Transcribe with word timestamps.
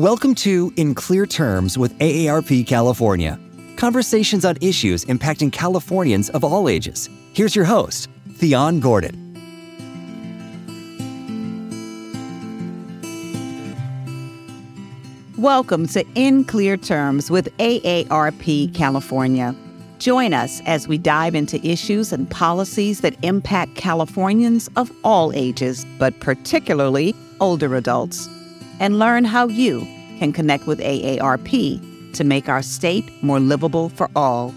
Welcome 0.00 0.34
to 0.36 0.72
In 0.76 0.94
Clear 0.94 1.26
Terms 1.26 1.76
with 1.76 1.92
AARP 1.98 2.66
California. 2.66 3.38
Conversations 3.76 4.46
on 4.46 4.56
issues 4.62 5.04
impacting 5.04 5.52
Californians 5.52 6.30
of 6.30 6.42
all 6.42 6.70
ages. 6.70 7.10
Here's 7.34 7.54
your 7.54 7.66
host, 7.66 8.08
Thyonne 8.36 8.80
Gordon. 8.80 9.14
Welcome 15.36 15.86
to 15.88 16.02
In 16.14 16.44
Clear 16.44 16.78
Terms 16.78 17.30
with 17.30 17.54
AARP 17.58 18.74
California. 18.74 19.54
Join 19.98 20.32
us 20.32 20.62
as 20.64 20.88
we 20.88 20.96
dive 20.96 21.34
into 21.34 21.62
issues 21.62 22.10
and 22.10 22.30
policies 22.30 23.02
that 23.02 23.22
impact 23.22 23.74
Californians 23.74 24.70
of 24.76 24.90
all 25.04 25.30
ages, 25.34 25.84
but 25.98 26.18
particularly 26.20 27.14
older 27.38 27.76
adults, 27.76 28.30
and 28.80 28.98
learn 28.98 29.24
how 29.24 29.46
you 29.46 29.86
can 30.18 30.32
connect 30.32 30.66
with 30.66 30.80
AARP 30.80 32.12
to 32.14 32.24
make 32.24 32.48
our 32.48 32.62
state 32.62 33.08
more 33.22 33.38
livable 33.38 33.90
for 33.90 34.10
all. 34.16 34.52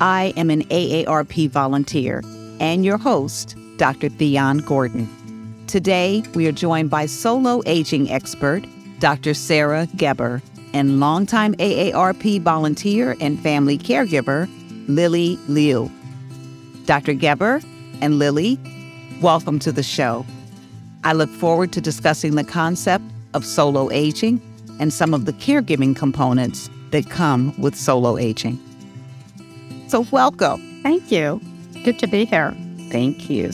I 0.00 0.32
am 0.36 0.50
an 0.50 0.64
AARP 0.64 1.50
volunteer 1.50 2.22
and 2.58 2.84
your 2.84 2.98
host, 2.98 3.54
Dr. 3.76 4.08
Thyonne 4.08 4.58
Gordon. 4.58 5.08
Today, 5.66 6.22
we 6.34 6.46
are 6.46 6.52
joined 6.52 6.90
by 6.90 7.06
solo 7.06 7.62
aging 7.66 8.10
expert, 8.10 8.64
Dr. 8.98 9.34
Sara 9.34 9.86
Geber 9.96 10.42
and 10.72 10.98
longtime 10.98 11.54
AARP 11.54 12.40
volunteer 12.40 13.16
and 13.20 13.38
family 13.40 13.78
caregiver, 13.78 14.48
Lily 14.88 15.38
Liu. 15.48 15.90
Dr. 16.86 17.14
Geber 17.14 17.60
and 18.00 18.18
Lily, 18.18 18.58
welcome 19.20 19.58
to 19.60 19.70
the 19.70 19.82
show. 19.82 20.26
I 21.04 21.12
look 21.12 21.30
forward 21.30 21.72
to 21.72 21.80
discussing 21.80 22.34
the 22.34 22.44
concept 22.44 23.04
of 23.34 23.44
solo 23.44 23.90
aging 23.90 24.40
and 24.80 24.92
some 24.92 25.14
of 25.14 25.24
the 25.24 25.32
caregiving 25.34 25.94
components 25.94 26.70
that 26.90 27.08
come 27.10 27.54
with 27.60 27.74
solo 27.74 28.16
aging. 28.16 28.58
So, 29.88 30.06
welcome. 30.10 30.80
Thank 30.82 31.12
you. 31.12 31.40
Good 31.84 31.98
to 31.98 32.06
be 32.06 32.24
here. 32.24 32.56
Thank 32.90 33.28
you. 33.28 33.50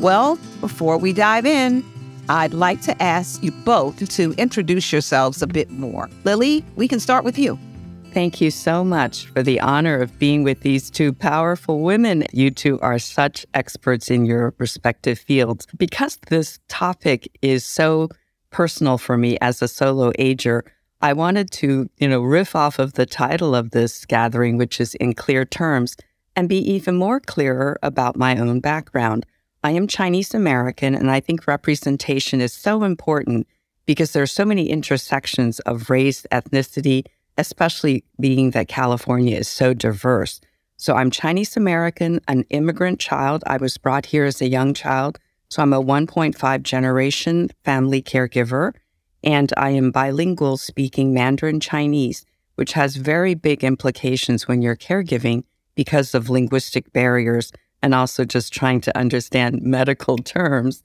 Well, 0.00 0.38
before 0.60 0.96
we 0.96 1.12
dive 1.12 1.44
in, 1.44 1.84
I'd 2.28 2.54
like 2.54 2.82
to 2.82 3.02
ask 3.02 3.42
you 3.42 3.50
both 3.50 4.08
to 4.16 4.32
introduce 4.32 4.92
yourselves 4.92 5.42
a 5.42 5.46
bit 5.46 5.70
more. 5.70 6.08
Lily, 6.24 6.64
we 6.76 6.86
can 6.86 7.00
start 7.00 7.24
with 7.24 7.38
you. 7.38 7.58
Thank 8.12 8.40
you 8.40 8.50
so 8.50 8.84
much 8.84 9.26
for 9.26 9.42
the 9.42 9.60
honor 9.60 10.00
of 10.00 10.18
being 10.18 10.42
with 10.42 10.60
these 10.60 10.90
two 10.90 11.12
powerful 11.12 11.80
women. 11.80 12.26
You 12.32 12.50
two 12.50 12.80
are 12.80 12.98
such 12.98 13.46
experts 13.54 14.10
in 14.10 14.24
your 14.24 14.54
respective 14.58 15.18
fields. 15.18 15.66
Because 15.76 16.18
this 16.28 16.58
topic 16.68 17.30
is 17.42 17.64
so 17.64 18.08
personal 18.50 18.98
for 18.98 19.16
me 19.16 19.38
as 19.40 19.62
a 19.62 19.68
solo 19.68 20.12
ager, 20.18 20.64
I 21.00 21.12
wanted 21.12 21.50
to, 21.52 21.88
you 21.98 22.08
know, 22.08 22.20
riff 22.20 22.56
off 22.56 22.78
of 22.78 22.94
the 22.94 23.06
title 23.06 23.54
of 23.54 23.70
this 23.70 24.04
gathering, 24.04 24.56
which 24.56 24.80
is 24.80 24.94
in 24.96 25.14
clear 25.14 25.44
terms, 25.44 25.96
and 26.34 26.48
be 26.48 26.58
even 26.58 26.96
more 26.96 27.20
clearer 27.20 27.78
about 27.82 28.16
my 28.16 28.36
own 28.36 28.60
background. 28.60 29.26
I 29.62 29.72
am 29.72 29.86
Chinese 29.86 30.34
American, 30.34 30.94
and 30.94 31.10
I 31.10 31.20
think 31.20 31.46
representation 31.46 32.40
is 32.40 32.52
so 32.52 32.84
important 32.84 33.46
because 33.86 34.12
there 34.12 34.22
are 34.22 34.26
so 34.26 34.44
many 34.44 34.68
intersections 34.68 35.60
of 35.60 35.88
race, 35.88 36.26
ethnicity, 36.30 37.04
especially 37.36 38.04
being 38.20 38.50
that 38.50 38.68
California 38.68 39.36
is 39.36 39.48
so 39.48 39.72
diverse. 39.72 40.40
So 40.76 40.94
I'm 40.94 41.10
Chinese 41.10 41.56
American, 41.56 42.20
an 42.28 42.44
immigrant 42.50 43.00
child. 43.00 43.42
I 43.46 43.56
was 43.56 43.78
brought 43.78 44.06
here 44.06 44.24
as 44.24 44.40
a 44.40 44.48
young 44.48 44.74
child. 44.74 45.18
So 45.50 45.62
I'm 45.62 45.72
a 45.72 45.82
1.5 45.82 46.62
generation 46.62 47.50
family 47.64 48.02
caregiver, 48.02 48.74
and 49.24 49.50
I 49.56 49.70
am 49.70 49.90
bilingual 49.90 50.58
speaking 50.58 51.14
Mandarin 51.14 51.58
Chinese, 51.58 52.26
which 52.56 52.74
has 52.74 52.96
very 52.96 53.34
big 53.34 53.64
implications 53.64 54.46
when 54.46 54.60
you're 54.60 54.76
caregiving 54.76 55.44
because 55.74 56.14
of 56.14 56.28
linguistic 56.28 56.92
barriers 56.92 57.50
and 57.82 57.94
also 57.94 58.26
just 58.26 58.52
trying 58.52 58.82
to 58.82 58.96
understand 58.98 59.62
medical 59.62 60.18
terms. 60.18 60.82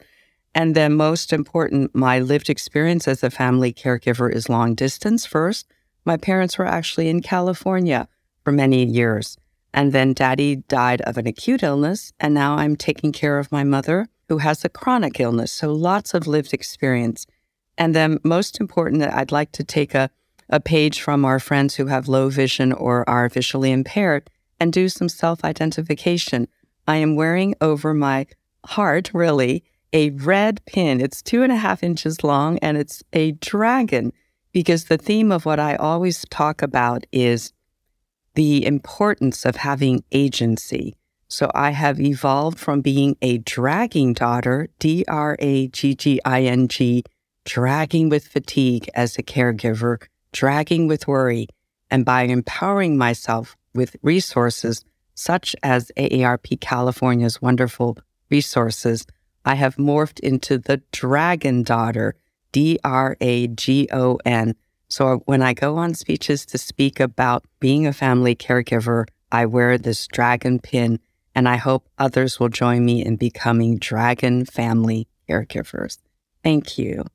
And 0.56 0.76
then, 0.76 0.94
most 0.94 1.34
important, 1.34 1.94
my 1.94 2.20
lived 2.20 2.50
experience 2.50 3.08
as 3.08 3.24
a 3.24 3.32
family 3.32 3.74
caregiver 3.74 4.34
is 4.34 4.48
long 4.48 4.76
distance 4.76 5.26
first. 5.26 5.68
My 6.06 6.16
parents 6.16 6.58
were 6.58 6.68
actually 6.68 7.10
in 7.10 7.22
California 7.22 8.08
for 8.44 8.52
many 8.52 8.86
years. 8.86 9.38
And 9.74 9.92
then 9.92 10.14
daddy 10.14 10.58
died 10.58 11.02
of 11.02 11.18
an 11.18 11.26
acute 11.26 11.64
illness. 11.64 12.14
And 12.20 12.34
now 12.34 12.56
I'm 12.56 12.76
taking 12.76 13.12
care 13.12 13.40
of 13.40 13.52
my 13.52 13.64
mother 13.64 14.08
who 14.34 14.40
has 14.40 14.66
a 14.66 14.70
chronic 14.70 15.20
illness. 15.20 15.52
So 15.52 15.72
lots 15.72 16.16
of 16.16 16.26
lived 16.26 16.56
experience. 16.56 17.28
And 17.78 17.96
then, 17.96 18.20
most 18.24 18.60
important, 18.60 19.04
I'd 19.04 19.32
like 19.32 19.52
to 19.52 19.64
take 19.64 19.94
a, 19.94 20.10
a 20.50 20.60
page 20.60 21.02
from 21.02 21.24
our 21.24 21.40
friends 21.40 21.76
who 21.76 21.86
have 21.86 22.08
low 22.08 22.30
vision 22.30 22.74
or 22.74 23.08
are 23.08 23.30
visually 23.30 23.72
impaired 23.72 24.32
and 24.60 24.74
do 24.74 24.90
some 24.90 25.08
self 25.08 25.46
identification. 25.46 26.48
I 26.88 26.96
am 26.98 27.16
wearing 27.16 27.54
over 27.62 27.94
my 27.94 28.26
heart, 28.66 29.12
really, 29.14 29.64
a 29.94 30.10
red 30.10 30.66
pin. 30.66 31.00
It's 31.00 31.22
two 31.22 31.44
and 31.44 31.52
a 31.52 31.58
half 31.58 31.84
inches 31.84 32.24
long 32.24 32.58
and 32.58 32.76
it's 32.76 33.04
a 33.14 33.34
dragon 33.34 34.14
because 34.52 34.86
the 34.86 34.98
theme 34.98 35.32
of 35.32 35.46
what 35.46 35.60
I 35.60 35.76
always 35.76 36.26
talk 36.32 36.64
about 36.64 37.06
is 37.12 37.54
the 38.34 38.66
importance 38.66 39.46
of 39.46 39.58
having 39.58 40.04
agency. 40.12 40.96
So 41.34 41.50
I 41.56 41.72
have 41.72 42.00
evolved 42.00 42.60
from 42.60 42.82
being 42.82 43.18
a 43.20 43.40
dragging 43.40 44.14
daughter, 44.14 44.70
D 44.78 45.04
R 45.08 45.36
A 45.40 45.68
G 45.70 45.96
G 45.96 46.22
I 46.24 46.44
N 46.44 46.68
G, 46.68 47.04
dragging 47.44 48.10
with 48.10 48.28
fatigue 48.28 48.88
as 48.94 49.18
a 49.18 49.24
caregiver, 49.24 49.98
dragging 50.32 50.86
with 50.88 51.08
worry. 51.08 51.48
And 51.90 52.06
by 52.06 52.22
empowering 52.26 53.00
myself 53.00 53.58
with 53.74 53.96
resources, 54.04 54.86
such 55.16 55.56
as 55.64 55.92
AARP 55.98 56.62
California's 56.62 57.42
wonderful 57.42 57.98
resources, 58.30 59.08
I 59.44 59.56
have 59.56 59.78
morphed 59.78 60.20
into 60.20 60.60
the 60.60 60.84
Dragon 60.92 61.64
Daughter, 61.64 62.14
D 62.52 62.78
R 62.84 63.18
A 63.22 63.48
G 63.48 63.90
O 63.92 64.20
N. 64.24 64.54
So 64.88 65.24
when 65.26 65.42
I 65.42 65.56
go 65.56 65.78
on 65.78 65.96
speeches 65.96 66.46
to 66.46 66.60
speak 66.60 67.00
about 67.00 67.44
being 67.60 67.88
a 67.88 67.92
family 67.92 68.36
caregiver, 68.36 69.06
I 69.32 69.48
wear 69.48 69.80
this 69.80 70.06
dragon 70.06 70.60
pin, 70.60 71.00
and 71.36 71.50
I 71.50 71.58
hope 71.58 71.88
others 71.98 72.40
will 72.40 72.50
join 72.50 72.86
me 72.86 73.04
in 73.04 73.16
becoming 73.16 73.78
dragon 73.78 74.46
family 74.46 75.08
caregivers. 75.30 75.98
Thank 76.44 76.78
you. 76.78 77.06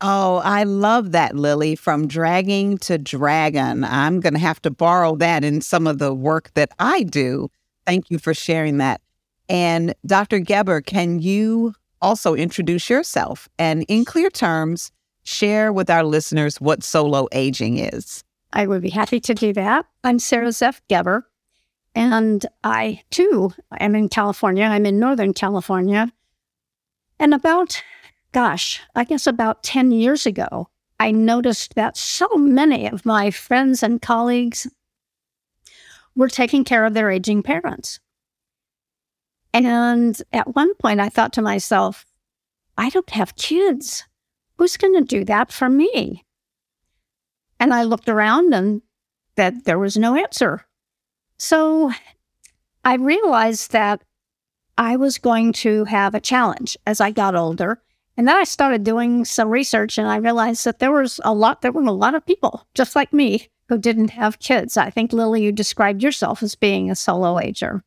Oh, 0.00 0.40
I 0.44 0.64
love 0.64 1.12
that, 1.12 1.36
Lily. 1.36 1.76
From 1.76 2.08
dragging 2.08 2.76
to 2.78 2.98
dragon. 2.98 3.84
I'm 3.84 4.18
going 4.20 4.34
to 4.34 4.40
have 4.40 4.60
to 4.62 4.70
borrow 4.70 5.14
that 5.16 5.44
in 5.44 5.60
some 5.60 5.86
of 5.86 5.98
the 5.98 6.12
work 6.12 6.50
that 6.54 6.70
I 6.78 7.04
do. 7.04 7.50
Thank 7.86 8.10
you 8.10 8.18
for 8.18 8.34
sharing 8.34 8.78
that. 8.78 9.00
And 9.48 9.94
Dr. 10.04 10.40
Geber, 10.40 10.80
can 10.80 11.20
you 11.20 11.74
also 12.00 12.34
introduce 12.34 12.90
yourself 12.90 13.48
and, 13.58 13.84
in 13.86 14.04
clear 14.04 14.30
terms, 14.30 14.90
share 15.22 15.72
with 15.72 15.88
our 15.88 16.02
listeners 16.02 16.60
what 16.60 16.82
solo 16.82 17.28
aging 17.30 17.78
is? 17.78 18.24
I 18.52 18.66
would 18.66 18.82
be 18.82 18.90
happy 18.90 19.20
to 19.20 19.34
do 19.34 19.52
that. 19.52 19.86
I'm 20.04 20.18
Sara 20.18 20.48
Zeff 20.48 20.80
Geber, 20.88 21.28
and 21.94 22.44
I 22.64 23.02
too 23.10 23.52
am 23.78 23.94
in 23.94 24.08
California. 24.08 24.64
I'm 24.64 24.86
in 24.86 24.98
Northern 24.98 25.34
California. 25.34 26.12
And 27.18 27.34
about 27.34 27.82
gosh, 28.32 28.80
I 28.94 29.04
guess 29.04 29.26
about 29.26 29.62
10 29.62 29.92
years 29.92 30.26
ago, 30.26 30.68
I 30.98 31.10
noticed 31.10 31.74
that 31.74 31.96
so 31.96 32.28
many 32.36 32.88
of 32.88 33.04
my 33.04 33.30
friends 33.30 33.82
and 33.82 34.00
colleagues 34.00 34.66
were 36.14 36.28
taking 36.28 36.64
care 36.64 36.84
of 36.84 36.94
their 36.94 37.10
aging 37.10 37.42
parents. 37.42 38.00
And 39.52 40.20
at 40.32 40.54
one 40.54 40.74
point, 40.76 41.00
I 41.00 41.08
thought 41.08 41.32
to 41.34 41.42
myself, 41.42 42.06
I 42.78 42.88
don't 42.88 43.10
have 43.10 43.36
kids. 43.36 44.04
Who's 44.56 44.76
going 44.76 44.94
to 44.94 45.02
do 45.04 45.24
that 45.26 45.52
for 45.52 45.68
me? 45.68 46.24
And 47.60 47.74
I 47.74 47.82
looked 47.82 48.08
around 48.08 48.54
and 48.54 48.82
that 49.36 49.64
there 49.64 49.78
was 49.78 49.96
no 49.96 50.16
answer. 50.16 50.66
So 51.42 51.90
I 52.84 52.94
realized 52.94 53.72
that 53.72 54.04
I 54.78 54.94
was 54.94 55.18
going 55.18 55.52
to 55.54 55.84
have 55.86 56.14
a 56.14 56.20
challenge 56.20 56.76
as 56.86 57.00
I 57.00 57.10
got 57.10 57.34
older 57.34 57.82
and 58.16 58.28
then 58.28 58.36
I 58.36 58.44
started 58.44 58.84
doing 58.84 59.24
some 59.24 59.48
research 59.48 59.98
and 59.98 60.06
I 60.06 60.18
realized 60.18 60.64
that 60.64 60.78
there 60.78 60.92
was 60.92 61.20
a 61.24 61.34
lot, 61.34 61.60
there 61.60 61.72
were 61.72 61.82
a 61.82 61.90
lot 61.90 62.14
of 62.14 62.24
people 62.24 62.68
just 62.74 62.94
like 62.94 63.12
me 63.12 63.48
who 63.68 63.76
didn't 63.76 64.10
have 64.10 64.38
kids. 64.38 64.76
I 64.76 64.90
think, 64.90 65.12
Lily, 65.12 65.42
you 65.42 65.50
described 65.50 66.00
yourself 66.00 66.44
as 66.44 66.54
being 66.54 66.92
a 66.92 66.94
solo 66.94 67.40
ager. 67.40 67.82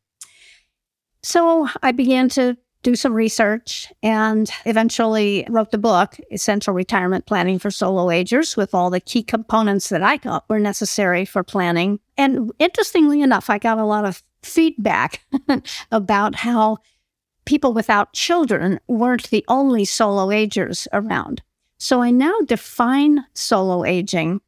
So 1.24 1.69
I 1.81 1.94
began 1.94 2.28
to 2.31 2.58
do 2.86 2.96
some 2.96 3.14
research 3.14 3.92
and 4.04 4.52
eventually 4.66 5.44
wrote 5.50 5.72
the 5.72 5.78
book, 5.80 6.18
Essential 6.32 6.72
Retirement 6.72 7.26
Planning 7.26 7.58
for 7.58 7.72
Solo 7.72 8.12
Agers, 8.12 8.56
with 8.56 8.76
all 8.76 8.92
the 8.92 9.00
key 9.00 9.24
components 9.24 9.90
that 9.90 10.04
I 10.04 10.20
thought 10.20 10.46
were 10.48 10.60
necessary 10.60 11.26
for 11.26 11.44
planning. 11.44 12.00
And 12.16 12.52
interestingly 12.60 13.24
enough, 13.24 13.50
I 13.50 13.58
got 13.58 13.80
a 13.80 13.86
lot 13.86 14.06
of 14.06 14.22
feedback 14.44 15.26
about 15.92 16.36
how 16.36 16.78
people 17.46 17.74
without 17.74 18.14
children 18.14 18.80
weren't 18.88 19.32
the 19.32 19.44
only 19.48 19.84
solo 19.84 20.30
agers 20.30 20.88
around. 20.94 21.42
So 21.80 22.04
I 22.04 22.12
now 22.12 22.40
define 22.46 23.26
solo 23.34 23.84
aging 23.84 24.42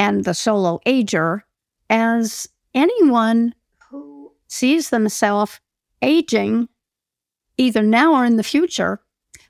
and 0.00 0.24
the 0.24 0.34
solo 0.34 0.80
ager 0.84 1.44
as 1.88 2.48
anyone 2.74 3.54
who 3.88 4.32
sees 4.48 4.90
themselves 4.90 5.60
aging 6.02 6.68
either 7.60 7.82
now 7.82 8.14
or 8.14 8.24
in 8.24 8.36
the 8.36 8.42
future 8.42 9.00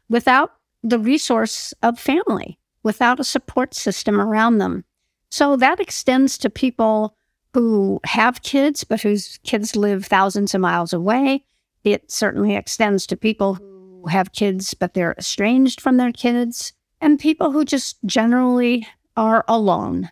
without 0.08 0.52
the 0.82 0.98
resource 0.98 1.72
of 1.82 1.98
family, 1.98 2.58
without 2.82 3.20
a 3.20 3.24
support 3.24 3.74
system 3.74 4.20
around 4.20 4.58
them. 4.58 4.84
So 5.30 5.56
that 5.56 5.80
extends 5.80 6.36
to 6.38 6.50
people 6.50 7.16
who 7.54 8.00
have 8.04 8.42
kids, 8.42 8.84
but 8.84 9.00
whose 9.00 9.38
kids 9.44 9.76
live 9.76 10.04
thousands 10.04 10.54
of 10.54 10.60
miles 10.60 10.92
away. 10.92 11.44
It 11.84 12.10
certainly 12.10 12.56
extends 12.56 13.06
to 13.06 13.16
people 13.16 13.54
who 13.54 14.04
have 14.08 14.32
kids, 14.32 14.74
but 14.74 14.94
they're 14.94 15.14
estranged 15.18 15.80
from 15.80 15.96
their 15.96 16.12
kids, 16.12 16.72
and 17.00 17.18
people 17.18 17.52
who 17.52 17.64
just 17.64 17.98
generally 18.04 18.86
are 19.16 19.44
alone. 19.48 20.10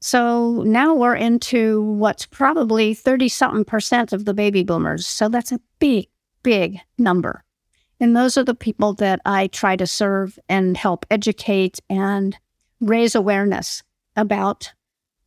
So 0.00 0.62
now 0.66 0.94
we're 0.94 1.14
into 1.14 1.82
what's 1.82 2.26
probably 2.26 2.92
30 2.92 3.28
something 3.28 3.64
percent 3.64 4.12
of 4.12 4.24
the 4.24 4.34
baby 4.34 4.62
boomers. 4.62 5.06
So 5.06 5.28
that's 5.28 5.52
a 5.52 5.60
big, 5.78 6.08
big 6.44 6.78
number. 6.96 7.42
And 7.98 8.16
those 8.16 8.36
are 8.36 8.44
the 8.44 8.54
people 8.54 8.94
that 8.94 9.20
I 9.24 9.48
try 9.48 9.74
to 9.74 9.86
serve 9.86 10.38
and 10.48 10.76
help 10.76 11.04
educate 11.10 11.80
and 11.90 12.36
raise 12.80 13.16
awareness 13.16 13.82
about 14.14 14.72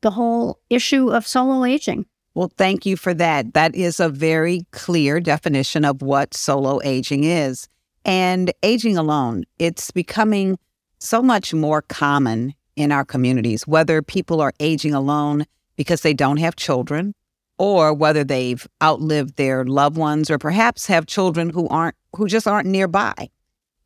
the 0.02 0.12
whole 0.12 0.60
issue 0.70 1.10
of 1.10 1.28
solo 1.28 1.66
aging. 1.66 2.06
Well, 2.34 2.52
thank 2.56 2.86
you 2.86 2.96
for 2.96 3.14
that. 3.16 3.54
That 3.56 3.76
is 3.76 4.00
a 4.00 4.10
very 4.10 4.66
clear 4.72 5.20
definition 5.20 5.84
of 5.84 6.02
what 6.02 6.36
solo 6.36 6.80
aging 6.84 7.24
is. 7.24 7.68
And 8.06 8.54
aging 8.64 8.96
alone, 8.96 9.44
it's 9.58 9.92
becoming 9.92 10.58
so 11.00 11.22
much 11.22 11.54
more 11.54 11.82
common 11.82 12.54
in 12.76 12.92
our 12.92 13.04
communities, 13.04 13.68
whether 13.68 14.02
people 14.02 14.40
are 14.40 14.54
aging 14.60 14.94
alone 14.94 15.46
because 15.78 16.02
they 16.02 16.14
don't 16.14 16.38
have 16.38 16.56
children 16.56 17.14
or 17.58 17.94
whether 17.94 18.24
they've 18.24 18.68
outlived 18.82 19.36
their 19.36 19.66
loved 19.66 19.98
ones 19.98 20.30
or 20.30 20.38
perhaps 20.38 20.88
have 20.88 21.06
children 21.06 21.50
who 21.50 21.68
aren't 21.70 21.96
who 22.16 22.28
just 22.28 22.48
aren't 22.48 22.68
nearby. 22.68 23.30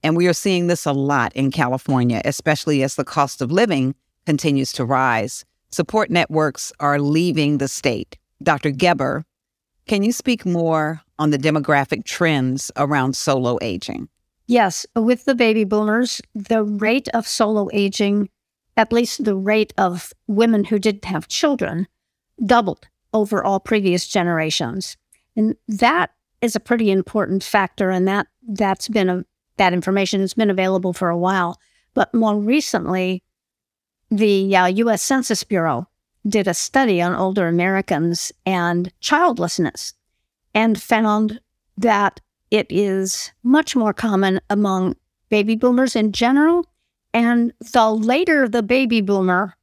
And 0.03 0.15
we 0.15 0.27
are 0.27 0.33
seeing 0.33 0.67
this 0.67 0.85
a 0.85 0.93
lot 0.93 1.33
in 1.33 1.51
California, 1.51 2.21
especially 2.25 2.81
as 2.83 2.95
the 2.95 3.03
cost 3.03 3.41
of 3.41 3.51
living 3.51 3.95
continues 4.25 4.71
to 4.73 4.85
rise. 4.85 5.45
Support 5.71 6.09
networks 6.09 6.73
are 6.79 6.99
leaving 6.99 7.57
the 7.57 7.67
state. 7.67 8.17
Dr. 8.41 8.71
Geber, 8.71 9.25
can 9.87 10.03
you 10.03 10.11
speak 10.11 10.45
more 10.45 11.01
on 11.19 11.29
the 11.29 11.37
demographic 11.37 12.05
trends 12.05 12.71
around 12.77 13.15
solo 13.15 13.57
aging? 13.61 14.09
Yes, 14.47 14.85
with 14.95 15.25
the 15.25 15.35
baby 15.35 15.63
boomers, 15.63 16.21
the 16.33 16.63
rate 16.63 17.07
of 17.13 17.27
solo 17.27 17.69
aging 17.71 18.29
at 18.77 18.93
least 18.93 19.23
the 19.23 19.35
rate 19.35 19.73
of 19.77 20.13
women 20.27 20.65
who 20.65 20.79
didn't 20.79 21.05
have 21.05 21.27
children 21.27 21.87
doubled 22.43 22.87
over 23.13 23.43
all 23.43 23.59
previous 23.59 24.07
generations. 24.07 24.97
And 25.35 25.55
that 25.67 26.11
is 26.41 26.55
a 26.55 26.59
pretty 26.59 26.91
important 26.91 27.43
factor. 27.43 27.89
And 27.89 28.07
that 28.07 28.27
that's 28.47 28.87
been 28.87 29.09
a 29.09 29.25
that 29.57 29.73
information 29.73 30.21
has 30.21 30.33
been 30.33 30.49
available 30.49 30.93
for 30.93 31.09
a 31.09 31.17
while. 31.17 31.59
But 31.93 32.13
more 32.13 32.35
recently, 32.39 33.21
the 34.09 34.55
uh, 34.55 34.65
U.S. 34.65 35.03
Census 35.03 35.43
Bureau 35.43 35.87
did 36.27 36.47
a 36.47 36.53
study 36.53 37.01
on 37.01 37.13
older 37.13 37.47
Americans 37.47 38.31
and 38.45 38.91
childlessness 39.01 39.93
and 40.53 40.81
found 40.81 41.39
that 41.77 42.19
it 42.49 42.67
is 42.69 43.31
much 43.43 43.75
more 43.75 43.93
common 43.93 44.39
among 44.49 44.95
baby 45.29 45.55
boomers 45.55 45.95
in 45.95 46.11
general 46.11 46.65
and 47.13 47.53
the 47.73 47.89
later 47.89 48.47
the 48.47 48.63
baby 48.63 49.01
boomer, 49.01 49.55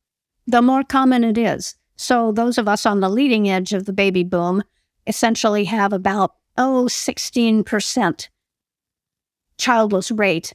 the 0.47 0.62
more 0.62 0.83
common 0.83 1.25
it 1.25 1.39
is. 1.39 1.75
So 1.99 2.31
those 2.31 2.59
of 2.59 2.69
us 2.69 2.87
on 2.87 3.00
the 3.00 3.11
leading 3.11 3.50
edge 3.50 3.73
of 3.73 3.85
the 3.85 3.93
baby 3.93 4.23
boom 4.23 4.62
essentially 5.06 5.65
have 5.65 5.93
about, 5.93 6.35
oh, 6.56 6.87
16% 6.89 8.29
childless 9.59 10.11
rate. 10.12 10.55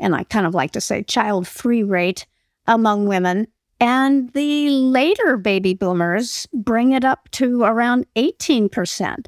And 0.00 0.14
I 0.14 0.24
kind 0.24 0.46
of 0.46 0.54
like 0.54 0.72
to 0.72 0.80
say 0.80 1.04
child 1.04 1.46
free 1.46 1.84
rate 1.84 2.26
among 2.66 3.06
women. 3.06 3.46
And 3.80 4.32
the 4.32 4.70
later 4.70 5.36
baby 5.36 5.74
boomers 5.74 6.48
bring 6.52 6.92
it 6.92 7.04
up 7.04 7.30
to 7.32 7.62
around 7.62 8.06
18%. 8.16 9.26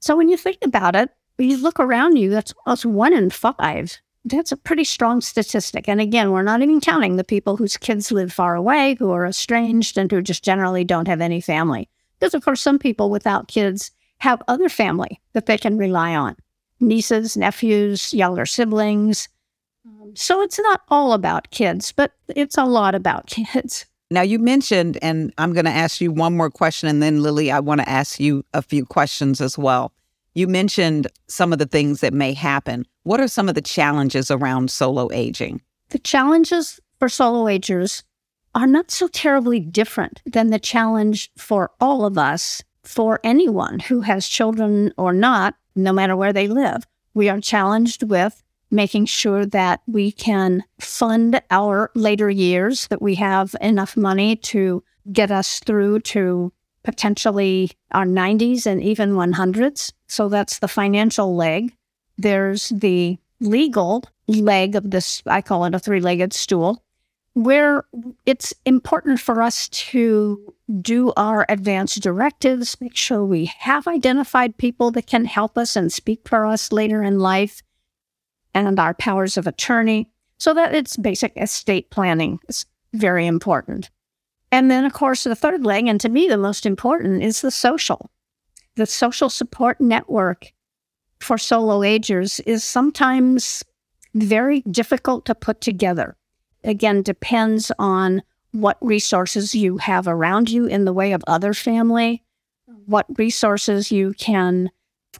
So 0.00 0.16
when 0.16 0.30
you 0.30 0.38
think 0.38 0.58
about 0.64 0.96
it, 0.96 1.10
you 1.36 1.58
look 1.58 1.78
around 1.78 2.16
you, 2.16 2.30
that's, 2.30 2.54
that's 2.64 2.86
one 2.86 3.12
in 3.12 3.28
five 3.28 4.00
that's 4.24 4.52
a 4.52 4.56
pretty 4.56 4.84
strong 4.84 5.20
statistic. 5.20 5.88
And 5.88 6.00
again, 6.00 6.30
we're 6.30 6.42
not 6.42 6.62
even 6.62 6.80
counting 6.80 7.16
the 7.16 7.24
people 7.24 7.56
whose 7.56 7.76
kids 7.76 8.12
live 8.12 8.32
far 8.32 8.54
away, 8.54 8.96
who 8.98 9.10
are 9.10 9.26
estranged, 9.26 9.98
and 9.98 10.10
who 10.10 10.22
just 10.22 10.44
generally 10.44 10.84
don't 10.84 11.08
have 11.08 11.20
any 11.20 11.40
family. 11.40 11.88
Because, 12.18 12.34
of 12.34 12.44
course, 12.44 12.60
some 12.60 12.78
people 12.78 13.10
without 13.10 13.48
kids 13.48 13.90
have 14.18 14.42
other 14.46 14.68
family 14.68 15.20
that 15.32 15.46
they 15.46 15.58
can 15.58 15.76
rely 15.76 16.14
on 16.14 16.36
nieces, 16.78 17.36
nephews, 17.36 18.12
younger 18.12 18.46
siblings. 18.46 19.28
Um, 19.86 20.12
so 20.14 20.42
it's 20.42 20.58
not 20.60 20.82
all 20.88 21.12
about 21.12 21.50
kids, 21.50 21.92
but 21.92 22.12
it's 22.28 22.58
a 22.58 22.64
lot 22.64 22.94
about 22.94 23.26
kids. 23.52 23.86
Now, 24.10 24.22
you 24.22 24.38
mentioned, 24.38 24.98
and 25.00 25.32
I'm 25.38 25.54
going 25.54 25.64
to 25.64 25.70
ask 25.70 26.00
you 26.00 26.12
one 26.12 26.36
more 26.36 26.50
question, 26.50 26.88
and 26.88 27.02
then 27.02 27.22
Lily, 27.22 27.50
I 27.50 27.60
want 27.60 27.80
to 27.80 27.88
ask 27.88 28.20
you 28.20 28.44
a 28.52 28.60
few 28.60 28.84
questions 28.84 29.40
as 29.40 29.56
well. 29.56 29.92
You 30.34 30.48
mentioned 30.48 31.08
some 31.28 31.52
of 31.52 31.58
the 31.58 31.66
things 31.66 32.00
that 32.00 32.14
may 32.14 32.32
happen. 32.32 32.86
What 33.02 33.20
are 33.20 33.28
some 33.28 33.48
of 33.48 33.54
the 33.54 33.60
challenges 33.60 34.30
around 34.30 34.70
solo 34.70 35.10
aging? 35.12 35.60
The 35.90 35.98
challenges 35.98 36.80
for 36.98 37.08
solo 37.08 37.48
agers 37.48 38.02
are 38.54 38.66
not 38.66 38.90
so 38.90 39.08
terribly 39.08 39.60
different 39.60 40.22
than 40.24 40.50
the 40.50 40.58
challenge 40.58 41.30
for 41.36 41.70
all 41.80 42.04
of 42.04 42.16
us, 42.16 42.62
for 42.82 43.20
anyone 43.22 43.78
who 43.80 44.00
has 44.02 44.26
children 44.26 44.92
or 44.96 45.12
not, 45.12 45.54
no 45.74 45.92
matter 45.92 46.16
where 46.16 46.32
they 46.32 46.48
live. 46.48 46.84
We 47.14 47.28
are 47.28 47.40
challenged 47.40 48.02
with 48.02 48.42
making 48.70 49.04
sure 49.04 49.44
that 49.44 49.82
we 49.86 50.10
can 50.10 50.64
fund 50.80 51.42
our 51.50 51.90
later 51.94 52.30
years, 52.30 52.88
that 52.88 53.02
we 53.02 53.16
have 53.16 53.54
enough 53.60 53.96
money 53.96 54.34
to 54.36 54.82
get 55.12 55.30
us 55.30 55.60
through 55.60 56.00
to 56.00 56.52
potentially 56.84 57.70
our 57.92 58.04
90s 58.04 58.66
and 58.66 58.82
even 58.82 59.12
100s. 59.12 59.92
So 60.06 60.28
that's 60.28 60.58
the 60.58 60.68
financial 60.68 61.34
leg. 61.34 61.72
There's 62.18 62.68
the 62.70 63.18
legal 63.40 64.04
leg 64.28 64.76
of 64.76 64.90
this, 64.90 65.22
I 65.26 65.42
call 65.42 65.64
it 65.64 65.74
a 65.74 65.78
three 65.78 66.00
legged 66.00 66.32
stool, 66.32 66.82
where 67.34 67.84
it's 68.26 68.52
important 68.64 69.20
for 69.20 69.42
us 69.42 69.68
to 69.68 70.54
do 70.80 71.12
our 71.16 71.46
advance 71.48 71.94
directives, 71.96 72.80
make 72.80 72.96
sure 72.96 73.24
we 73.24 73.46
have 73.58 73.86
identified 73.86 74.58
people 74.58 74.90
that 74.92 75.06
can 75.06 75.24
help 75.24 75.56
us 75.56 75.76
and 75.76 75.92
speak 75.92 76.28
for 76.28 76.46
us 76.46 76.72
later 76.72 77.02
in 77.02 77.18
life, 77.18 77.62
and 78.54 78.78
our 78.78 78.94
powers 78.94 79.36
of 79.36 79.46
attorney. 79.46 80.08
So 80.38 80.52
that 80.54 80.74
it's 80.74 80.96
basic 80.96 81.32
estate 81.36 81.90
planning 81.90 82.40
is 82.48 82.66
very 82.92 83.26
important. 83.26 83.90
And 84.52 84.70
then, 84.70 84.84
of 84.84 84.92
course, 84.92 85.24
the 85.24 85.34
third 85.34 85.64
leg, 85.64 85.88
and 85.88 85.98
to 86.02 86.10
me 86.10 86.28
the 86.28 86.36
most 86.36 86.66
important, 86.66 87.22
is 87.22 87.40
the 87.40 87.50
social. 87.50 88.10
The 88.76 88.86
social 88.86 89.30
support 89.30 89.80
network 89.80 90.52
for 91.20 91.38
solo 91.38 91.82
agers 91.82 92.38
is 92.40 92.62
sometimes 92.62 93.64
very 94.14 94.60
difficult 94.70 95.24
to 95.24 95.34
put 95.34 95.62
together. 95.62 96.16
Again, 96.64 97.02
depends 97.02 97.72
on 97.78 98.22
what 98.52 98.76
resources 98.82 99.54
you 99.54 99.78
have 99.78 100.06
around 100.06 100.50
you 100.50 100.66
in 100.66 100.84
the 100.84 100.92
way 100.92 101.12
of 101.12 101.24
other 101.26 101.54
family, 101.54 102.22
what 102.84 103.06
resources 103.16 103.90
you 103.90 104.12
can 104.18 104.70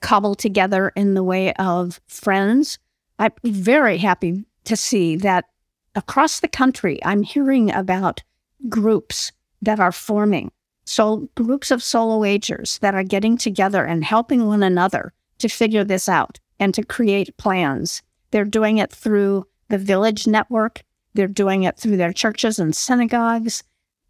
cobble 0.00 0.34
together 0.34 0.92
in 0.94 1.14
the 1.14 1.24
way 1.24 1.54
of 1.54 2.00
friends. 2.06 2.78
I'm 3.18 3.32
very 3.42 3.96
happy 3.96 4.44
to 4.64 4.76
see 4.76 5.16
that 5.16 5.46
across 5.94 6.40
the 6.40 6.48
country, 6.48 7.02
I'm 7.02 7.22
hearing 7.22 7.70
about 7.72 8.22
groups 8.68 9.32
that 9.60 9.80
are 9.80 9.92
forming. 9.92 10.50
So, 10.84 11.28
groups 11.36 11.70
of 11.70 11.82
solo 11.82 12.24
agers 12.24 12.78
that 12.78 12.94
are 12.94 13.04
getting 13.04 13.36
together 13.36 13.84
and 13.84 14.04
helping 14.04 14.46
one 14.46 14.62
another 14.62 15.12
to 15.38 15.48
figure 15.48 15.84
this 15.84 16.08
out 16.08 16.38
and 16.58 16.74
to 16.74 16.84
create 16.84 17.36
plans. 17.36 18.02
They're 18.30 18.44
doing 18.44 18.78
it 18.78 18.92
through 18.92 19.46
the 19.68 19.78
village 19.78 20.26
network, 20.26 20.82
they're 21.14 21.28
doing 21.28 21.62
it 21.62 21.78
through 21.78 21.96
their 21.96 22.12
churches 22.12 22.58
and 22.58 22.74
synagogues. 22.74 23.62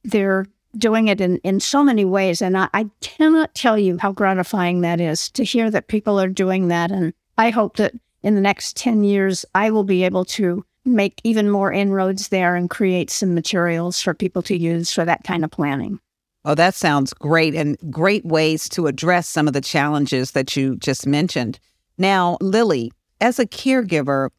They're 0.05 0.47
doing 0.77 1.09
it 1.09 1.21
in, 1.21 1.37
in 1.39 1.61
so 1.61 1.85
many 1.85 2.05
ways. 2.05 2.41
And 2.41 2.57
I, 2.57 2.69
I 2.73 2.89
cannot 3.01 3.55
tell 3.55 3.79
you 3.79 3.99
how 3.99 4.13
gratifying 4.13 4.81
that 4.81 5.01
is 5.01 5.29
to 5.31 5.45
hear 5.45 5.71
that 5.71 5.89
people 5.89 6.19
are 6.19 6.29
doing 6.29 6.69
that. 6.69 6.91
And 6.91 7.13
I 7.39 7.51
hope 7.51 7.77
that 7.77 7.93
in 8.23 8.35
the 8.35 8.41
next 8.41 8.77
10 8.77 9.05
years, 9.05 9.45
I 9.55 9.71
will 9.71 9.85
be 9.85 10.05
able 10.05 10.25
to 10.27 10.65
make 10.85 11.21
even 11.25 11.51
more 11.51 11.73
inroads 11.73 12.29
there 12.29 12.57
and 12.57 12.69
create 12.69 13.11
some 13.11 13.35
materials 13.35 14.01
for 14.01 14.15
people 14.15 14.43
to 14.43 14.57
use 14.57 14.93
for 14.93 15.05
that 15.05 15.25
kind 15.25 15.45
of 15.45 15.51
planning. 15.51 16.01
Oh, 16.45 16.55
that 16.57 16.75
sounds 16.75 17.15
great 17.15 17.55
and 17.55 17.79
great 17.91 18.25
ways 18.25 18.69
to 18.71 18.89
address 18.89 19.29
some 19.29 19.47
of 19.47 19.55
the 19.55 19.61
challenges 19.61 20.33
that 20.33 20.57
you 20.57 20.77
just 20.77 21.07
mentioned. 21.07 21.61
Now, 21.99 22.37
Lily, 22.41 22.91
as 23.21 23.39
a 23.39 23.47
caregiver, 23.47 24.31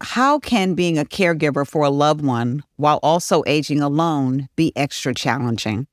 how 0.00 0.40
can 0.40 0.74
being 0.74 0.98
a 0.98 1.04
caregiver 1.04 1.66
for 1.66 1.84
a 1.84 1.90
loved 1.90 2.24
one 2.24 2.64
while 2.76 2.98
also 3.02 3.44
aging 3.46 3.80
alone 3.80 4.48
be 4.56 4.72
extra 4.74 5.14
challenging? 5.14 5.86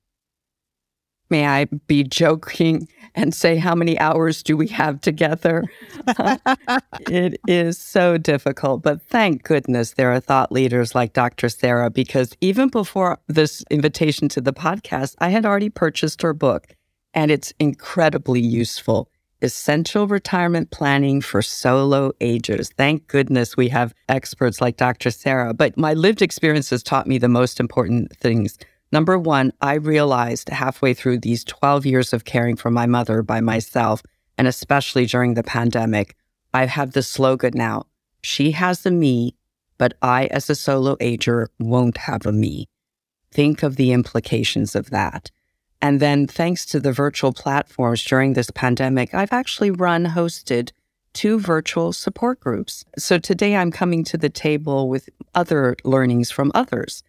May 1.29 1.47
I 1.47 1.65
be 1.65 2.03
joking 2.03 2.87
and 3.15 3.33
say 3.33 3.57
how 3.57 3.75
many 3.75 3.99
hours 3.99 4.43
do 4.43 4.55
we 4.55 4.67
have 4.67 5.01
together? 5.01 5.63
it 7.09 7.39
is 7.47 7.77
so 7.77 8.17
difficult, 8.17 8.81
but 8.81 9.01
thank 9.03 9.43
goodness 9.43 9.91
there 9.91 10.11
are 10.11 10.19
thought 10.19 10.51
leaders 10.51 10.95
like 10.95 11.13
Dr. 11.13 11.49
Sara 11.49 11.89
because 11.89 12.35
even 12.41 12.69
before 12.69 13.19
this 13.27 13.63
invitation 13.69 14.29
to 14.29 14.41
the 14.41 14.53
podcast, 14.53 15.15
I 15.19 15.29
had 15.29 15.45
already 15.45 15.69
purchased 15.69 16.21
her 16.21 16.33
book 16.33 16.75
and 17.13 17.31
it's 17.31 17.53
incredibly 17.59 18.41
useful. 18.41 19.09
Essential 19.43 20.07
Retirement 20.07 20.69
Planning 20.69 21.19
for 21.19 21.41
Solo 21.41 22.11
Agers. 22.21 22.69
Thank 22.77 23.07
goodness 23.07 23.57
we 23.57 23.69
have 23.69 23.93
experts 24.07 24.61
like 24.61 24.77
Dr. 24.77 25.09
Sara. 25.09 25.53
But 25.53 25.77
my 25.77 25.93
lived 25.95 26.21
experience 26.21 26.69
has 26.69 26.83
taught 26.83 27.07
me 27.07 27.17
the 27.17 27.27
most 27.27 27.59
important 27.59 28.15
things. 28.15 28.59
Number 28.91 29.17
one, 29.17 29.53
I 29.61 29.75
realized 29.75 30.49
halfway 30.49 30.93
through 30.93 31.19
these 31.19 31.43
12 31.45 31.85
years 31.85 32.13
of 32.13 32.25
caring 32.25 32.57
for 32.57 32.69
my 32.69 32.85
mother 32.85 33.21
by 33.21 33.39
myself, 33.39 34.03
and 34.37 34.47
especially 34.47 35.05
during 35.05 35.33
the 35.33 35.43
pandemic, 35.43 36.15
I 36.53 36.65
have 36.65 36.91
the 36.91 37.03
slogan 37.03 37.53
now 37.55 37.85
she 38.21 38.51
has 38.51 38.85
a 38.85 38.91
me, 38.91 39.35
but 39.77 39.93
I, 40.01 40.25
as 40.27 40.49
a 40.49 40.55
solo 40.55 40.95
ager, 40.99 41.49
won't 41.59 41.97
have 41.97 42.25
a 42.25 42.31
me. 42.31 42.69
Think 43.31 43.63
of 43.63 43.75
the 43.75 43.91
implications 43.91 44.75
of 44.75 44.89
that. 44.91 45.31
And 45.81 45.99
then, 45.99 46.27
thanks 46.27 46.65
to 46.67 46.79
the 46.79 46.91
virtual 46.91 47.33
platforms 47.33 48.03
during 48.03 48.33
this 48.33 48.51
pandemic, 48.51 49.13
I've 49.13 49.33
actually 49.33 49.71
run, 49.71 50.05
hosted 50.05 50.71
two 51.13 51.39
virtual 51.39 51.91
support 51.91 52.39
groups. 52.39 52.85
So 52.97 53.17
today 53.17 53.55
I'm 53.55 53.71
coming 53.71 54.03
to 54.05 54.17
the 54.17 54.29
table 54.29 54.87
with 54.87 55.09
other 55.33 55.75
learnings 55.83 56.29
from 56.29 56.51
others. 56.53 57.03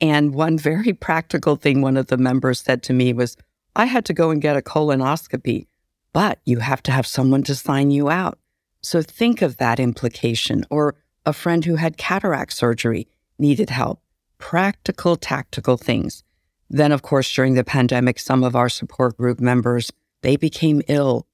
And 0.00 0.34
one 0.34 0.58
very 0.58 0.92
practical 1.08 1.56
thing 1.56 1.80
one 1.80 1.96
of 1.96 2.06
the 2.08 2.16
members 2.16 2.60
said 2.60 2.82
to 2.84 2.92
me 2.92 3.12
was, 3.12 3.36
I 3.74 3.86
had 3.86 4.04
to 4.06 4.14
go 4.14 4.30
and 4.30 4.40
get 4.40 4.56
a 4.56 4.62
colonoscopy, 4.62 5.66
but 6.12 6.40
you 6.44 6.60
have 6.60 6.82
to 6.84 6.92
have 6.92 7.06
someone 7.06 7.42
to 7.44 7.54
sign 7.54 7.90
you 7.90 8.08
out. 8.08 8.38
So 8.80 9.02
think 9.02 9.42
of 9.42 9.58
that 9.58 9.80
implication. 9.80 10.64
Or 10.70 10.94
a 11.26 11.32
friend 11.32 11.64
who 11.64 11.76
had 11.76 11.96
cataract 11.96 12.52
surgery 12.52 13.08
needed 13.38 13.70
help. 13.70 14.00
Practical, 14.38 15.16
tactical 15.16 15.76
things. 15.76 16.22
Then, 16.70 16.92
of 16.92 17.02
course, 17.02 17.32
during 17.32 17.54
the 17.54 17.64
pandemic, 17.64 18.18
some 18.18 18.44
of 18.44 18.56
our 18.56 18.68
support 18.68 19.16
group 19.16 19.40
members, 19.40 19.92
they 20.22 20.36
became 20.36 20.82
ill. 20.88 21.26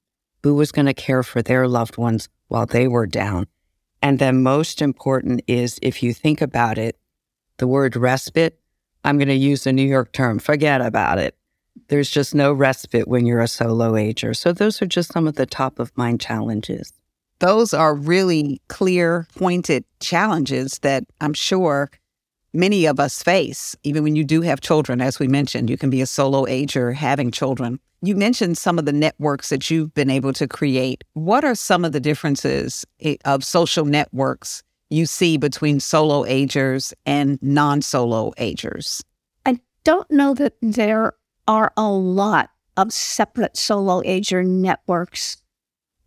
Who 0.43 0.55
was 0.55 0.71
going 0.71 0.87
to 0.87 0.93
care 0.93 1.23
for 1.23 1.41
their 1.41 1.67
loved 1.67 1.97
ones 1.97 2.27
while 2.47 2.65
they 2.65 2.87
were 2.87 3.07
down? 3.07 3.47
And 4.01 4.19
then 4.19 4.43
most 4.43 4.81
important 4.81 5.41
is 5.47 5.79
if 5.81 6.03
you 6.03 6.13
think 6.13 6.41
about 6.41 6.77
it, 6.77 6.97
the 7.57 7.67
word 7.67 7.95
respite, 7.95 8.59
I'm 9.03 9.17
going 9.17 9.27
to 9.27 9.35
use 9.35 9.67
a 9.67 9.73
New 9.73 9.87
York 9.87 10.11
term, 10.13 10.39
forget 10.39 10.81
about 10.81 11.19
it. 11.19 11.35
There's 11.87 12.09
just 12.09 12.33
no 12.33 12.53
respite 12.53 13.07
when 13.07 13.25
you're 13.25 13.41
a 13.41 13.47
solo 13.47 13.95
ager. 13.95 14.33
So 14.33 14.53
those 14.53 14.81
are 14.81 14.85
just 14.85 15.11
some 15.11 15.27
of 15.27 15.35
the 15.35 15.45
top 15.45 15.79
of 15.79 15.91
mind 15.97 16.21
challenges. 16.21 16.93
Those 17.39 17.73
are 17.73 17.95
really 17.95 18.61
clear, 18.69 19.27
pointed 19.35 19.83
challenges 19.99 20.79
that 20.79 21.03
I'm 21.19 21.33
sure 21.33 21.89
many 22.53 22.85
of 22.85 22.99
us 22.99 23.21
face, 23.21 23.75
even 23.83 24.03
when 24.03 24.15
you 24.15 24.23
do 24.23 24.41
have 24.41 24.61
children. 24.61 25.01
As 25.01 25.19
we 25.19 25.27
mentioned, 25.27 25.69
you 25.69 25.77
can 25.77 25.89
be 25.89 26.01
a 26.01 26.05
solo 26.05 26.47
ager 26.47 26.93
having 26.93 27.31
children. 27.31 27.79
You 28.01 28.15
mentioned 28.15 28.57
some 28.57 28.77
of 28.77 28.85
the 28.85 28.93
networks 28.93 29.49
that 29.49 29.69
you've 29.69 29.93
been 29.93 30.09
able 30.09 30.33
to 30.33 30.47
create. 30.47 31.03
What 31.13 31.43
are 31.43 31.55
some 31.55 31.83
of 31.83 31.91
the 31.91 31.99
differences 31.99 32.85
eh, 33.01 33.15
of 33.25 33.43
social 33.43 33.85
networks 33.85 34.63
you 34.93 35.05
see 35.05 35.37
between 35.37 35.79
solo 35.79 36.25
agers 36.25 36.93
and 37.05 37.41
non 37.41 37.81
solo 37.81 38.33
agers? 38.37 39.03
I 39.45 39.59
don't 39.83 40.09
know 40.11 40.33
that 40.35 40.55
there 40.61 41.13
are 41.47 41.73
a 41.75 41.89
lot 41.89 42.49
of 42.77 42.93
separate 42.93 43.57
solo 43.57 44.01
ager 44.05 44.43
networks 44.43 45.37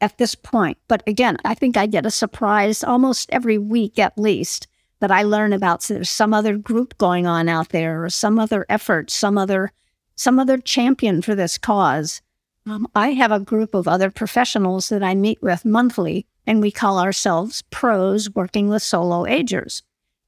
at 0.00 0.18
this 0.18 0.34
point. 0.34 0.78
But 0.88 1.02
again, 1.06 1.38
I 1.44 1.54
think 1.54 1.76
I 1.76 1.86
get 1.86 2.06
a 2.06 2.10
surprise 2.10 2.84
almost 2.84 3.30
every 3.30 3.58
week 3.58 3.98
at 3.98 4.18
least 4.18 4.66
that 5.00 5.10
I 5.10 5.22
learn 5.22 5.52
about 5.52 5.82
there's 5.82 6.10
some 6.10 6.32
other 6.32 6.56
group 6.56 6.96
going 6.98 7.26
on 7.26 7.48
out 7.48 7.70
there 7.70 8.04
or 8.04 8.10
some 8.10 8.38
other 8.38 8.66
effort, 8.68 9.10
some 9.10 9.36
other 9.38 9.72
some 10.18 10.38
other 10.38 10.56
champion 10.56 11.20
for 11.20 11.34
this 11.34 11.58
cause. 11.58 12.22
Um, 12.64 12.88
I 12.94 13.10
have 13.10 13.30
a 13.30 13.38
group 13.38 13.74
of 13.74 13.86
other 13.86 14.10
professionals 14.10 14.88
that 14.88 15.02
I 15.02 15.14
meet 15.14 15.42
with 15.42 15.66
monthly 15.66 16.26
and 16.46 16.60
we 16.60 16.70
call 16.70 16.98
ourselves 16.98 17.62
pros 17.70 18.30
working 18.34 18.68
with 18.68 18.82
solo 18.82 19.26
agers. 19.26 19.82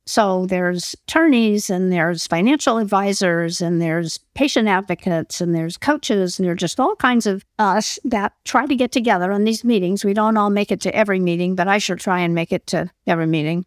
So 0.08 0.46
there's 0.46 0.94
attorneys 1.06 1.68
and 1.68 1.92
there's 1.92 2.26
financial 2.26 2.78
advisors 2.78 3.60
and 3.60 3.80
there's 3.80 4.18
patient 4.32 4.66
advocates 4.66 5.42
and 5.42 5.54
there's 5.54 5.76
coaches 5.76 6.38
and 6.38 6.48
there's 6.48 6.60
just 6.60 6.80
all 6.80 6.96
kinds 6.96 7.26
of 7.26 7.44
us 7.58 7.98
that 8.04 8.32
try 8.44 8.64
to 8.64 8.74
get 8.74 8.90
together 8.90 9.30
in 9.32 9.44
these 9.44 9.64
meetings. 9.64 10.06
We 10.06 10.14
don't 10.14 10.38
all 10.38 10.48
make 10.48 10.72
it 10.72 10.80
to 10.80 10.94
every 10.96 11.20
meeting, 11.20 11.54
but 11.54 11.68
I 11.68 11.76
sure 11.76 11.94
try 11.94 12.20
and 12.20 12.34
make 12.34 12.52
it 12.52 12.66
to 12.68 12.90
every 13.06 13.26
meeting. 13.26 13.66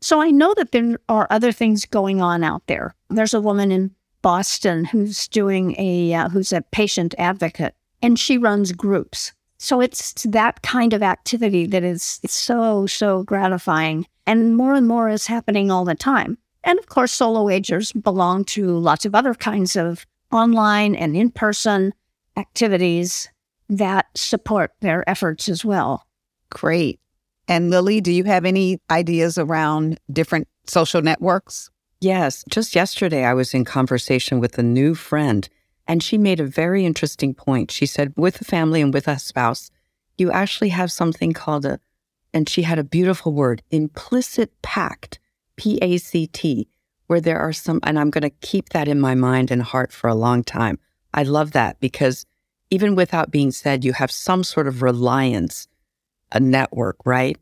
So 0.00 0.20
I 0.20 0.30
know 0.30 0.54
that 0.54 0.70
there 0.70 0.96
are 1.08 1.26
other 1.28 1.50
things 1.50 1.84
going 1.86 2.22
on 2.22 2.44
out 2.44 2.68
there. 2.68 2.94
There's 3.08 3.34
a 3.34 3.40
woman 3.40 3.72
in 3.72 3.90
Boston 4.22 4.84
who's 4.84 5.26
doing 5.26 5.74
a 5.76 6.14
uh, 6.14 6.28
who's 6.28 6.52
a 6.52 6.62
patient 6.62 7.16
advocate 7.18 7.74
and 8.00 8.16
she 8.16 8.38
runs 8.38 8.70
groups 8.70 9.32
so 9.62 9.82
it's 9.82 10.22
that 10.22 10.62
kind 10.62 10.94
of 10.94 11.02
activity 11.02 11.66
that 11.66 11.84
is 11.84 12.18
so, 12.24 12.86
so 12.86 13.24
gratifying. 13.24 14.06
And 14.26 14.56
more 14.56 14.74
and 14.74 14.88
more 14.88 15.10
is 15.10 15.26
happening 15.26 15.70
all 15.70 15.84
the 15.84 15.94
time. 15.94 16.38
And 16.64 16.78
of 16.78 16.86
course, 16.86 17.12
solo 17.12 17.50
agers 17.50 17.92
belong 17.92 18.44
to 18.46 18.78
lots 18.78 19.04
of 19.04 19.14
other 19.14 19.34
kinds 19.34 19.76
of 19.76 20.06
online 20.32 20.94
and 20.94 21.14
in 21.14 21.30
person 21.30 21.92
activities 22.38 23.28
that 23.68 24.06
support 24.14 24.72
their 24.80 25.08
efforts 25.08 25.46
as 25.46 25.62
well. 25.62 26.06
Great. 26.48 26.98
And 27.46 27.68
Lily, 27.68 28.00
do 28.00 28.12
you 28.12 28.24
have 28.24 28.46
any 28.46 28.80
ideas 28.90 29.36
around 29.36 30.00
different 30.10 30.48
social 30.66 31.02
networks? 31.02 31.68
Yes. 32.00 32.44
Just 32.48 32.74
yesterday, 32.74 33.24
I 33.26 33.34
was 33.34 33.52
in 33.52 33.66
conversation 33.66 34.40
with 34.40 34.56
a 34.56 34.62
new 34.62 34.94
friend 34.94 35.46
and 35.90 36.04
she 36.04 36.16
made 36.16 36.38
a 36.38 36.46
very 36.46 36.86
interesting 36.86 37.34
point. 37.34 37.72
She 37.72 37.84
said, 37.84 38.12
with 38.16 38.40
a 38.40 38.44
family 38.44 38.80
and 38.80 38.94
with 38.94 39.08
a 39.08 39.18
spouse, 39.18 39.72
you 40.16 40.30
actually 40.30 40.68
have 40.68 40.92
something 40.92 41.32
called 41.32 41.64
a, 41.66 41.80
and 42.32 42.48
she 42.48 42.62
had 42.62 42.78
a 42.78 42.84
beautiful 42.84 43.32
word, 43.32 43.60
implicit 43.72 44.52
pact, 44.62 45.18
P 45.56 45.80
A 45.82 45.98
C 45.98 46.28
T, 46.28 46.68
where 47.08 47.20
there 47.20 47.40
are 47.40 47.52
some, 47.52 47.80
and 47.82 47.98
I'm 47.98 48.10
going 48.10 48.22
to 48.22 48.30
keep 48.30 48.68
that 48.68 48.86
in 48.86 49.00
my 49.00 49.16
mind 49.16 49.50
and 49.50 49.62
heart 49.64 49.92
for 49.92 50.06
a 50.06 50.14
long 50.14 50.44
time. 50.44 50.78
I 51.12 51.24
love 51.24 51.50
that 51.52 51.80
because 51.80 52.24
even 52.70 52.94
without 52.94 53.32
being 53.32 53.50
said, 53.50 53.84
you 53.84 53.92
have 53.94 54.12
some 54.12 54.44
sort 54.44 54.68
of 54.68 54.82
reliance, 54.82 55.66
a 56.30 56.38
network, 56.38 56.98
right? 57.04 57.36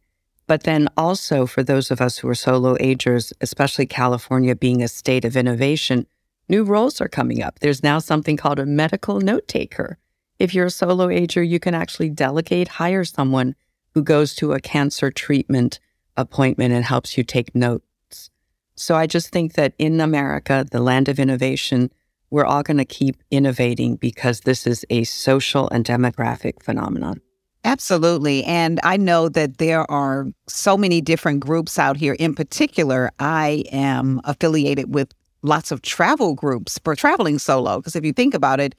But 0.46 0.62
then 0.62 0.88
also 0.96 1.44
for 1.44 1.62
those 1.62 1.90
of 1.90 2.00
us 2.00 2.16
who 2.16 2.28
are 2.30 2.34
solo 2.34 2.78
agers, 2.80 3.34
especially 3.42 3.84
California 3.84 4.56
being 4.56 4.82
a 4.82 4.88
state 4.88 5.26
of 5.26 5.36
innovation, 5.36 6.06
New 6.48 6.64
roles 6.64 7.00
are 7.00 7.08
coming 7.08 7.42
up. 7.42 7.58
There's 7.60 7.82
now 7.82 7.98
something 7.98 8.36
called 8.36 8.58
a 8.58 8.64
medical 8.64 9.20
note 9.20 9.46
taker. 9.48 9.98
If 10.38 10.54
you're 10.54 10.66
a 10.66 10.70
solo 10.70 11.10
ager, 11.10 11.42
you 11.42 11.60
can 11.60 11.74
actually 11.74 12.10
delegate, 12.10 12.68
hire 12.68 13.04
someone 13.04 13.54
who 13.94 14.02
goes 14.02 14.34
to 14.36 14.52
a 14.52 14.60
cancer 14.60 15.10
treatment 15.10 15.78
appointment 16.16 16.72
and 16.72 16.84
helps 16.84 17.18
you 17.18 17.24
take 17.24 17.54
notes. 17.54 18.30
So 18.76 18.94
I 18.94 19.06
just 19.06 19.30
think 19.30 19.54
that 19.54 19.74
in 19.78 20.00
America, 20.00 20.66
the 20.70 20.80
land 20.80 21.08
of 21.08 21.18
innovation, 21.18 21.90
we're 22.30 22.44
all 22.44 22.62
going 22.62 22.78
to 22.78 22.84
keep 22.84 23.22
innovating 23.30 23.96
because 23.96 24.40
this 24.40 24.66
is 24.66 24.86
a 24.88 25.04
social 25.04 25.68
and 25.70 25.84
demographic 25.84 26.62
phenomenon. 26.62 27.20
Absolutely. 27.64 28.44
And 28.44 28.80
I 28.84 28.96
know 28.96 29.28
that 29.30 29.58
there 29.58 29.90
are 29.90 30.28
so 30.46 30.76
many 30.76 31.00
different 31.00 31.40
groups 31.40 31.78
out 31.78 31.96
here. 31.96 32.14
In 32.14 32.34
particular, 32.34 33.10
I 33.18 33.64
am 33.72 34.20
affiliated 34.24 34.94
with 34.94 35.12
lots 35.42 35.70
of 35.70 35.82
travel 35.82 36.34
groups 36.34 36.78
for 36.82 36.94
traveling 36.94 37.38
solo. 37.38 37.78
Because 37.78 37.96
if 37.96 38.04
you 38.04 38.12
think 38.12 38.34
about 38.34 38.60
it, 38.60 38.74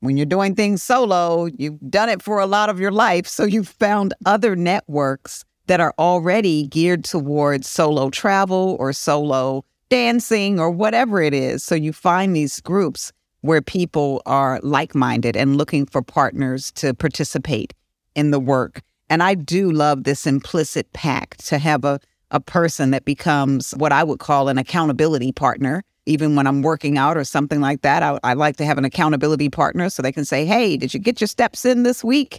when 0.00 0.16
you're 0.16 0.26
doing 0.26 0.54
things 0.54 0.82
solo, 0.82 1.46
you've 1.58 1.78
done 1.90 2.08
it 2.08 2.22
for 2.22 2.38
a 2.38 2.46
lot 2.46 2.70
of 2.70 2.80
your 2.80 2.90
life. 2.90 3.26
So 3.26 3.44
you've 3.44 3.68
found 3.68 4.14
other 4.24 4.56
networks 4.56 5.44
that 5.66 5.80
are 5.80 5.94
already 5.98 6.66
geared 6.66 7.04
towards 7.04 7.68
solo 7.68 8.10
travel 8.10 8.76
or 8.80 8.92
solo 8.92 9.64
dancing 9.90 10.58
or 10.58 10.70
whatever 10.70 11.20
it 11.20 11.34
is. 11.34 11.62
So 11.62 11.74
you 11.74 11.92
find 11.92 12.34
these 12.34 12.60
groups 12.60 13.12
where 13.42 13.62
people 13.62 14.22
are 14.26 14.60
like 14.62 14.94
minded 14.94 15.36
and 15.36 15.56
looking 15.56 15.86
for 15.86 16.02
partners 16.02 16.72
to 16.72 16.94
participate 16.94 17.74
in 18.14 18.30
the 18.30 18.40
work. 18.40 18.82
And 19.08 19.22
I 19.22 19.34
do 19.34 19.70
love 19.70 20.04
this 20.04 20.26
implicit 20.26 20.92
pact 20.92 21.46
to 21.48 21.58
have 21.58 21.84
a 21.84 22.00
a 22.30 22.40
person 22.40 22.90
that 22.90 23.04
becomes 23.04 23.72
what 23.72 23.92
I 23.92 24.04
would 24.04 24.18
call 24.18 24.48
an 24.48 24.58
accountability 24.58 25.32
partner. 25.32 25.82
Even 26.06 26.34
when 26.34 26.46
I'm 26.46 26.62
working 26.62 26.98
out 26.98 27.16
or 27.16 27.24
something 27.24 27.60
like 27.60 27.82
that, 27.82 28.02
I, 28.02 28.18
I 28.24 28.34
like 28.34 28.56
to 28.56 28.64
have 28.64 28.78
an 28.78 28.84
accountability 28.84 29.48
partner 29.48 29.90
so 29.90 30.02
they 30.02 30.12
can 30.12 30.24
say, 30.24 30.44
Hey, 30.44 30.76
did 30.76 30.94
you 30.94 31.00
get 31.00 31.20
your 31.20 31.28
steps 31.28 31.64
in 31.64 31.82
this 31.82 32.02
week? 32.02 32.38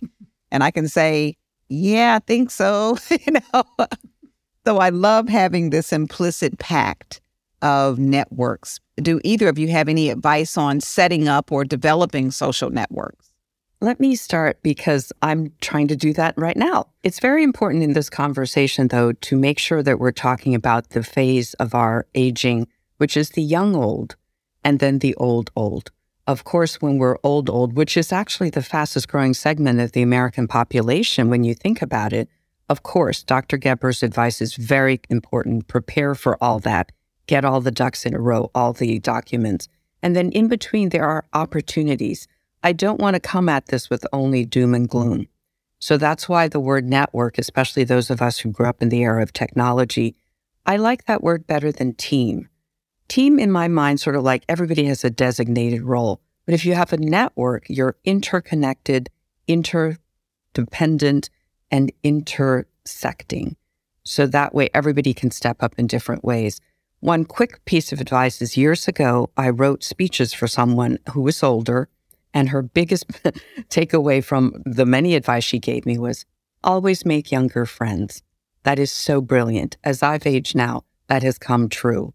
And 0.52 0.64
I 0.64 0.72
can 0.72 0.88
say, 0.88 1.38
Yeah, 1.70 2.16
I 2.16 2.20
think 2.20 2.52
so. 2.52 2.98
you 3.10 3.34
know, 3.54 3.64
So 4.66 4.78
I 4.78 4.90
love 4.90 5.28
having 5.28 5.72
this 5.72 5.92
implicit 5.92 6.60
pact 6.60 7.22
of 7.62 7.98
networks. 7.98 8.80
Do 8.98 9.20
either 9.24 9.48
of 9.48 9.58
you 9.58 9.70
have 9.70 9.88
any 9.88 10.10
advice 10.10 10.58
on 10.58 10.82
setting 10.82 11.28
up 11.28 11.52
or 11.52 11.64
developing 11.64 12.32
social 12.32 12.70
networks? 12.70 13.31
Let 13.84 14.00
me 14.00 14.16
start 14.16 14.62
because 14.62 15.12
I'm 15.24 15.54
trying 15.60 15.88
to 15.88 15.96
do 15.96 16.14
that 16.14 16.38
right 16.38 16.56
now. 16.56 16.90
It's 17.02 17.20
very 17.20 17.44
important 17.44 17.84
in 17.84 17.94
this 17.94 18.12
conversation, 18.12 18.90
though, 18.90 19.12
to 19.14 19.36
make 19.36 19.58
sure 19.58 19.82
that 19.82 20.00
we're 20.00 20.12
talking 20.12 20.54
about 20.54 20.92
the 20.92 21.02
phase 21.02 21.56
of 21.56 21.74
our 21.74 22.06
aging, 22.14 22.68
which 22.98 23.18
is 23.18 23.32
the 23.32 23.42
young 23.42 23.76
old 23.76 24.16
and 24.64 24.78
then 24.78 25.00
the 25.00 25.16
old 25.16 25.50
old. 25.56 25.90
Of 26.28 26.44
course, 26.44 26.80
when 26.80 27.00
we're 27.00 27.18
old 27.24 27.50
old, 27.50 27.76
which 27.76 27.98
is 27.98 28.12
actually 28.14 28.52
the 28.52 28.62
fastest 28.62 29.08
growing 29.08 29.34
segment 29.34 29.80
of 29.80 29.94
the 29.94 30.04
American 30.04 30.48
population 30.48 31.32
when 31.32 31.44
you 31.44 31.56
think 31.56 31.82
about 31.82 32.14
it, 32.14 32.30
of 32.70 32.84
course, 32.84 33.24
Dr. 33.24 33.58
Geber's 33.58 34.04
advice 34.04 34.42
is 34.42 34.56
very 34.56 35.02
important. 35.10 35.68
Prepare 35.68 36.14
for 36.14 36.38
all 36.42 36.60
that 36.60 36.92
get 37.28 37.46
all 37.46 37.62
the 37.62 37.72
ducks 37.72 38.06
in 38.06 38.14
a 38.14 38.20
row, 38.20 38.52
all 38.54 38.74
the 38.74 39.00
documents. 39.00 39.70
And 40.04 40.18
then 40.18 40.32
in 40.32 40.50
between, 40.50 40.90
there 40.90 41.06
are 41.06 41.24
opportunities. 41.32 42.28
I 42.64 42.74
don't 42.74 43.00
want 43.00 43.16
to 43.16 43.20
come 43.20 43.50
at 43.50 43.68
this 43.68 43.90
with 43.90 44.06
only 44.14 44.46
doom 44.46 44.74
and 44.74 44.88
gloom. 44.88 45.28
So 45.80 45.98
that's 45.98 46.30
why 46.30 46.48
the 46.48 46.60
word 46.60 46.86
network, 46.86 47.38
especially 47.38 47.84
those 47.84 48.12
of 48.12 48.22
us 48.22 48.40
who 48.40 48.52
grew 48.52 48.68
up 48.68 48.82
in 48.82 48.90
the 48.90 49.02
era 49.02 49.24
of 49.24 49.34
technology, 49.34 50.16
I 50.66 50.78
like 50.78 51.06
that 51.06 51.24
word 51.24 51.48
better 51.48 51.72
than 51.72 51.96
team. 51.96 52.50
Team, 53.08 53.40
in 53.40 53.52
my 53.52 53.68
mind, 53.68 54.00
sort 54.00 54.16
of 54.16 54.24
like 54.24 54.46
everybody 54.48 54.86
has 54.86 55.04
a 55.04 55.10
designated 55.10 55.82
role. 55.82 56.22
But 56.46 56.54
if 56.54 56.66
you 56.66 56.76
have 56.76 56.94
a 56.94 56.98
network, 56.98 57.66
you're 57.68 57.98
interconnected, 58.06 59.10
interdependent, 59.48 61.30
and 61.72 61.92
intersecting. 62.04 63.56
So 64.04 64.28
that 64.28 64.54
way 64.54 64.70
everybody 64.74 65.14
can 65.14 65.32
step 65.32 65.64
up 65.64 65.74
in 65.78 65.88
different 65.88 66.24
ways. 66.24 66.62
One 67.00 67.26
quick 67.26 67.66
piece 67.66 67.92
of 67.92 68.00
advice 68.00 68.42
is 68.42 68.56
years 68.56 68.88
ago, 68.88 69.32
I 69.36 69.50
wrote 69.50 69.84
speeches 69.84 70.34
for 70.34 70.48
someone 70.48 71.00
who 71.12 71.22
was 71.22 71.42
older, 71.42 71.90
and 72.34 72.50
her 72.50 72.62
biggest 72.62 73.08
takeaway 73.70 74.24
from 74.24 74.62
the 74.66 74.86
many 74.86 75.16
advice 75.16 75.44
she 75.44 75.60
gave 75.60 75.86
me 75.86 75.98
was 75.98 76.26
always 76.64 77.06
make 77.06 77.32
younger 77.32 77.66
friends. 77.66 78.24
That 78.64 78.80
is 78.80 78.92
so 78.92 79.22
brilliant. 79.22 79.78
As 79.84 80.04
I've 80.04 80.26
aged 80.26 80.56
now, 80.56 80.84
that 81.08 81.24
has 81.24 81.38
come 81.38 81.68
true. 81.68 82.14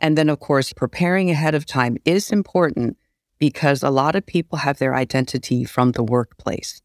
And 0.00 0.16
then, 0.16 0.28
of 0.28 0.38
course, 0.38 0.72
preparing 0.72 1.30
ahead 1.30 1.54
of 1.54 1.66
time 1.66 1.96
is 2.04 2.30
important 2.30 2.96
because 3.38 3.82
a 3.82 3.90
lot 3.90 4.14
of 4.14 4.26
people 4.26 4.58
have 4.58 4.78
their 4.78 4.94
identity 4.94 5.64
from 5.64 5.92
the 5.92 6.02
workplace. 6.02 6.82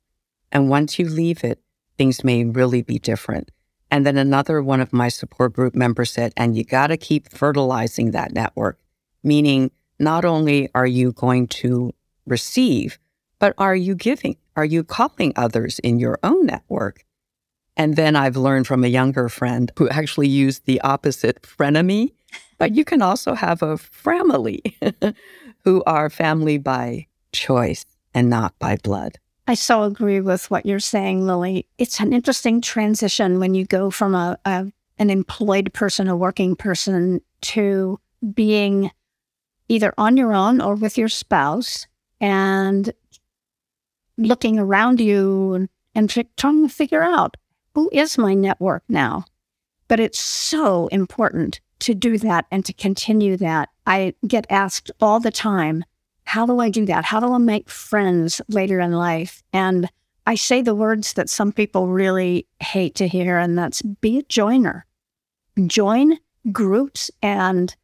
And 0.51 0.69
once 0.69 0.97
you 0.97 1.07
leave 1.07 1.43
it, 1.43 1.61
things 1.97 2.23
may 2.23 2.43
really 2.43 2.81
be 2.81 2.99
different. 2.99 3.51
And 3.91 4.05
then 4.05 4.17
another 4.17 4.61
one 4.63 4.81
of 4.81 4.93
my 4.93 5.09
support 5.09 5.53
group 5.53 5.75
members 5.75 6.11
said, 6.11 6.33
and 6.35 6.55
you 6.55 6.63
got 6.63 6.87
to 6.87 6.97
keep 6.97 7.29
fertilizing 7.29 8.11
that 8.11 8.33
network, 8.33 8.79
meaning 9.23 9.69
not 9.99 10.25
only 10.25 10.69
are 10.73 10.87
you 10.87 11.11
going 11.11 11.47
to 11.47 11.93
receive, 12.25 12.99
but 13.39 13.53
are 13.57 13.75
you 13.75 13.95
giving? 13.95 14.37
Are 14.55 14.65
you 14.65 14.83
calling 14.83 15.33
others 15.35 15.79
in 15.79 15.99
your 15.99 16.19
own 16.23 16.45
network? 16.45 17.03
And 17.75 17.95
then 17.95 18.15
I've 18.15 18.37
learned 18.37 18.67
from 18.67 18.83
a 18.83 18.87
younger 18.87 19.29
friend 19.29 19.71
who 19.77 19.89
actually 19.89 20.27
used 20.27 20.65
the 20.65 20.79
opposite 20.81 21.41
frenemy, 21.41 22.13
but 22.57 22.75
you 22.75 22.85
can 22.85 23.01
also 23.01 23.33
have 23.33 23.61
a 23.61 23.77
family 23.77 24.61
who 25.63 25.83
are 25.85 26.09
family 26.09 26.57
by 26.57 27.07
choice 27.31 27.85
and 28.13 28.29
not 28.29 28.57
by 28.59 28.77
blood. 28.77 29.17
I 29.47 29.55
so 29.55 29.83
agree 29.83 30.21
with 30.21 30.49
what 30.49 30.65
you're 30.65 30.79
saying, 30.79 31.25
Lily. 31.25 31.67
It's 31.77 31.99
an 31.99 32.13
interesting 32.13 32.61
transition 32.61 33.39
when 33.39 33.55
you 33.55 33.65
go 33.65 33.89
from 33.89 34.15
a, 34.15 34.37
a 34.45 34.71
an 34.99 35.09
employed 35.09 35.73
person, 35.73 36.07
a 36.07 36.15
working 36.15 36.55
person, 36.55 37.19
to 37.41 37.99
being 38.33 38.91
either 39.67 39.93
on 39.97 40.15
your 40.15 40.33
own 40.33 40.61
or 40.61 40.75
with 40.75 40.97
your 40.97 41.09
spouse 41.09 41.87
and 42.23 42.93
looking 44.17 44.57
around 44.57 45.01
you 45.01 45.53
and, 45.53 45.69
and 45.93 46.09
trying 46.37 46.65
to 46.65 46.73
figure 46.73 47.03
out 47.03 47.35
who 47.75 47.89
is 47.91 48.17
my 48.17 48.33
network 48.33 48.81
now. 48.87 49.25
But 49.89 49.99
it's 49.99 50.19
so 50.19 50.87
important 50.87 51.59
to 51.79 51.93
do 51.93 52.17
that 52.19 52.45
and 52.49 52.63
to 52.63 52.71
continue 52.71 53.35
that. 53.37 53.67
I 53.85 54.13
get 54.25 54.47
asked 54.49 54.89
all 55.01 55.19
the 55.19 55.31
time 55.31 55.83
how 56.23 56.45
do 56.45 56.61
I 56.61 56.69
do 56.69 56.85
that? 56.85 57.03
How 57.03 57.19
do 57.19 57.33
I 57.33 57.37
make 57.37 57.69
friends 57.69 58.39
later 58.47 58.79
in 58.79 58.93
life? 58.93 59.43
And 59.51 59.89
I 60.25 60.35
say 60.35 60.61
the 60.61 60.73
words 60.73 61.11
that 61.13 61.29
some 61.29 61.51
people 61.51 61.89
really 61.89 62.47
hate 62.61 62.95
to 62.95 63.09
hear, 63.09 63.37
and 63.37 63.57
that's 63.57 63.81
be 63.81 64.19
a 64.19 64.23
joiner. 64.23 64.85
Join 65.67 66.17
groups 66.53 67.11
and 67.21 67.75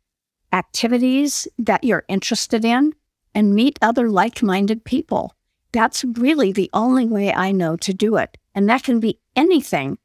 activities 0.54 1.50
that 1.58 1.84
you're 1.84 2.06
interested 2.08 2.64
in 2.64 2.94
and 3.40 3.56
meet 3.56 3.80
other 3.82 4.10
like 4.10 4.44
minded 4.44 4.84
people. 4.84 5.34
That's 5.72 6.04
really 6.04 6.52
the 6.52 6.70
only 6.74 7.06
way 7.06 7.34
I 7.34 7.54
know 7.54 7.78
to 7.78 7.94
do 7.94 8.18
it. 8.18 8.38
And 8.54 8.68
that 8.68 8.84
can 8.84 9.00
be 9.00 9.18
anything 9.34 9.98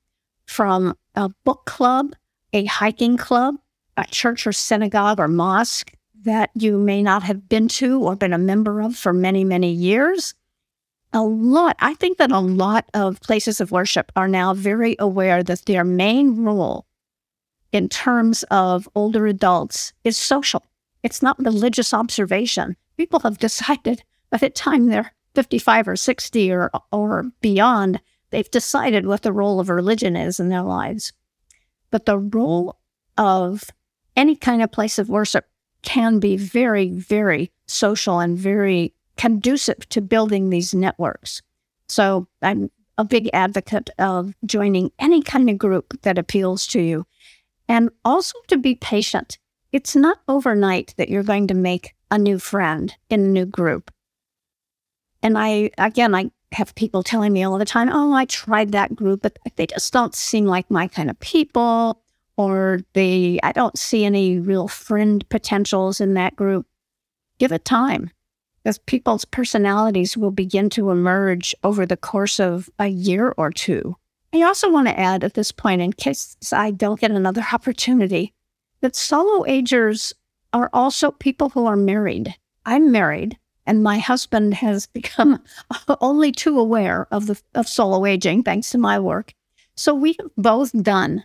from 0.47 0.97
a 1.16 1.31
book 1.44 1.64
club, 1.64 2.14
a 2.53 2.64
hiking 2.66 3.16
club, 3.16 3.57
a 3.97 4.05
church 4.07 4.47
or 4.47 4.53
synagogue 4.53 5.18
or 5.18 5.27
mosque, 5.27 5.92
that 6.23 6.51
you 6.55 6.79
may 6.79 7.03
not 7.03 7.25
have 7.25 7.49
been 7.49 7.66
to 7.66 8.01
or 8.01 8.14
been 8.14 8.33
a 8.33 8.38
member 8.38 8.81
of 8.81 8.94
for 8.94 9.12
many, 9.12 9.42
many 9.42 9.73
years. 9.73 10.33
A 11.12 11.23
lot, 11.23 11.75
I 11.81 11.94
think 11.94 12.18
that 12.18 12.31
a 12.31 12.38
lot 12.38 12.88
of 12.94 13.20
places 13.20 13.61
of 13.61 13.73
worship 13.73 14.12
are 14.14 14.29
now 14.29 14.55
very 14.55 14.94
aware 15.01 15.42
that 15.42 15.64
their 15.64 15.83
main 15.83 16.44
role 16.44 16.87
in 17.73 17.88
terms 17.88 18.44
of 18.44 18.88
older 18.94 19.27
adults 19.27 19.92
is 20.05 20.16
social. 20.16 20.64
It's 21.03 21.20
not 21.20 21.44
religious 21.44 21.92
observation. 21.92 22.77
People 22.96 23.20
have 23.20 23.38
decided 23.38 24.02
by 24.30 24.38
the 24.38 24.50
time 24.50 24.87
they're 24.87 25.12
55 25.35 25.88
or 25.88 25.96
60 25.96 26.52
or, 26.52 26.70
or 26.92 27.24
beyond, 27.40 28.00
they've 28.30 28.50
decided 28.50 29.07
what 29.07 29.22
the 29.22 29.33
role 29.33 29.61
of 29.61 29.68
religion 29.68 30.16
is 30.16 30.38
in 30.38 30.48
their 30.48 30.62
lives. 30.62 31.12
But 31.90 32.07
the 32.07 32.18
role 32.18 32.78
of 33.18 33.64
any 34.16 34.37
kind 34.37 34.62
of 34.62 34.72
place 34.72 34.98
of 34.98 35.09
worship 35.09 35.46
can 35.83 36.18
be 36.18 36.37
very, 36.37 36.88
very 36.90 37.52
social 37.66 38.20
and 38.20 38.38
very 38.38 38.94
conducive 39.16 39.88
to 39.90 40.00
building 40.00 40.50
these 40.50 40.74
networks. 40.74 41.42
So 41.88 42.26
I'm 42.42 42.70
a 42.96 43.04
big 43.04 43.28
advocate 43.33 43.90
of 43.98 44.35
joining 44.46 44.90
any 44.98 45.22
kind 45.22 45.50
of 45.50 45.59
group 45.59 46.00
that 46.02 46.18
appeals 46.18 46.66
to 46.68 46.80
you 46.80 47.07
and 47.68 47.90
also 48.04 48.38
to 48.48 48.57
be 48.57 48.74
patient. 48.76 49.38
It's 49.75 49.97
not 49.97 50.21
overnight 50.29 50.95
that 50.99 51.09
you're 51.09 51.25
going 51.25 51.49
to 51.49 51.55
make 51.55 51.97
a 52.09 52.17
new 52.17 52.39
friend 52.39 52.95
in 53.11 53.25
a 53.25 53.29
new 53.29 53.45
group. 53.45 53.91
And 55.21 55.37
I, 55.37 55.73
again, 55.79 56.15
I 56.15 56.31
have 56.53 56.77
people 56.77 57.03
telling 57.03 57.33
me 57.33 57.43
all 57.43 57.59
the 57.59 57.65
time, 57.65 57.89
oh, 57.93 58.13
I 58.13 58.25
tried 58.27 58.71
that 58.71 58.95
group, 58.95 59.23
but 59.23 59.37
they 59.57 59.67
just 59.67 59.93
don't 59.93 60.15
seem 60.15 60.47
like 60.47 60.71
my 60.71 60.87
kind 60.87 61.11
of 61.11 61.19
people 61.19 62.01
or 62.37 62.83
they 62.93 63.41
I 63.43 63.51
don't 63.51 63.77
see 63.77 64.05
any 64.05 64.39
real 64.39 64.69
friend 64.69 65.29
potentials 65.29 66.01
in 66.01 66.15
that 66.15 66.37
group. 66.37 66.69
Give 67.41 67.51
it 67.51 67.65
time. 67.65 68.13
because 68.63 68.79
people's 68.79 69.25
personalities 69.25 70.17
will 70.17 70.31
begin 70.31 70.71
to 70.71 70.91
emerge 70.91 71.55
over 71.63 71.85
the 71.85 71.97
course 71.97 72.41
of 72.41 72.71
a 72.79 72.87
year 72.87 73.35
or 73.37 73.51
two. 73.51 73.97
I 74.33 74.43
also 74.43 74.71
want 74.71 74.89
to 74.89 74.99
add 74.99 75.23
at 75.23 75.35
this 75.35 75.53
point, 75.53 75.83
in 75.83 75.93
case 75.93 76.37
I 76.53 76.71
don't 76.71 76.99
get 76.99 77.11
another 77.11 77.45
opportunity, 77.53 78.33
that 78.85 78.94
solo 78.94 79.47
agers 79.47 80.12
are 80.53 80.68
also 80.75 81.11
people 81.11 81.49
who 81.49 81.64
are 81.64 81.75
married. 81.75 82.35
I'm 82.66 82.92
married, 82.92 83.38
and 83.64 83.83
my 83.83 83.97
husband 83.97 84.53
has 84.53 84.87
become 84.99 85.42
only 86.03 86.31
too 86.31 86.61
aware 86.61 87.09
of 87.11 87.27
the 87.27 87.40
of 87.55 87.66
solo 87.66 88.05
aging 88.05 88.42
thanks 88.42 88.68
to 88.70 88.79
my 88.79 88.99
work. 88.99 89.33
So 89.75 89.94
we 89.94 90.16
have 90.20 90.31
both 90.37 90.70
done 90.83 91.25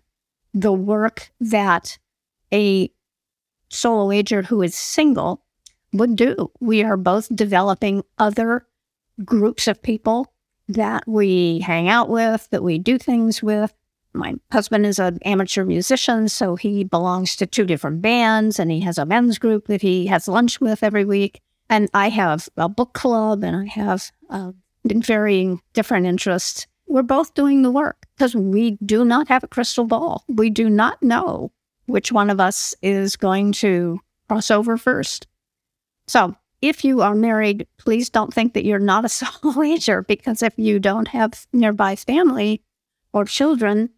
the 0.53 0.71
work 0.71 1.31
that 1.41 1.97
a 2.53 2.89
solo 3.67 4.09
ager 4.13 4.41
who 4.41 4.61
is 4.61 4.73
single 4.73 5.43
would 5.91 6.15
do. 6.15 6.49
We 6.61 6.81
are 6.83 6.95
both 6.95 7.27
developing 7.35 8.03
other 8.17 8.65
groups 9.25 9.67
of 9.67 9.81
people 9.81 10.33
that 10.69 11.05
we 11.05 11.59
hang 11.59 11.89
out 11.89 12.07
with, 12.07 12.47
that 12.51 12.63
we 12.63 12.79
do 12.79 12.97
things 12.97 13.43
with. 13.43 13.73
My 14.13 14.35
husband 14.51 14.85
is 14.85 14.99
an 14.99 15.19
amateur 15.23 15.65
musician, 15.65 16.29
so 16.29 16.55
he 16.55 16.83
belongs 16.83 17.35
to 17.37 17.45
two 17.45 17.65
different 17.65 18.01
bands 18.01 18.59
and 18.59 18.71
he 18.71 18.81
has 18.81 18.97
a 18.97 19.05
men's 19.05 19.37
group 19.37 19.67
that 19.67 19.81
he 19.81 20.07
has 20.07 20.27
lunch 20.27 20.59
with 20.59 20.83
every 20.83 21.05
week. 21.05 21.41
And 21.69 21.89
I 21.93 22.09
have 22.09 22.49
a 22.57 22.67
book 22.67 22.93
club 22.93 23.43
and 23.43 23.55
I 23.55 23.65
have 23.65 24.11
uh, 24.29 24.51
varying 24.83 25.61
different 25.73 26.07
interests 26.07 26.65
we're 26.89 27.03
both 27.03 27.35
doing 27.35 27.61
the 27.61 27.71
work 27.71 28.07
because 28.17 28.35
we 28.35 28.71
do 28.83 29.05
not 29.05 29.27
have 29.29 29.43
a 29.43 29.47
crystal 29.47 29.85
ball. 29.85 30.25
We 30.27 30.49
do 30.49 30.69
not 30.69 31.01
know 31.01 31.51
which 31.85 32.11
one 32.11 32.29
of 32.29 32.39
us 32.39 32.75
is 32.81 33.15
going 33.15 33.53
to 33.53 33.99
cross 34.27 34.51
over 34.51 34.75
first. 34.75 35.27
So, 36.07 36.35
if 36.61 36.83
you 36.83 37.01
are 37.01 37.15
married, 37.15 37.67
please 37.77 38.09
don't 38.09 38.33
think 38.33 38.53
that 38.53 38.65
you're 38.65 38.79
not 38.79 39.05
a 39.05 39.09
solo 39.09 39.61
ager 39.61 40.01
because 40.01 40.43
if 40.43 40.53
you 40.57 40.79
don't 40.79 41.07
have 41.09 41.45
nearby 41.53 41.95
family 41.95 42.63
or 43.13 43.23
children, 43.23 43.91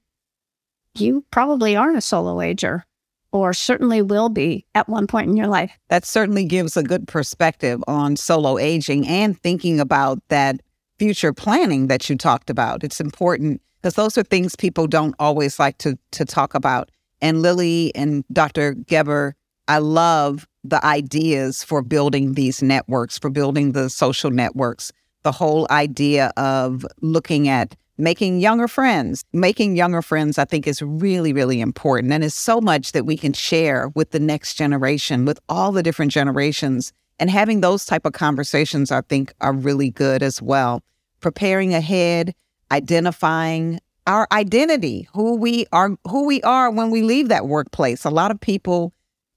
you 0.96 1.26
probably 1.32 1.76
aren't 1.76 1.98
a 1.98 2.02
solo 2.02 2.42
ager 2.42 2.86
or 3.32 3.54
certainly 3.54 4.02
will 4.02 4.30
be 4.30 4.66
at 4.76 4.90
one 4.90 5.08
point 5.08 5.30
in 5.30 5.38
your 5.38 5.48
life. 5.48 5.72
That 5.90 6.06
certainly 6.06 6.44
gives 6.44 6.76
a 6.76 6.84
good 6.84 7.08
perspective 7.08 7.82
on 7.88 8.18
solo 8.18 8.58
aging 8.58 9.08
and 9.08 9.40
thinking 9.40 9.80
about 9.80 10.20
that 10.28 10.62
future 11.00 11.34
planning 11.34 11.88
that 11.88 12.10
you 12.10 12.18
talked 12.18 12.50
about. 12.50 12.84
It's 12.84 13.00
important 13.00 13.62
because 13.82 13.96
those 13.96 14.18
are 14.18 14.24
things 14.24 14.56
people 14.56 14.86
don't 14.86 15.16
always 15.18 15.60
like 15.60 15.78
to 15.80 15.98
to 16.12 16.26
talk 16.26 16.54
about. 16.54 16.92
And 17.22 17.42
Lily 17.42 17.92
and 17.96 18.24
Dr. 18.32 18.74
Geber, 18.74 19.36
I 19.68 19.78
love 19.78 20.48
the 20.64 20.84
ideas 20.86 21.64
for 21.64 21.82
building 21.82 22.34
these 22.34 22.62
networks, 22.62 23.18
for 23.18 23.30
building 23.30 23.72
the 23.72 23.90
social 23.90 24.30
networks. 24.30 24.92
The 25.24 25.32
whole 25.32 25.68
idea 25.70 26.32
of 26.36 26.86
looking 27.02 27.48
at 27.48 27.76
making 28.02 28.40
younger 28.40 28.68
friends. 28.68 29.24
Making 29.32 29.76
younger 29.76 30.02
friends, 30.02 30.38
I 30.38 30.46
think, 30.46 30.68
is 30.68 30.82
really, 30.82 31.32
really 31.32 31.62
important. 31.62 32.12
And 32.12 32.24
it's 32.24 32.36
so 32.36 32.60
much 32.60 32.92
that 32.94 33.06
we 33.06 33.16
can 33.16 33.32
share 33.32 33.90
with 33.90 34.10
the 34.10 34.20
next 34.20 34.56
generation, 34.56 35.24
with 35.24 35.40
all 35.48 35.72
the 35.72 35.84
different 35.84 36.12
generations. 36.12 36.92
And 37.20 37.30
having 37.30 37.62
those 37.62 37.86
type 37.86 38.06
of 38.06 38.14
conversations, 38.14 38.92
I 38.92 39.02
think, 39.02 39.34
are 39.40 39.54
really 39.54 39.92
good 39.92 40.24
as 40.24 40.42
well. 40.42 40.82
Preparing 41.20 41.76
ahead, 41.76 42.34
identifying 42.72 43.80
our 44.08 44.28
identity, 44.32 45.08
who 45.14 45.36
we 45.36 45.68
are, 45.72 45.92
who 46.10 46.26
we 46.26 46.42
are 46.42 46.72
when 46.72 46.90
we 46.90 47.04
leave 47.04 47.30
that 47.30 47.48
workplace. 47.48 48.04
A 48.04 48.10
lot 48.10 48.32
of 48.32 48.42
people 48.42 48.94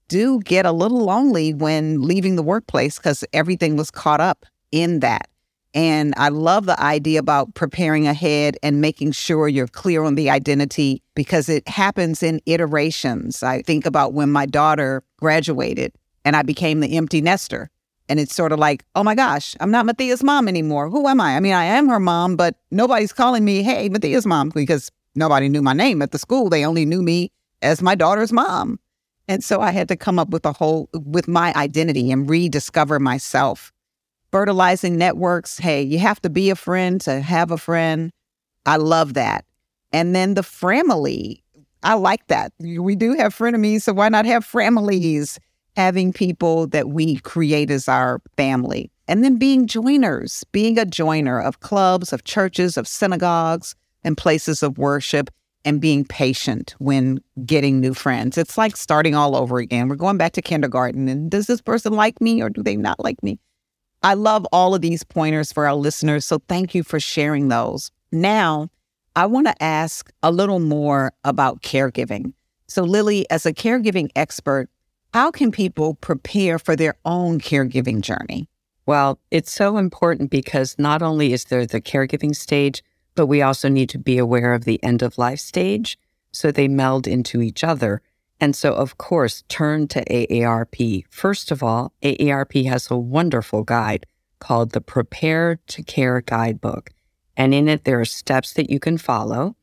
do 0.07 0.39
get 0.39 0.65
a 0.65 0.71
little 0.71 1.05
lonely 1.05 1.53
when 1.53 2.01
leaving 2.01 2.35
the 2.35 2.43
workplace 2.43 2.97
because 2.97 3.23
everything 3.31 3.75
was 3.77 3.91
caught 3.91 4.21
up 4.21 4.45
in 4.71 5.01
that. 5.01 5.29
And 5.75 6.13
I 6.15 6.29
love 6.29 6.67
the 6.67 6.81
idea 6.81 7.19
about 7.19 7.53
preparing 7.53 8.07
ahead 8.07 8.57
and 8.63 8.79
making 8.79 9.11
sure 9.11 9.49
you're 9.49 9.67
clear 9.67 10.03
on 10.03 10.15
the 10.15 10.29
identity 10.29 11.03
because 11.15 11.49
it 11.49 11.67
happens 11.67 12.23
in 12.23 12.39
iterations. 12.45 13.43
I 13.43 13.61
think 13.61 13.85
about 13.85 14.13
when 14.13 14.31
my 14.31 14.45
daughter 14.45 15.03
graduated 15.17 15.91
and 16.23 16.37
I 16.37 16.43
became 16.43 16.79
the 16.79 16.95
empty 16.95 17.19
nester. 17.19 17.69
And 18.07 18.21
it's 18.21 18.33
sort 18.33 18.53
of 18.53 18.59
like, 18.59 18.85
oh 18.95 19.03
my 19.03 19.15
gosh, 19.15 19.53
I'm 19.59 19.71
not 19.71 19.85
Mathea's 19.85 20.23
mom 20.23 20.47
anymore. 20.47 20.89
Who 20.89 21.09
am 21.09 21.19
I? 21.19 21.35
I 21.35 21.41
mean, 21.41 21.53
I 21.53 21.65
am 21.65 21.89
her 21.89 21.99
mom, 21.99 22.37
but 22.37 22.55
nobody's 22.71 23.11
calling 23.11 23.43
me, 23.43 23.61
hey, 23.61 23.89
Mathea's 23.89 24.25
mom, 24.25 24.49
because 24.49 24.91
nobody 25.13 25.49
knew 25.49 25.61
my 25.61 25.73
name 25.73 26.01
at 26.01 26.11
the 26.11 26.19
school. 26.19 26.49
They 26.49 26.65
only 26.65 26.85
knew 26.85 27.03
me 27.03 27.33
as 27.61 27.81
my 27.81 27.95
daughter's 27.95 28.31
mom. 28.31 28.79
And 29.27 29.43
so 29.43 29.59
I 29.59 29.71
had 29.71 29.89
to 29.89 29.97
come 29.97 30.19
up 30.19 30.29
with 30.29 30.45
a 30.45 30.53
whole, 30.53 30.87
with 30.93 31.27
my 31.27 31.51
identity 31.55 32.11
and 32.11 32.29
rediscover 32.29 32.99
myself 32.99 33.73
fertilizing 34.31 34.97
networks. 34.97 35.57
Hey, 35.57 35.81
you 35.81 35.99
have 35.99 36.21
to 36.21 36.29
be 36.29 36.49
a 36.49 36.55
friend 36.55 36.99
to 37.01 37.21
have 37.21 37.51
a 37.51 37.57
friend. 37.57 38.11
I 38.65 38.77
love 38.77 39.13
that. 39.13 39.45
And 39.91 40.15
then 40.15 40.33
the 40.33 40.43
family. 40.43 41.43
I 41.83 41.93
like 41.93 42.27
that. 42.27 42.51
We 42.59 42.95
do 42.95 43.13
have 43.13 43.35
frenemies, 43.35 43.83
so 43.83 43.93
why 43.93 44.09
not 44.09 44.25
have 44.25 44.43
families? 44.43 45.39
Having 45.75 46.13
people 46.13 46.67
that 46.67 46.89
we 46.89 47.17
create 47.17 47.69
as 47.69 47.87
our 47.87 48.21
family. 48.37 48.91
And 49.07 49.23
then 49.23 49.37
being 49.37 49.67
joiners, 49.67 50.43
being 50.51 50.79
a 50.79 50.85
joiner 50.85 51.39
of 51.39 51.59
clubs, 51.59 52.11
of 52.11 52.23
churches, 52.23 52.75
of 52.75 52.87
synagogues, 52.87 53.75
and 54.03 54.17
places 54.17 54.63
of 54.63 54.79
worship, 54.79 55.29
and 55.63 55.81
being 55.81 56.05
patient 56.05 56.75
when 56.77 57.19
getting 57.45 57.79
new 57.81 57.93
friends. 57.93 58.37
It's 58.37 58.57
like 58.57 58.77
starting 58.77 59.15
all 59.15 59.35
over 59.35 59.57
again. 59.57 59.89
We're 59.89 59.95
going 59.95 60.17
back 60.17 60.33
to 60.33 60.41
kindergarten. 60.41 61.07
And 61.07 61.29
does 61.29 61.47
this 61.47 61.61
person 61.61 61.93
like 61.93 62.21
me 62.21 62.41
or 62.41 62.49
do 62.49 62.63
they 62.63 62.75
not 62.75 62.99
like 62.99 63.21
me? 63.23 63.39
I 64.03 64.13
love 64.13 64.45
all 64.51 64.75
of 64.75 64.81
these 64.81 65.03
pointers 65.03 65.51
for 65.51 65.67
our 65.67 65.75
listeners. 65.75 66.25
So 66.25 66.39
thank 66.47 66.75
you 66.75 66.83
for 66.83 66.99
sharing 66.99 67.47
those. 67.47 67.91
Now, 68.11 68.69
I 69.15 69.25
want 69.25 69.47
to 69.47 69.63
ask 69.63 70.11
a 70.21 70.31
little 70.31 70.59
more 70.59 71.13
about 71.23 71.61
caregiving. 71.61 72.33
So, 72.67 72.83
Lily, 72.83 73.25
as 73.29 73.45
a 73.45 73.53
caregiving 73.53 74.09
expert, 74.15 74.69
how 75.13 75.31
can 75.31 75.51
people 75.51 75.95
prepare 75.95 76.59
for 76.59 76.75
their 76.75 76.95
own 77.05 77.39
caregiving 77.39 78.01
journey? 78.01 78.49
Well, 78.85 79.19
it's 79.31 79.53
so 79.53 79.77
important 79.77 80.29
because 80.29 80.75
not 80.77 81.01
only 81.01 81.33
is 81.33 81.45
there 81.45 81.65
the 81.65 81.81
caregiving 81.81 82.35
stage, 82.35 82.83
but 83.15 83.27
we 83.27 83.41
also 83.41 83.69
need 83.69 83.89
to 83.89 83.97
be 83.97 84.17
aware 84.17 84.53
of 84.53 84.65
the 84.65 84.83
end 84.83 85.01
of 85.01 85.17
life 85.17 85.39
stage. 85.39 85.97
So 86.31 86.51
they 86.51 86.67
meld 86.67 87.07
into 87.07 87.41
each 87.41 87.63
other. 87.63 88.01
And 88.39 88.55
so, 88.55 88.73
of 88.73 88.97
course, 88.97 89.43
turn 89.47 89.87
to 89.89 90.03
AARP. 90.05 91.05
First 91.09 91.51
of 91.51 91.63
all, 91.63 91.93
AARP 92.03 92.65
has 92.65 92.91
a 92.91 92.97
wonderful 92.97 93.63
guide 93.63 94.05
called 94.39 94.71
the 94.71 94.81
Prepare 94.81 95.59
to 95.67 95.83
Care 95.83 96.21
Guidebook. 96.21 96.89
And 97.37 97.53
in 97.53 97.67
it, 97.67 97.85
there 97.85 97.99
are 97.99 98.05
steps 98.05 98.53
that 98.53 98.69
you 98.69 98.79
can 98.79 98.97
follow. 98.97 99.55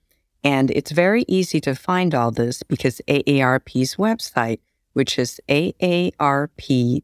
And 0.44 0.70
it's 0.70 0.90
very 0.90 1.24
easy 1.28 1.60
to 1.60 1.74
find 1.74 2.14
all 2.14 2.30
this 2.30 2.62
because 2.62 3.00
AARP's 3.06 3.96
website, 3.96 4.58
which 4.92 5.18
is 5.18 5.40
aarp.org, 5.48 7.02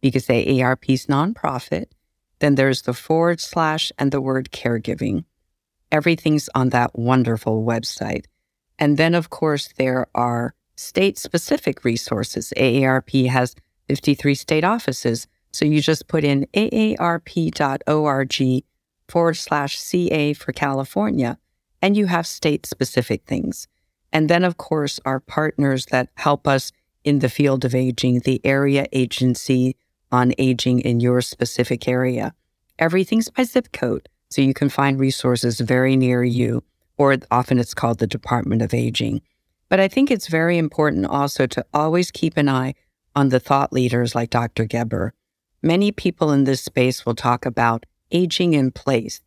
because 0.00 0.26
AARP's 0.26 1.06
nonprofit, 1.06 1.86
then 2.38 2.54
there's 2.54 2.82
the 2.82 2.94
forward 2.94 3.40
slash 3.40 3.92
and 3.98 4.10
the 4.10 4.20
word 4.20 4.50
caregiving. 4.50 5.24
Everything's 5.92 6.48
on 6.54 6.70
that 6.70 6.98
wonderful 6.98 7.64
website. 7.64 8.24
And 8.82 8.96
then, 8.96 9.14
of 9.14 9.30
course, 9.30 9.68
there 9.76 10.08
are 10.12 10.56
state 10.74 11.16
specific 11.16 11.84
resources. 11.84 12.52
AARP 12.56 13.28
has 13.28 13.54
53 13.86 14.34
state 14.34 14.64
offices. 14.64 15.28
So 15.52 15.64
you 15.64 15.80
just 15.80 16.08
put 16.08 16.24
in 16.24 16.48
aarp.org 16.52 17.04
forward 19.08 19.36
slash 19.36 19.78
CA 19.78 20.32
for 20.32 20.52
California, 20.52 21.38
and 21.80 21.96
you 21.96 22.06
have 22.06 22.26
state 22.26 22.66
specific 22.66 23.24
things. 23.24 23.68
And 24.12 24.28
then, 24.28 24.42
of 24.42 24.56
course, 24.56 24.98
our 25.04 25.20
partners 25.20 25.86
that 25.92 26.08
help 26.16 26.48
us 26.48 26.72
in 27.04 27.20
the 27.20 27.28
field 27.28 27.64
of 27.64 27.76
aging, 27.76 28.22
the 28.24 28.40
area 28.42 28.86
agency 28.92 29.76
on 30.10 30.34
aging 30.38 30.80
in 30.80 30.98
your 30.98 31.20
specific 31.20 31.86
area. 31.86 32.34
Everything's 32.80 33.30
by 33.30 33.44
zip 33.44 33.70
code, 33.70 34.08
so 34.28 34.42
you 34.42 34.54
can 34.54 34.68
find 34.68 34.98
resources 34.98 35.60
very 35.60 35.94
near 35.94 36.24
you 36.24 36.64
or 36.96 37.16
often 37.30 37.58
it's 37.58 37.74
called 37.74 37.98
the 37.98 38.06
Department 38.06 38.62
of 38.62 38.74
Aging. 38.74 39.22
But 39.68 39.80
I 39.80 39.88
think 39.88 40.10
it's 40.10 40.28
very 40.28 40.58
important 40.58 41.06
also 41.06 41.46
to 41.46 41.64
always 41.72 42.10
keep 42.10 42.36
an 42.36 42.48
eye 42.48 42.74
on 43.14 43.28
the 43.28 43.40
thought 43.40 43.72
leaders 43.72 44.14
like 44.14 44.30
Dr. 44.30 44.64
Geber. 44.64 45.14
Many 45.62 45.92
people 45.92 46.30
in 46.32 46.44
this 46.44 46.62
space 46.62 47.06
will 47.06 47.14
talk 47.14 47.46
about 47.46 47.86
aging 48.10 48.54
in 48.54 48.70
place, 48.70 49.20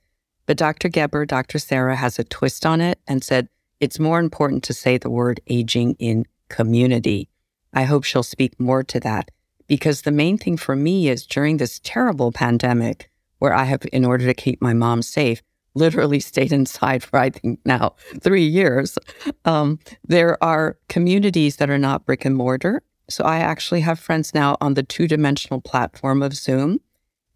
but 0.45 0.57
Dr. 0.57 0.89
Geber, 0.89 1.25
Dr. 1.25 1.59
Sara 1.59 1.95
has 1.95 2.19
a 2.19 2.23
twist 2.23 2.65
on 2.65 2.81
it 2.81 2.99
and 3.07 3.23
said 3.23 3.49
it's 3.79 3.99
more 3.99 4.19
important 4.19 4.63
to 4.63 4.73
say 4.73 4.97
the 4.97 5.09
word 5.09 5.41
aging 5.47 5.95
in 5.99 6.25
community. 6.49 7.29
I 7.73 7.83
hope 7.83 8.03
she'll 8.03 8.23
speak 8.23 8.59
more 8.59 8.83
to 8.83 8.99
that 9.01 9.31
because 9.67 10.03
the 10.03 10.11
main 10.11 10.37
thing 10.37 10.57
for 10.57 10.75
me 10.75 11.09
is 11.09 11.25
during 11.25 11.57
this 11.57 11.79
terrible 11.83 12.31
pandemic, 12.31 13.09
where 13.39 13.53
I 13.53 13.65
have, 13.65 13.83
in 13.91 14.05
order 14.05 14.25
to 14.25 14.33
keep 14.33 14.61
my 14.61 14.73
mom 14.73 15.01
safe, 15.01 15.41
literally 15.75 16.19
stayed 16.19 16.51
inside 16.51 17.03
for, 17.03 17.19
I 17.19 17.29
think 17.29 17.59
now, 17.65 17.95
three 18.21 18.45
years. 18.45 18.97
Um, 19.43 19.79
there 20.07 20.41
are 20.43 20.77
communities 20.89 21.57
that 21.57 21.69
are 21.69 21.77
not 21.77 22.05
brick 22.05 22.25
and 22.25 22.35
mortar. 22.35 22.81
So 23.09 23.23
I 23.23 23.37
actually 23.37 23.81
have 23.81 23.99
friends 23.99 24.33
now 24.33 24.57
on 24.61 24.73
the 24.73 24.83
two 24.83 25.07
dimensional 25.07 25.61
platform 25.61 26.23
of 26.23 26.33
Zoom, 26.33 26.79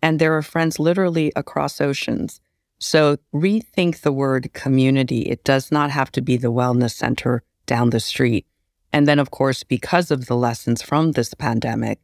and 0.01 0.17
there 0.17 0.35
are 0.35 0.41
friends 0.41 0.79
literally 0.79 1.31
across 1.35 1.79
oceans. 1.79 2.41
So 2.79 3.17
rethink 3.33 4.01
the 4.01 4.11
word 4.11 4.53
community. 4.53 5.23
It 5.23 5.43
does 5.43 5.71
not 5.71 5.91
have 5.91 6.11
to 6.13 6.21
be 6.21 6.37
the 6.37 6.51
wellness 6.51 6.93
center 6.93 7.43
down 7.65 7.89
the 7.91 7.99
street. 7.99 8.47
And 8.91 9.07
then, 9.07 9.19
of 9.19 9.29
course, 9.29 9.63
because 9.63 10.09
of 10.09 10.25
the 10.25 10.35
lessons 10.35 10.81
from 10.81 11.11
this 11.11 11.33
pandemic, 11.33 11.99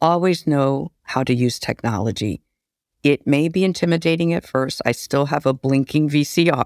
always 0.00 0.46
know 0.46 0.92
how 1.02 1.22
to 1.22 1.34
use 1.34 1.58
technology. 1.58 2.42
It 3.06 3.24
may 3.24 3.48
be 3.48 3.62
intimidating 3.62 4.32
at 4.32 4.44
first. 4.44 4.82
I 4.84 4.90
still 4.90 5.26
have 5.26 5.46
a 5.46 5.52
blinking 5.52 6.08
VCR, 6.10 6.64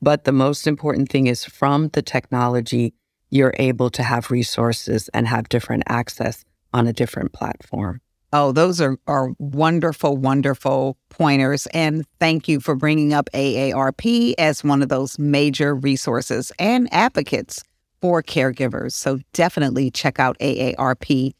but 0.00 0.24
the 0.24 0.32
most 0.32 0.66
important 0.66 1.10
thing 1.10 1.26
is 1.26 1.44
from 1.44 1.88
the 1.88 2.00
technology, 2.00 2.94
you're 3.28 3.52
able 3.58 3.90
to 3.90 4.02
have 4.02 4.30
resources 4.30 5.10
and 5.12 5.28
have 5.28 5.50
different 5.50 5.82
access 5.86 6.46
on 6.72 6.86
a 6.86 6.94
different 6.94 7.34
platform. 7.34 8.00
Oh, 8.32 8.52
those 8.52 8.80
are, 8.80 8.96
are 9.06 9.32
wonderful, 9.38 10.16
wonderful 10.16 10.96
pointers. 11.10 11.66
And 11.74 12.06
thank 12.20 12.48
you 12.48 12.58
for 12.58 12.74
bringing 12.74 13.12
up 13.12 13.28
AARP 13.34 14.32
as 14.38 14.64
one 14.64 14.82
of 14.82 14.88
those 14.88 15.18
major 15.18 15.74
resources 15.74 16.52
and 16.58 16.88
advocates 16.90 17.62
for 18.00 18.22
caregivers. 18.22 18.92
So 18.92 19.18
definitely 19.34 19.90
check 19.90 20.18
out 20.18 20.38
aarp.org 20.38 21.34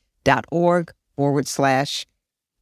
forward 1.16 1.48
slash 1.48 2.06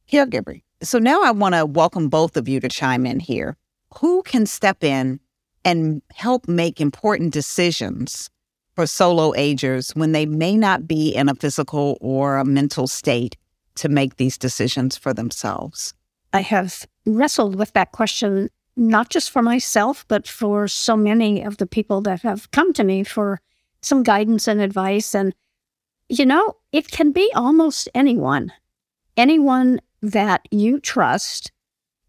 caregiving. 0.09 0.61
So 0.81 0.99
now 0.99 1.23
I 1.23 1.31
want 1.31 1.55
to 1.55 1.65
welcome 1.65 2.09
both 2.09 2.35
of 2.35 2.47
you 2.47 2.59
to 2.59 2.67
chime 2.67 3.05
in 3.05 3.19
here. 3.19 3.57
Who 3.99 4.23
can 4.23 4.45
step 4.45 4.83
in 4.83 5.19
and 5.63 6.01
help 6.13 6.47
make 6.47 6.81
important 6.81 7.33
decisions 7.33 8.29
for 8.75 8.85
solo 8.85 9.33
agers 9.35 9.91
when 9.95 10.11
they 10.11 10.25
may 10.25 10.57
not 10.57 10.87
be 10.87 11.15
in 11.15 11.29
a 11.29 11.35
physical 11.35 11.97
or 12.01 12.37
a 12.37 12.45
mental 12.45 12.87
state 12.87 13.37
to 13.75 13.89
make 13.89 14.17
these 14.17 14.37
decisions 14.37 14.97
for 14.97 15.13
themselves? 15.13 15.93
I 16.33 16.41
have 16.41 16.85
wrestled 17.05 17.55
with 17.55 17.71
that 17.73 17.93
question 17.93 18.49
not 18.75 19.09
just 19.09 19.31
for 19.31 19.41
myself, 19.41 20.05
but 20.09 20.27
for 20.27 20.67
so 20.67 20.97
many 20.97 21.41
of 21.41 21.57
the 21.57 21.65
people 21.65 22.01
that 22.01 22.21
have 22.23 22.51
come 22.51 22.73
to 22.73 22.83
me 22.83 23.05
for 23.05 23.39
some 23.81 24.03
guidance 24.03 24.47
and 24.47 24.59
advice. 24.59 25.15
And, 25.15 25.33
you 26.09 26.25
know, 26.25 26.57
it 26.73 26.91
can 26.91 27.13
be 27.13 27.31
almost 27.33 27.87
anyone, 27.95 28.51
anyone 29.15 29.79
that 30.11 30.47
you 30.51 30.79
trust 30.79 31.51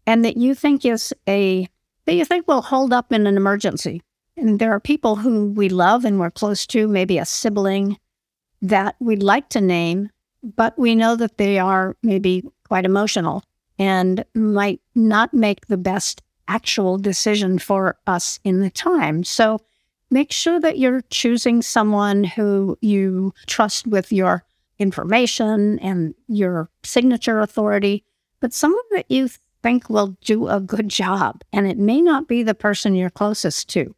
and 0.05 0.23
that 0.23 0.37
you 0.37 0.55
think 0.55 0.85
is 0.85 1.13
a, 1.27 1.67
that 2.05 2.13
you 2.13 2.23
think 2.23 2.47
will 2.47 2.61
hold 2.61 2.93
up 2.93 3.11
in 3.11 3.27
an 3.27 3.37
emergency. 3.37 4.01
And 4.35 4.59
there 4.59 4.71
are 4.71 4.79
people 4.79 5.17
who 5.17 5.47
we 5.49 5.67
love 5.67 6.05
and 6.05 6.19
we're 6.19 6.31
close 6.31 6.67
to, 6.67 6.87
maybe 6.87 7.17
a 7.17 7.25
sibling 7.25 7.97
that 8.61 8.95
we'd 8.99 9.23
like 9.23 9.49
to 9.49 9.61
name, 9.61 10.09
but 10.55 10.77
we 10.77 10.95
know 10.95 11.15
that 11.15 11.37
they 11.37 11.59
are 11.59 11.95
maybe 12.03 12.43
quite 12.67 12.85
emotional 12.85 13.43
and 13.79 14.23
might 14.35 14.81
not 14.95 15.33
make 15.33 15.67
the 15.67 15.77
best 15.77 16.21
actual 16.47 16.97
decision 16.97 17.59
for 17.59 17.97
us 18.05 18.39
in 18.43 18.61
the 18.61 18.69
time. 18.69 19.23
So 19.23 19.59
make 20.09 20.31
sure 20.31 20.59
that 20.59 20.77
you're 20.77 21.01
choosing 21.09 21.61
someone 21.61 22.23
who 22.23 22.77
you 22.81 23.33
trust 23.47 23.87
with 23.87 24.11
your 24.11 24.43
information 24.79 25.79
and 25.79 26.13
your 26.27 26.69
signature 26.83 27.39
authority, 27.39 28.03
but 28.39 28.53
someone 28.53 28.83
that 28.91 29.09
you 29.09 29.29
think 29.63 29.89
will 29.89 30.15
do 30.23 30.47
a 30.47 30.59
good 30.59 30.89
job. 30.89 31.41
And 31.51 31.67
it 31.67 31.77
may 31.77 32.01
not 32.01 32.27
be 32.27 32.43
the 32.43 32.55
person 32.55 32.95
you're 32.95 33.09
closest 33.09 33.69
to, 33.69 33.95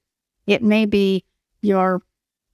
it 0.47 0.63
may 0.63 0.85
be 0.85 1.23
your 1.61 2.01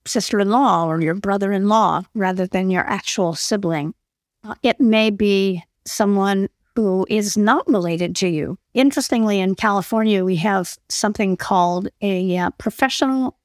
sister 0.06 0.40
in 0.40 0.50
law 0.50 0.86
or 0.86 1.02
your 1.02 1.16
brother 1.16 1.52
in 1.52 1.68
law 1.68 2.04
rather 2.14 2.46
than 2.46 2.70
your 2.70 2.84
actual 2.84 3.34
sibling. 3.34 3.94
Uh, 4.44 4.56
it 4.62 4.80
may 4.80 5.10
be 5.10 5.64
someone 5.86 6.50
who 6.76 7.06
is 7.10 7.38
not 7.38 7.68
related 7.68 8.16
to 8.18 8.28
you. 8.28 8.58
Interestingly, 8.74 9.40
in 9.40 9.56
California, 9.56 10.26
we 10.26 10.36
have 10.36 10.78
something 10.90 11.38
called 11.38 11.88
a 12.02 12.38
uh, 12.38 12.50
professional 12.58 13.38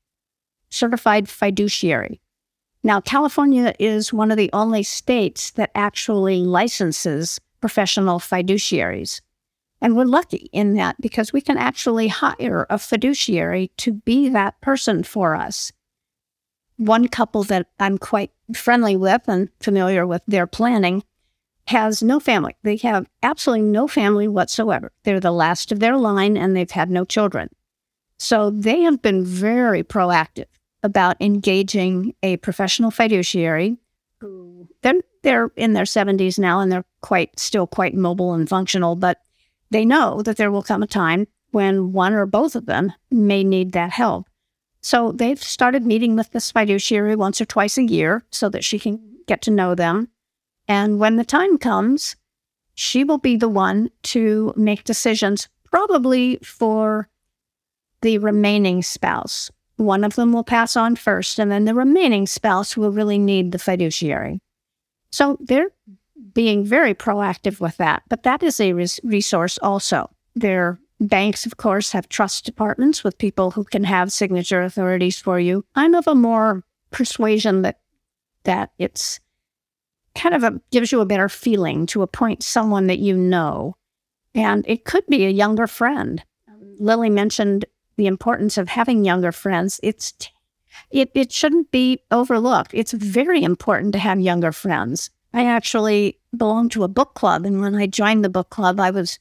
certified 0.69 1.29
fiduciary. 1.29 2.21
Now, 2.83 3.01
California 3.01 3.75
is 3.79 4.13
one 4.13 4.31
of 4.31 4.39
the 4.39 4.51
only 4.53 4.83
states 4.83 5.51
that 5.53 5.71
actually 5.75 6.39
licenses 6.39 7.39
professional 7.61 8.19
fiduciaries. 8.19 9.21
And 9.83 9.97
we're 9.97 10.05
lucky 10.05 10.49
in 10.53 10.75
that 10.75 11.01
because 11.01 11.33
we 11.33 11.41
can 11.41 11.59
actually 11.59 12.09
hire 12.09 12.67
a 12.71 12.79
fiduciary 12.79 13.71
to 13.79 13.93
be 13.93 14.29
that 14.31 14.61
person 14.61 15.03
for 15.03 15.35
us. 15.35 15.73
One 16.77 17.09
couple 17.09 17.45
that 17.45 17.67
I'm 17.79 17.99
quite 17.99 18.31
friendly 18.55 18.97
with 18.97 19.23
and 19.29 19.51
familiar 19.61 20.07
with 20.07 20.23
their 20.27 20.47
planning 20.47 21.03
has 21.67 22.03
no 22.03 22.19
family. 22.19 22.57
They 22.63 22.77
have 22.79 23.07
absolutely 23.23 23.67
no 23.67 23.87
family 23.87 24.27
whatsoever. 24.27 24.91
They're 25.05 25.21
the 25.21 25.33
last 25.33 25.71
of 25.71 25.81
their 25.81 25.97
line 25.99 26.37
and 26.37 26.57
they've 26.57 26.71
had 26.71 26.91
no 26.91 27.05
children. 27.05 27.51
So 28.19 28.51
they 28.51 28.81
have 28.83 29.03
been 29.03 29.25
very 29.25 29.83
proactive 29.83 30.47
about 30.83 31.17
engaging 31.21 32.15
a 32.23 32.37
professional 32.39 32.91
fiduciary 32.91 33.77
who 34.21 34.69
they're, 34.83 35.01
they're 35.23 35.51
in 35.57 35.73
their 35.73 35.85
70s 35.85 36.39
now 36.39 36.61
and 36.61 36.71
they're 36.71 36.85
quite 37.01 37.39
still 37.39 37.67
quite 37.67 37.95
mobile 37.95 38.35
and 38.35 38.49
functional, 38.49 38.97
but 38.97 39.21
they 39.71 39.85
know 39.85 40.23
that 40.23 40.37
there 40.37 40.51
will 40.51 40.63
come 40.63 40.83
a 40.83 40.87
time 40.87 41.27
when 41.53 41.93
one 41.93 42.13
or 42.13 42.27
both 42.27 42.55
of 42.55 42.67
them 42.67 42.93
may 43.11 43.43
need 43.43 43.73
that 43.73 43.91
help. 43.91 44.29
So 44.83 45.13
they've 45.13 45.43
started 45.43 45.85
meeting 45.85 46.17
with 46.17 46.31
this 46.31 46.51
fiduciary 46.51 47.17
once 47.17 47.41
or 47.41 47.45
twice 47.45 47.77
a 47.77 47.83
year 47.83 48.25
so 48.31 48.49
that 48.49 48.65
she 48.65 48.79
can 48.79 49.01
get 49.27 49.43
to 49.43 49.51
know 49.51 49.75
them 49.75 50.09
and 50.71 51.01
when 51.01 51.17
the 51.17 51.25
time 51.25 51.59
comes, 51.59 52.15
she 52.77 53.03
will 53.03 53.19
be 53.19 53.37
the 53.37 53.49
one 53.49 53.91
to 54.05 54.55
make 54.57 54.85
decisions, 54.85 55.49
probably 55.65 56.39
for 56.45 57.09
the 58.03 58.19
remaining 58.19 58.81
spouse. 58.81 59.51
One 59.81 60.05
of 60.05 60.15
them 60.15 60.35
will 60.35 60.45
pass 60.45 60.77
on 60.77 60.95
first, 60.95 61.39
and 61.39 61.51
then 61.51 61.65
the 61.65 61.75
remaining 61.75 62.27
spouse 62.27 62.77
will 62.77 62.93
really 62.93 63.19
need 63.19 63.51
the 63.51 63.59
fiduciary. 63.59 64.43
So 65.11 65.39
they're 65.41 65.71
being 66.35 66.67
very 66.67 66.93
proactive 66.93 67.61
with 67.61 67.79
that, 67.79 68.03
but 68.11 68.23
that 68.25 68.43
is 68.43 68.61
a 68.61 68.75
res- 68.75 69.01
resource 69.03 69.59
also. 69.63 70.11
Their 70.35 70.79
banks, 71.01 71.47
of 71.47 71.57
course, 71.57 71.93
have 71.93 72.11
trust 72.11 72.45
departments 72.45 73.03
with 73.03 73.17
people 73.17 73.53
who 73.53 73.65
can 73.65 73.85
have 73.85 74.13
signature 74.13 74.61
authorities 74.61 75.19
for 75.19 75.41
you. 75.41 75.65
I'm 75.75 75.95
of 75.95 76.07
a 76.07 76.15
more 76.15 76.63
persuasion 76.91 77.63
that 77.63 77.79
that 78.45 78.73
it's 78.79 79.19
kind 80.15 80.35
of 80.35 80.43
a, 80.43 80.61
gives 80.71 80.93
you 80.93 81.01
a 81.01 81.07
better 81.07 81.31
feeling 81.31 81.87
to 81.87 82.03
appoint 82.03 82.43
someone 82.43 82.87
that 82.89 82.99
you 82.99 83.17
know. 83.17 83.77
And 84.35 84.63
it 84.69 84.85
could 84.85 85.07
be 85.07 85.25
a 85.25 85.31
younger 85.31 85.67
friend. 85.67 86.23
Lily 86.79 87.09
mentioned 87.09 87.65
the 88.01 88.07
importance 88.07 88.57
of 88.57 88.67
having 88.67 89.05
younger 89.05 89.31
friends. 89.31 89.79
It's 89.83 90.15
it 90.91 91.11
it 91.15 91.31
shouldn't 91.31 91.71
be 91.71 92.01
overlooked. 92.11 92.73
It's 92.73 92.93
very 92.93 93.43
important 93.43 93.93
to 93.93 93.99
have 93.99 94.19
younger 94.19 94.53
friends. 94.53 95.11
I 95.35 95.45
actually 95.45 96.19
belong 96.35 96.71
to 96.71 96.83
a 96.83 96.89
book 96.89 97.13
club, 97.13 97.45
and 97.45 97.61
when 97.61 97.75
I 97.75 97.87
joined 97.87 98.25
the 98.25 98.31
book 98.31 98.49
club, 98.49 98.81
I 98.81 98.91
was 98.91 99.19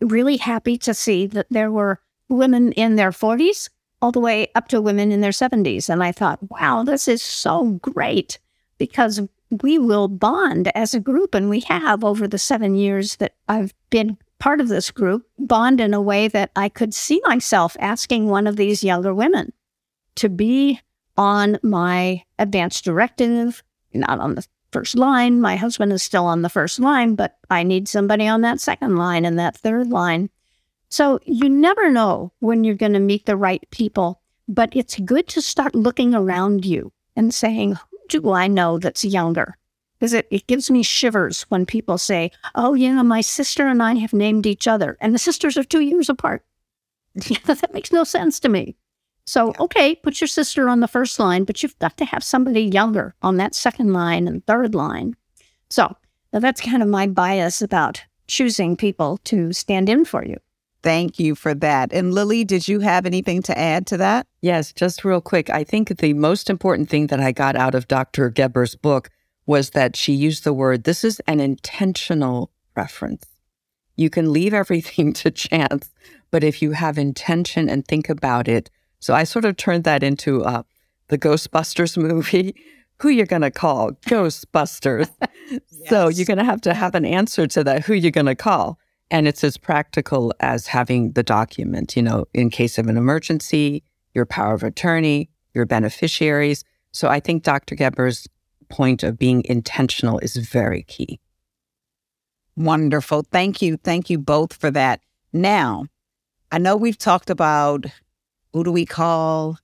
really 0.00 0.38
happy 0.38 0.78
to 0.78 0.94
see 0.94 1.26
that 1.26 1.46
there 1.50 1.70
were 1.70 2.00
women 2.30 2.72
in 2.72 2.96
their 2.96 3.10
40s 3.10 3.68
all 4.00 4.12
the 4.12 4.18
way 4.18 4.48
up 4.54 4.68
to 4.68 4.80
women 4.80 5.12
in 5.12 5.20
their 5.20 5.30
70s. 5.30 5.90
And 5.90 6.02
I 6.02 6.10
thought, 6.10 6.38
wow, 6.50 6.82
this 6.84 7.06
is 7.06 7.20
so 7.22 7.78
great 7.82 8.38
because 8.78 9.20
we 9.62 9.78
will 9.78 10.08
bond 10.08 10.72
as 10.74 10.94
a 10.94 11.00
group, 11.00 11.34
and 11.34 11.50
we 11.50 11.60
have 11.60 12.02
over 12.02 12.26
the 12.26 12.38
seven 12.38 12.76
years 12.76 13.16
that 13.16 13.34
I've 13.46 13.74
been 13.90 14.16
part 14.42 14.60
of 14.60 14.66
this 14.66 14.90
group, 14.90 15.24
bond 15.38 15.80
in 15.80 15.94
a 15.94 16.02
way 16.02 16.26
that 16.26 16.50
I 16.56 16.68
could 16.68 16.92
see 16.92 17.20
myself 17.24 17.76
asking 17.78 18.26
one 18.26 18.48
of 18.48 18.56
these 18.56 18.82
younger 18.82 19.14
women 19.14 19.52
to 20.16 20.28
be 20.28 20.80
on 21.16 21.60
my 21.62 22.24
advanced 22.40 22.84
directive, 22.84 23.62
not 23.94 24.18
on 24.18 24.34
the 24.34 24.44
first 24.72 24.96
line. 24.96 25.40
My 25.40 25.54
husband 25.54 25.92
is 25.92 26.02
still 26.02 26.26
on 26.26 26.42
the 26.42 26.48
first 26.48 26.80
line, 26.80 27.14
but 27.14 27.36
I 27.50 27.62
need 27.62 27.86
somebody 27.86 28.26
on 28.26 28.40
that 28.40 28.58
second 28.58 28.96
line 28.96 29.24
and 29.24 29.38
that 29.38 29.56
third 29.56 29.90
line. 29.90 30.28
So 30.88 31.20
you 31.24 31.48
never 31.48 31.88
know 31.88 32.32
when 32.40 32.64
you're 32.64 32.74
going 32.74 32.94
to 32.94 32.98
meet 32.98 33.26
the 33.26 33.36
right 33.36 33.62
people, 33.70 34.22
but 34.48 34.74
it's 34.74 34.98
good 34.98 35.28
to 35.28 35.40
start 35.40 35.76
looking 35.76 36.16
around 36.16 36.64
you 36.64 36.92
and 37.14 37.32
saying, 37.32 37.74
Who 37.74 37.98
do 38.08 38.32
I 38.32 38.48
know 38.48 38.80
that's 38.80 39.04
younger? 39.04 39.56
Because 40.02 40.14
it, 40.14 40.26
it 40.32 40.48
gives 40.48 40.68
me 40.68 40.82
shivers 40.82 41.42
when 41.42 41.64
people 41.64 41.96
say, 41.96 42.32
oh, 42.56 42.74
yeah, 42.74 43.02
my 43.02 43.20
sister 43.20 43.68
and 43.68 43.80
I 43.80 43.94
have 43.94 44.12
named 44.12 44.46
each 44.46 44.66
other, 44.66 44.96
and 45.00 45.14
the 45.14 45.18
sisters 45.18 45.56
are 45.56 45.62
two 45.62 45.78
years 45.78 46.08
apart. 46.08 46.44
that 47.14 47.72
makes 47.72 47.92
no 47.92 48.02
sense 48.02 48.40
to 48.40 48.48
me. 48.48 48.74
So, 49.26 49.54
okay, 49.60 49.94
put 49.94 50.20
your 50.20 50.26
sister 50.26 50.68
on 50.68 50.80
the 50.80 50.88
first 50.88 51.20
line, 51.20 51.44
but 51.44 51.62
you've 51.62 51.78
got 51.78 51.96
to 51.98 52.04
have 52.04 52.24
somebody 52.24 52.62
younger 52.62 53.14
on 53.22 53.36
that 53.36 53.54
second 53.54 53.92
line 53.92 54.26
and 54.26 54.44
third 54.44 54.74
line. 54.74 55.14
So, 55.70 55.96
that's 56.32 56.60
kind 56.60 56.82
of 56.82 56.88
my 56.88 57.06
bias 57.06 57.62
about 57.62 58.02
choosing 58.26 58.76
people 58.76 59.18
to 59.26 59.52
stand 59.52 59.88
in 59.88 60.04
for 60.04 60.24
you. 60.24 60.38
Thank 60.82 61.20
you 61.20 61.36
for 61.36 61.54
that. 61.54 61.92
And 61.92 62.12
Lily, 62.12 62.42
did 62.42 62.66
you 62.66 62.80
have 62.80 63.06
anything 63.06 63.40
to 63.42 63.56
add 63.56 63.86
to 63.86 63.96
that? 63.98 64.26
Yes, 64.40 64.72
just 64.72 65.04
real 65.04 65.20
quick. 65.20 65.48
I 65.48 65.62
think 65.62 65.96
the 65.96 66.12
most 66.12 66.50
important 66.50 66.90
thing 66.90 67.06
that 67.06 67.20
I 67.20 67.30
got 67.30 67.54
out 67.54 67.76
of 67.76 67.86
Dr. 67.86 68.30
Geber's 68.30 68.74
book 68.74 69.08
was 69.46 69.70
that 69.70 69.96
she 69.96 70.12
used 70.12 70.44
the 70.44 70.52
word 70.52 70.84
this 70.84 71.04
is 71.04 71.20
an 71.26 71.40
intentional 71.40 72.50
preference. 72.74 73.26
You 73.96 74.10
can 74.10 74.32
leave 74.32 74.54
everything 74.54 75.12
to 75.20 75.30
chance, 75.30 75.90
but 76.30 76.44
if 76.44 76.62
you 76.62 76.72
have 76.72 76.98
intention 76.98 77.68
and 77.68 77.86
think 77.86 78.08
about 78.08 78.48
it. 78.48 78.70
So 79.00 79.14
I 79.14 79.24
sort 79.24 79.44
of 79.44 79.56
turned 79.56 79.84
that 79.84 80.02
into 80.02 80.44
uh, 80.44 80.62
the 81.08 81.18
Ghostbusters 81.18 81.96
movie. 81.96 82.54
Who 83.00 83.08
you're 83.08 83.26
going 83.26 83.42
to 83.42 83.50
call? 83.50 83.92
Ghostbusters. 84.06 85.10
yes. 85.50 85.60
So 85.88 86.06
you're 86.06 86.24
going 86.24 86.38
to 86.38 86.44
have 86.44 86.60
to 86.60 86.72
have 86.72 86.94
an 86.94 87.04
answer 87.04 87.48
to 87.48 87.64
that. 87.64 87.84
Who 87.84 87.94
you're 87.94 88.12
going 88.12 88.26
to 88.26 88.36
call? 88.36 88.78
And 89.10 89.26
it's 89.26 89.42
as 89.42 89.56
practical 89.56 90.32
as 90.38 90.68
having 90.68 91.12
the 91.12 91.24
document, 91.24 91.96
you 91.96 92.02
know, 92.02 92.26
in 92.32 92.48
case 92.48 92.78
of 92.78 92.86
an 92.86 92.96
emergency, 92.96 93.82
your 94.14 94.24
power 94.24 94.54
of 94.54 94.62
attorney, 94.62 95.30
your 95.52 95.66
beneficiaries. 95.66 96.62
So 96.92 97.08
I 97.08 97.18
think 97.18 97.42
Dr. 97.42 97.74
Geber's 97.74 98.28
point 98.72 99.02
of 99.02 99.18
being 99.18 99.44
intentional 99.44 100.18
is 100.20 100.36
very 100.36 100.82
key. 100.82 101.20
Wonderful. 102.56 103.24
Thank 103.30 103.60
you. 103.62 103.76
Thank 103.76 104.10
you 104.10 104.18
both 104.18 104.54
for 104.54 104.70
that. 104.70 105.00
Now, 105.32 105.84
I 106.50 106.58
know 106.58 106.76
we've 106.76 106.98
talked 106.98 107.30
about 107.30 107.84
who 108.52 108.64
do 108.64 108.72
we 108.72 108.84
call? 108.84 109.58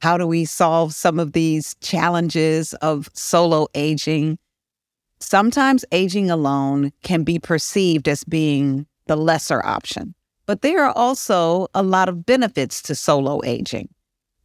How 0.00 0.16
do 0.16 0.26
we 0.26 0.44
solve 0.44 0.94
some 0.94 1.18
of 1.18 1.32
these 1.32 1.74
challenges 1.80 2.74
of 2.74 3.08
solo 3.14 3.66
aging? 3.74 4.38
Sometimes 5.20 5.84
aging 5.92 6.30
alone 6.30 6.92
can 7.02 7.24
be 7.24 7.38
perceived 7.38 8.08
as 8.08 8.24
being 8.24 8.86
the 9.06 9.16
lesser 9.16 9.64
option. 9.64 10.14
But 10.46 10.62
there 10.62 10.84
are 10.84 10.96
also 10.96 11.68
a 11.74 11.82
lot 11.82 12.08
of 12.08 12.26
benefits 12.26 12.82
to 12.82 12.94
solo 12.94 13.40
aging. 13.44 13.88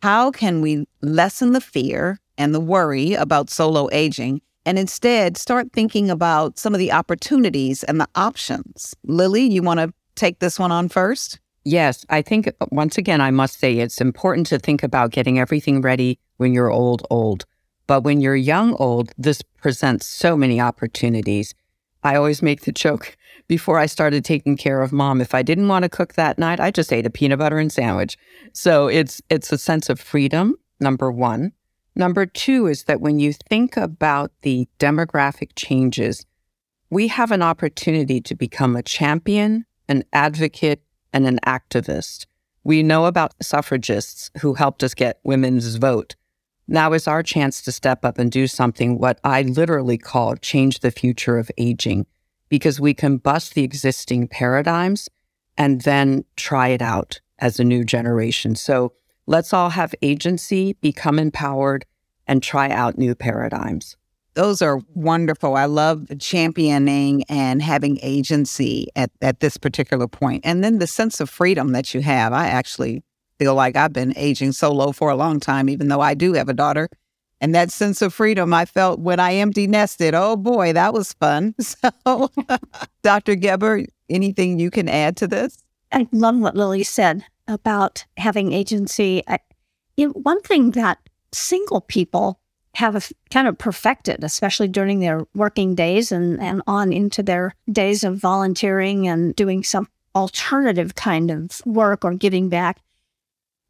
How 0.02 0.32
can 0.32 0.62
we 0.62 0.86
lessen 1.02 1.54
the 1.54 1.62
fear 1.62 2.20
and 2.38 2.54
the 2.54 2.60
worry 2.60 3.14
about 3.14 3.50
solo 3.50 3.90
aging 3.92 4.42
and 4.66 4.80
instead 4.80 5.38
start 5.38 5.72
thinking 5.74 6.10
about 6.10 6.58
some 6.58 6.74
of 6.74 6.80
the 6.80 6.92
opportunities 6.92 7.84
and 7.84 8.00
the 8.00 8.08
options? 8.16 8.96
Lily, 9.04 9.44
you 9.44 9.62
want 9.62 9.80
to 9.80 9.94
take 10.16 10.40
this 10.40 10.58
one 10.60 10.72
on 10.72 10.90
first? 10.90 11.40
Yes, 11.64 12.06
I 12.10 12.22
think 12.22 12.52
once 12.72 12.98
again, 12.98 13.22
I 13.22 13.32
must 13.32 13.60
say 13.60 13.80
it's 13.80 14.00
important 14.00 14.48
to 14.48 14.60
think 14.60 14.84
about 14.84 15.12
getting 15.12 15.40
everything 15.40 15.82
ready 15.82 16.20
when 16.38 16.54
you're 16.54 16.72
old, 16.72 17.06
old. 17.10 17.46
But 17.88 18.02
when 18.02 18.22
you're 18.22 18.36
young, 18.36 18.76
old, 18.76 19.12
this 19.18 19.42
presents 19.42 20.06
so 20.06 20.36
many 20.38 20.60
opportunities. 20.60 21.54
I 22.04 22.16
always 22.16 22.42
make 22.42 22.62
the 22.62 22.72
joke 22.72 23.18
before 23.48 23.80
I 23.80 23.86
started 23.86 24.26
taking 24.26 24.58
care 24.58 24.82
of 24.82 24.92
mom, 24.92 25.22
if 25.22 25.36
I 25.36 25.44
didn't 25.44 25.68
want 25.68 25.84
to 25.84 25.90
cook 25.90 26.14
that 26.14 26.40
night, 26.40 26.60
I 26.60 26.72
just 26.72 26.92
ate 26.92 27.06
a 27.06 27.10
peanut 27.10 27.40
butter 27.40 27.60
and 27.60 27.72
sandwich. 27.72 28.18
So 28.54 28.88
it's 28.88 29.22
it's 29.30 29.52
a 29.52 29.58
sense 29.58 29.90
of 29.90 30.00
freedom, 30.00 30.56
number 30.80 31.12
one. 31.12 31.52
Number 31.96 32.26
two 32.26 32.68
is 32.68 32.84
that 32.84 33.00
when 33.00 33.20
you 33.20 33.32
think 33.32 33.78
about 33.78 34.32
the 34.42 34.68
demographic 34.80 35.52
changes, 35.56 36.26
we 36.90 37.08
have 37.08 37.32
an 37.32 37.42
opportunity 37.42 38.20
to 38.22 38.36
become 38.36 38.76
a 38.76 38.84
champion, 38.84 39.66
an 39.88 40.04
advocate, 40.12 40.82
and 41.14 41.26
an 41.26 41.40
activist. 41.46 42.26
We 42.64 42.84
know 42.84 43.06
about 43.06 43.34
suffragists 43.42 44.30
who 44.42 44.56
helped 44.56 44.84
us 44.84 44.94
get 44.94 45.20
women's 45.24 45.76
vote. 45.76 46.16
Now 46.68 46.94
is 46.94 47.08
our 47.08 47.24
chance 47.24 47.62
to 47.62 47.72
step 47.72 48.04
up 48.04 48.18
and 48.18 48.32
do 48.32 48.48
something 48.48 48.98
what 48.98 49.20
I 49.24 49.44
literally 49.44 49.98
call 49.98 50.36
change 50.36 50.80
the 50.80 50.92
future 50.92 51.38
of 51.38 51.52
aging, 51.58 52.08
because 52.50 52.80
we 52.80 52.94
can 52.94 53.18
bust 53.18 53.54
the 53.54 53.64
existing 53.64 54.28
paradigms 54.28 55.08
and 55.58 55.82
then 55.82 56.26
try 56.36 56.70
it 56.70 56.82
out 56.82 57.22
as 57.40 57.60
a 57.60 57.64
new 57.64 57.84
generation. 57.86 58.56
So 58.56 58.94
let's 59.28 59.54
all 59.54 59.70
have 59.70 59.96
agency, 60.02 60.74
become 60.82 61.20
empowered, 61.20 61.86
and 62.28 62.42
try 62.42 62.70
out 62.70 62.98
new 62.98 63.16
paradigms. 63.16 63.96
Those 64.34 64.62
are 64.62 64.82
wonderful. 64.94 65.56
I 65.56 65.66
love 65.66 66.08
championing 66.20 67.24
and 67.30 67.62
having 67.62 67.98
agency 68.02 68.88
at, 68.96 69.10
at 69.22 69.40
this 69.40 69.56
particular 69.56 70.08
point. 70.08 70.46
And 70.46 70.62
then 70.64 70.80
the 70.80 70.88
sense 70.88 71.22
of 71.22 71.30
freedom 71.30 71.72
that 71.72 71.94
you 71.94 72.02
have. 72.02 72.34
I 72.34 72.48
actually 72.48 73.02
feel 73.40 73.56
like 73.56 73.78
I've 73.78 73.94
been 73.94 74.14
aging 74.18 74.52
solo 74.52 74.92
for 74.92 75.10
a 75.10 75.16
long 75.16 75.40
time, 75.40 75.70
even 75.70 75.88
though 75.88 76.02
I 76.02 76.16
do 76.16 76.34
have 76.34 76.50
a 76.50 76.54
daughter. 76.54 76.90
And 77.40 77.56
that 77.56 77.72
sense 77.72 78.02
of 78.02 78.14
freedom 78.14 78.54
I 78.54 78.66
felt 78.66 79.00
when 79.00 79.20
I 79.20 79.36
empty 79.36 79.68
nested. 79.68 80.14
Oh 80.14 80.36
boy, 80.36 80.74
that 80.74 80.94
was 80.94 81.14
fun. 81.14 81.56
So, 82.06 82.30
Dr. 83.04 83.36
Geber, 83.36 83.86
anything 84.10 84.60
you 84.60 84.72
can 84.72 84.90
add 84.90 85.18
to 85.18 85.28
this? 85.28 85.65
I 85.96 86.08
love 86.12 86.38
what 86.38 86.58
Lily 86.58 86.84
said 86.84 87.24
about 87.48 88.06
having 88.18 88.52
agency. 88.52 89.24
I, 89.28 89.40
you 89.96 90.08
know, 90.08 90.14
one 90.14 90.42
thing 90.42 90.72
that 90.72 91.00
single 91.32 91.80
people 91.80 92.42
have 92.76 93.12
kind 93.32 93.48
of 93.48 93.58
perfected, 93.58 94.22
especially 94.22 94.68
during 94.68 95.00
their 95.00 95.26
working 95.34 95.74
days 95.74 96.12
and, 96.12 96.42
and 96.42 96.62
on 96.68 96.92
into 96.92 97.24
their 97.24 97.56
days 97.72 98.04
of 98.04 98.18
volunteering 98.18 99.08
and 99.08 99.34
doing 99.38 99.64
some 99.64 99.88
alternative 100.14 100.96
kind 100.96 101.32
of 101.32 101.62
work 101.66 102.04
or 102.04 102.14
giving 102.14 102.50
back, 102.50 102.82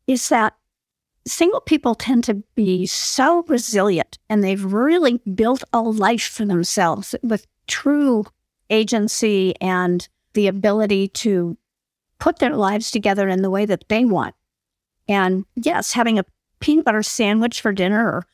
is 0.08 0.28
that 0.30 0.56
single 1.28 1.62
people 1.62 1.94
tend 1.94 2.24
to 2.24 2.44
be 2.56 2.88
so 2.88 3.44
resilient 3.48 4.18
and 4.30 4.44
they've 4.44 4.66
really 4.66 5.20
built 5.36 5.64
a 5.74 5.80
life 5.80 6.26
for 6.28 6.46
themselves 6.46 7.14
with 7.22 7.46
true 7.68 8.26
agency 8.72 9.54
and 9.62 10.10
the 10.34 10.48
ability 10.48 11.08
to 11.08 11.56
put 12.20 12.40
their 12.40 12.56
lives 12.56 12.92
together 12.92 13.28
in 13.28 13.42
the 13.42 13.50
way 13.50 13.66
that 13.66 13.88
they 13.90 14.06
want. 14.06 14.36
And 15.08 15.46
yes, 15.56 15.94
having 15.94 16.20
a 16.20 16.26
peanut 16.60 16.86
butter 16.86 17.04
sandwich 17.04 17.62
for 17.62 17.72
dinner 17.72 18.26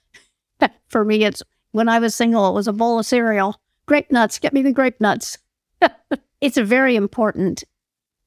or 0.61 0.69
for 0.87 1.03
me, 1.03 1.23
it's 1.23 1.43
when 1.71 1.89
I 1.89 1.99
was 1.99 2.15
single, 2.15 2.49
it 2.49 2.53
was 2.53 2.67
a 2.67 2.73
bowl 2.73 2.99
of 2.99 3.05
cereal. 3.05 3.59
Grape 3.85 4.11
nuts, 4.11 4.39
get 4.39 4.53
me 4.53 4.61
the 4.61 4.71
grape 4.71 5.01
nuts. 5.01 5.37
it's 6.41 6.57
very 6.57 6.95
important. 6.95 7.63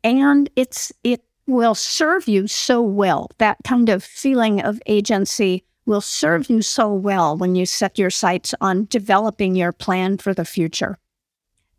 And 0.03 0.51
it's 0.57 0.93
it 1.03 1.25
will 1.47 1.75
serve 1.75 2.27
you 2.27 2.47
so 2.47 2.83
well. 2.83 3.31
That 3.38 3.59
kind 3.64 3.88
of 3.88 4.03
feeling 4.03 4.62
of 4.62 4.81
agency 4.87 5.64
will 5.87 6.01
serve 6.01 6.49
you 6.49 6.62
so 6.62 6.93
well 6.93 7.37
when 7.37 7.55
you 7.55 7.67
set 7.67 7.99
your 7.99 8.11
sights 8.11 8.55
on 8.61 8.87
developing 8.87 9.55
your 9.55 9.73
plan 9.73 10.17
for 10.19 10.33
the 10.33 10.45
future. 10.45 10.99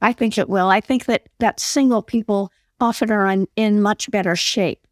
I 0.01 0.13
think 0.13 0.37
it 0.37 0.49
will. 0.49 0.67
I 0.67 0.81
think 0.81 1.05
that, 1.05 1.27
that 1.39 1.59
single 1.59 2.03
people 2.03 2.51
often 2.79 3.11
are 3.11 3.27
in, 3.27 3.47
in 3.55 3.81
much 3.81 4.09
better 4.11 4.35
shape 4.35 4.87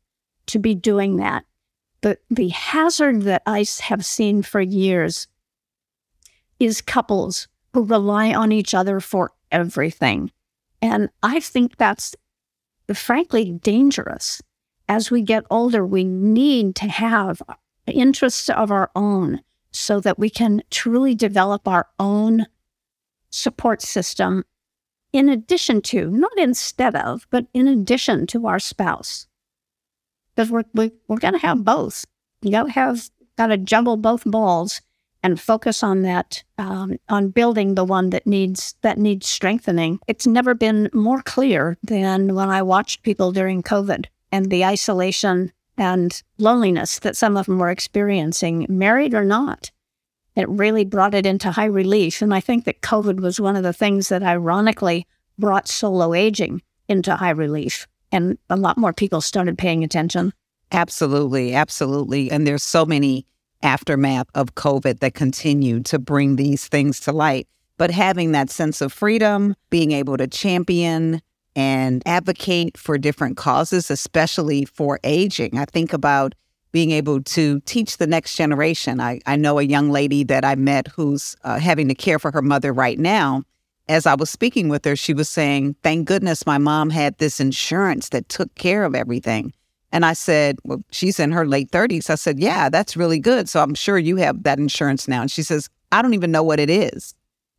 to 0.48 0.60
be 0.60 0.76
doing 0.76 1.18
that. 1.18 1.46
The, 2.02 2.18
the 2.30 2.50
hazard 2.50 3.24
that 3.24 3.44
I 3.46 3.66
have 3.82 4.06
seen 4.06 4.42
for 4.42 4.62
years 4.62 5.28
is 6.60 6.82
couples 6.82 7.48
who 7.74 7.84
rely 7.84 8.34
on 8.34 8.52
each 8.52 8.74
other 8.74 9.00
for 9.00 9.32
everything. 9.52 10.32
And 10.82 11.10
I 11.22 11.40
think 11.40 11.78
that's 11.78 12.16
frankly 12.94 13.54
dangerous. 13.54 14.42
As 14.90 15.10
we 15.10 15.22
get 15.22 15.46
older, 15.50 15.86
we 15.86 16.04
need 16.04 16.76
to 16.76 16.88
have 16.88 17.42
interests 17.88 18.50
of 18.50 18.70
our 18.70 18.92
own 18.96 19.42
so 19.72 20.00
that 20.02 20.20
we 20.20 20.30
can 20.30 20.62
truly 20.70 21.16
develop 21.16 21.68
our 21.68 21.88
own 22.00 22.46
support 23.30 23.82
system 23.82 24.44
in 25.14 25.30
addition 25.30 25.82
to, 25.82 26.10
not 26.10 26.38
instead 26.38 26.96
of, 26.96 27.28
but 27.30 27.46
in 27.54 27.68
addition 27.68 28.28
to 28.28 28.48
our 28.48 28.60
spouse. 28.60 29.28
Because 30.36 30.52
we're, 30.52 30.64
we, 30.74 30.92
we're 31.08 31.18
going 31.18 31.36
to 31.36 31.40
have 31.40 31.64
both. 31.64 32.06
You 32.42 32.52
got 32.52 32.64
to 32.64 32.72
have, 32.72 33.10
got 33.38 33.48
to 33.48 33.58
juggle 33.58 33.96
both 33.96 34.24
balls 34.26 34.82
and 35.24 35.40
focus 35.40 35.82
on 35.82 36.02
that 36.02 36.44
um, 36.58 36.98
on 37.08 37.30
building 37.30 37.76
the 37.76 37.86
one 37.86 38.10
that 38.10 38.28
needs 38.28 38.76
that 38.82 38.98
needs 38.98 39.26
strengthening 39.26 40.00
it's 40.08 40.28
never 40.28 40.54
been 40.54 40.90
more 40.94 41.22
clear 41.22 41.78
than 41.82 42.36
when 42.36 42.50
i 42.50 42.62
watched 42.62 43.04
people 43.04 43.32
during 43.32 43.64
covid 43.64 44.06
and 44.32 44.52
the 44.52 44.66
isolation 44.66 45.52
and 45.78 46.22
loneliness 46.38 47.00
that 47.00 47.16
some 47.16 47.38
of 47.38 47.46
them 47.46 47.58
were 47.58 47.70
experiencing 47.70 48.66
married 48.70 49.14
or 49.14 49.24
not 49.24 49.72
it 50.36 50.50
really 50.50 50.86
brought 50.86 51.14
it 51.14 51.26
into 51.26 51.52
high 51.52 51.66
relief 51.66 52.22
and 52.22 52.34
i 52.34 52.40
think 52.40 52.66
that 52.66 52.82
covid 52.82 53.20
was 53.20 53.40
one 53.40 53.56
of 53.56 53.64
the 53.64 53.74
things 53.74 54.10
that 54.10 54.24
ironically 54.24 55.06
brought 55.38 55.68
solo 55.68 56.14
aging 56.14 56.62
into 56.88 57.16
high 57.16 57.30
relief 57.30 57.88
and 58.12 58.38
a 58.50 58.56
lot 58.56 58.78
more 58.78 58.94
people 58.94 59.22
started 59.22 59.58
paying 59.58 59.84
attention 59.84 60.34
absolutely 60.72 61.54
absolutely 61.54 62.30
and 62.32 62.46
there's 62.46 62.64
so 62.64 62.86
many 62.86 63.26
aftermath 63.64 64.28
of 64.36 64.54
COVID 64.56 65.00
that 65.00 65.16
continue 65.16 65.82
to 65.84 65.98
bring 65.98 66.36
these 66.36 66.68
things 66.68 67.00
to 67.02 67.12
light. 67.12 67.48
But 67.78 67.90
having 67.90 68.34
that 68.34 68.52
sense 68.52 68.82
of 68.82 68.94
freedom, 68.94 69.56
being 69.70 69.92
able 69.94 70.18
to 70.18 70.28
champion 70.28 71.22
and 71.56 72.04
advocate 72.06 72.78
for 72.78 72.98
different 72.98 73.38
causes, 73.38 73.90
especially 73.90 74.66
for 74.66 75.00
aging. 75.04 75.58
I 75.58 75.66
think 75.66 75.94
about 75.94 76.36
being 76.74 76.92
able 76.92 77.22
to 77.22 77.62
teach 77.62 77.98
the 77.98 78.08
next 78.08 78.36
generation. 78.36 79.00
I, 79.00 79.22
I 79.26 79.38
know 79.38 79.60
a 79.60 79.64
young 79.64 79.92
lady 79.92 80.24
that 80.26 80.44
I 80.44 80.56
met 80.56 80.88
who's 80.90 81.38
uh, 81.44 81.60
having 81.60 81.88
to 81.88 81.96
care 81.96 82.20
for 82.20 82.32
her 82.32 82.42
mother 82.42 82.74
right 82.74 83.00
now. 83.00 83.44
As 83.88 84.06
I 84.06 84.16
was 84.16 84.30
speaking 84.30 84.70
with 84.70 84.84
her, 84.86 84.96
she 84.96 85.14
was 85.14 85.30
saying, 85.30 85.76
Thank 85.84 86.08
goodness 86.08 86.46
my 86.46 86.58
mom 86.58 86.90
had 86.90 87.18
this 87.20 87.40
insurance 87.40 88.10
that 88.10 88.28
took 88.28 88.54
care 88.56 88.84
of 88.84 88.96
everything. 88.96 89.54
And 89.92 90.06
I 90.06 90.14
said, 90.14 90.58
Well, 90.64 90.84
she's 90.90 91.20
in 91.20 91.32
her 91.32 91.46
late 91.46 91.70
30s. 91.70 92.10
I 92.10 92.16
said, 92.16 92.40
Yeah, 92.40 92.70
that's 92.70 92.98
really 92.98 93.20
good. 93.20 93.48
So 93.48 93.62
I'm 93.62 93.76
sure 93.76 94.00
you 94.00 94.16
have 94.18 94.44
that 94.44 94.58
insurance 94.58 95.08
now. 95.08 95.22
And 95.22 95.32
she 95.32 95.44
says, 95.44 95.70
I 95.92 96.02
don't 96.02 96.16
even 96.16 96.32
know 96.32 96.44
what 96.44 96.60
it 96.60 96.72
is. 96.72 97.14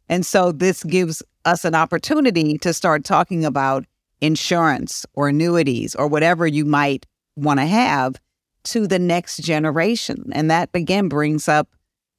And 0.08 0.26
so 0.26 0.50
this 0.50 0.82
gives 0.82 1.22
us 1.44 1.64
an 1.64 1.76
opportunity 1.76 2.58
to 2.58 2.74
start 2.74 3.04
talking 3.04 3.44
about 3.44 3.84
insurance 4.20 5.06
or 5.12 5.28
annuities 5.28 5.94
or 5.94 6.08
whatever 6.08 6.46
you 6.46 6.64
might 6.64 7.06
want 7.36 7.60
to 7.60 7.66
have 7.66 8.16
to 8.64 8.86
the 8.86 8.98
next 8.98 9.38
generation. 9.38 10.30
And 10.32 10.50
that 10.50 10.70
again 10.74 11.08
brings 11.08 11.48
up 11.48 11.68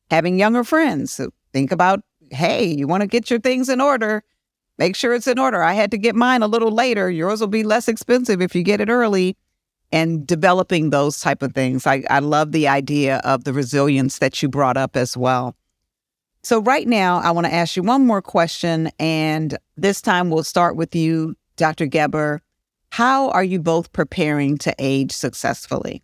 having 0.10 0.40
younger 0.40 0.64
friends. 0.64 1.14
So 1.14 1.30
think 1.54 1.72
about, 1.72 2.02
hey, 2.32 2.66
you 2.66 2.88
want 2.88 3.02
to 3.02 3.08
get 3.08 3.30
your 3.30 3.40
things 3.40 3.70
in 3.70 3.82
order. 3.82 4.24
Make 4.78 4.96
sure 4.96 5.14
it's 5.14 5.28
in 5.28 5.40
order. 5.40 5.64
I 5.64 5.74
had 5.74 5.92
to 5.92 5.98
get 5.98 6.16
mine 6.16 6.42
a 6.42 6.48
little 6.48 6.72
later. 6.72 7.10
Yours 7.10 7.40
will 7.40 7.48
be 7.48 7.64
less 7.64 7.88
expensive 7.88 8.42
if 8.42 8.56
you 8.56 8.64
get 8.64 8.82
it 8.82 8.90
early 8.90 9.38
and 9.92 10.28
developing 10.28 10.90
those 10.90 11.20
type 11.20 11.42
of 11.42 11.54
things. 11.54 11.88
I, 11.88 12.04
I 12.10 12.20
love 12.20 12.52
the 12.52 12.68
idea 12.68 13.18
of 13.24 13.44
the 13.44 13.54
resilience 13.54 14.20
that 14.20 14.42
you 14.42 14.50
brought 14.50 14.78
up 14.78 14.96
as 14.96 15.16
well. 15.16 15.56
So 16.44 16.60
right 16.60 16.88
now, 16.88 17.20
I 17.22 17.32
want 17.32 17.48
to 17.48 17.54
ask 17.54 17.76
you 17.76 17.82
one 17.82 18.06
more 18.06 18.22
question, 18.22 18.92
and 19.00 19.58
this 19.78 20.00
time 20.00 20.30
we'll 20.30 20.44
start 20.44 20.76
with 20.76 20.94
you, 20.94 21.36
Dr. 21.56 21.88
Geber. 21.88 22.42
How 22.92 23.30
are 23.32 23.44
you 23.44 23.60
both 23.60 23.92
preparing 23.94 24.58
to 24.60 24.76
age 24.78 25.12
successfully? 25.12 26.04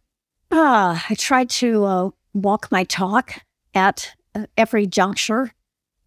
Uh, 0.51 0.99
I 1.09 1.15
try 1.15 1.45
to 1.45 1.85
uh, 1.85 2.09
walk 2.33 2.71
my 2.71 2.83
talk 2.83 3.35
at 3.73 4.11
uh, 4.35 4.47
every 4.57 4.85
juncture. 4.85 5.51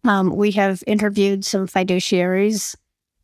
Um, 0.03 0.35
we 0.35 0.51
have 0.51 0.83
interviewed 0.85 1.43
some 1.43 1.67
fiduciaries 1.67 2.75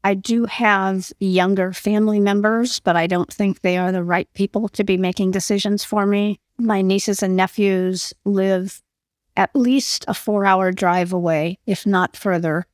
I 0.03 0.15
do 0.15 0.45
have 0.45 1.11
younger 1.19 1.74
family 1.74 2.19
members, 2.19 2.80
but 2.80 2.95
I 2.95 3.05
don't 3.07 3.32
think 3.32 3.61
they 3.61 3.78
are 3.78 3.91
the 3.91 4.03
right 4.03 4.28
people 4.34 4.67
to 4.69 4.84
be 4.84 4.97
making 4.97 5.32
decisions 5.32 5.84
for 5.84 6.05
me. 6.05 6.39
My 6.57 6.82
nieces 6.82 7.22
and 7.22 7.36
nephews 7.36 8.13
live 8.26 8.82
at 9.38 9.55
least 9.55 10.05
a 10.07 10.13
four 10.13 10.45
hour 10.45 10.72
drive 10.72 11.13
away, 11.13 11.59
if 11.67 11.86
not 11.86 12.17
further. 12.17 12.65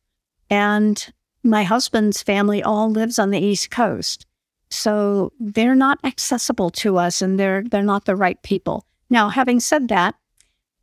And 0.50 1.14
my 1.43 1.64
husband's 1.64 2.24
family 2.24 2.64
all 2.64 2.89
lives 2.89 3.20
on 3.20 3.32
the 3.32 3.39
East 3.39 3.72
Coast. 3.72 4.26
So 4.70 5.32
they're 5.39 5.76
not 5.76 5.99
accessible 6.03 6.70
to 6.72 6.97
us 6.97 7.22
and 7.22 7.39
they're 7.39 7.63
they're 7.63 7.84
not 7.84 8.05
the 8.05 8.15
right 8.15 8.41
people. 8.43 8.86
Now, 9.09 9.30
having 9.30 9.59
said 9.59 9.88
that, 9.88 10.15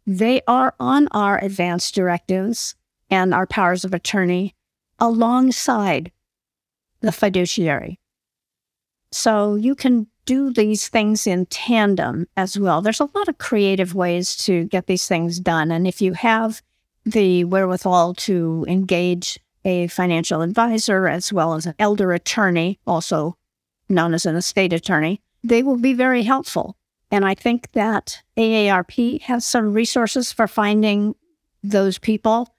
they 0.07 0.41
are 0.47 0.75
on 0.81 1.09
our 1.11 1.39
advance 1.43 1.91
directives 1.91 2.75
and 3.11 3.35
our 3.35 3.47
powers 3.47 3.85
of 3.85 3.93
attorney 3.93 4.55
alongside 4.99 6.13
the 7.01 7.13
fiduciary. 7.13 7.99
So 9.13 9.55
you 9.55 9.75
can 9.75 10.07
do 10.25 10.53
these 10.53 10.89
things 10.89 11.27
in 11.27 11.47
tandem 11.47 12.27
as 12.37 12.59
well. 12.59 12.81
There's 12.81 13.01
a 13.01 13.11
lot 13.15 13.29
of 13.29 13.39
creative 13.39 13.95
ways 13.95 14.37
to 14.39 14.65
get 14.65 14.87
these 14.87 15.07
things 15.07 15.39
done. 15.39 15.71
And 15.71 15.87
if 15.87 16.01
you 16.01 16.15
have 16.15 16.63
the 17.05 17.45
wherewithal 17.45 18.15
to 18.15 18.65
engage 18.67 19.39
a 19.65 19.87
financial 19.89 20.43
advisor 20.43 21.07
as 21.07 21.33
well 21.33 21.55
as 21.55 21.67
an 21.67 21.75
elder 21.79 22.13
attorney, 22.13 22.79
also 22.87 23.37
known 23.89 24.15
as 24.15 24.27
an 24.27 24.37
estate 24.37 24.73
attorney, 24.73 25.21
they 25.43 25.63
will 25.63 25.79
be 25.79 25.93
very 25.93 26.23
helpful. 26.23 26.77
And 27.11 27.25
I 27.25 27.35
think 27.35 27.71
that 27.73 28.23
AARP 28.37 29.23
has 29.23 29.45
some 29.45 29.73
resources 29.73 30.33
for 30.33 30.49
finding 30.49 31.15
those 31.63 31.99
people. 31.99 32.55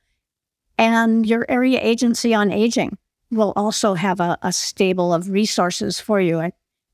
And 0.77 1.25
your 1.25 1.45
area 1.49 1.79
agency 1.81 2.33
on 2.33 2.51
aging 2.51 2.97
will 3.31 3.53
also 3.55 3.93
have 3.95 4.19
a, 4.19 4.37
a 4.41 4.51
stable 4.53 5.13
of 5.13 5.29
resources 5.29 5.99
for 5.99 6.21
you. 6.21 6.39
I, 6.39 6.51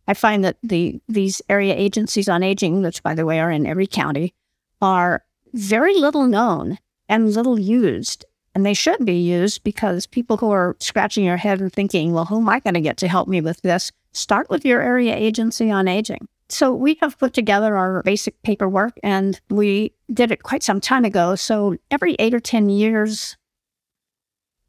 I 0.07 0.13
find 0.13 0.43
that 0.43 0.57
the 0.63 1.01
these 1.07 1.41
area 1.49 1.75
agencies 1.75 2.29
on 2.29 2.43
aging, 2.43 2.82
which 2.82 3.03
by 3.03 3.15
the 3.15 3.25
way 3.25 3.39
are 3.39 3.51
in 3.51 3.65
every 3.65 3.88
county, 3.88 4.34
are 4.82 5.23
very 5.53 5.95
little 5.95 6.27
known 6.27 6.77
and 7.09 7.34
little 7.34 7.59
used. 7.59 8.25
And 8.53 8.65
they 8.65 8.73
should 8.73 9.05
be 9.05 9.19
used 9.19 9.63
because 9.63 10.05
people 10.05 10.38
who 10.38 10.51
are 10.51 10.75
scratching 10.79 11.25
their 11.25 11.38
head 11.38 11.61
and 11.61 11.71
thinking, 11.71 12.11
well, 12.11 12.25
who 12.25 12.38
am 12.38 12.49
I 12.49 12.59
going 12.59 12.73
to 12.73 12.82
get 12.82 12.97
to 12.97 13.07
help 13.07 13.27
me 13.27 13.39
with 13.39 13.61
this? 13.61 13.91
Start 14.14 14.49
with 14.49 14.66
your 14.66 14.82
area 14.82 15.16
agency 15.16 15.72
on 15.72 15.88
aging. 15.88 16.28
So 16.49 16.74
we 16.74 16.97
have 17.01 17.18
put 17.18 17.34
together 17.34 17.78
our 17.78 18.03
basic 18.03 18.41
paperwork 18.41 18.99
and 19.03 19.39
we 19.49 19.93
did 20.14 20.32
it 20.32 20.43
quite 20.43 20.64
some 20.64 20.82
time 20.82 21.05
ago. 21.05 21.36
So 21.36 21.78
every 21.89 22.16
eight 22.20 22.34
or 22.34 22.41
10 22.41 22.70
years, 22.70 23.38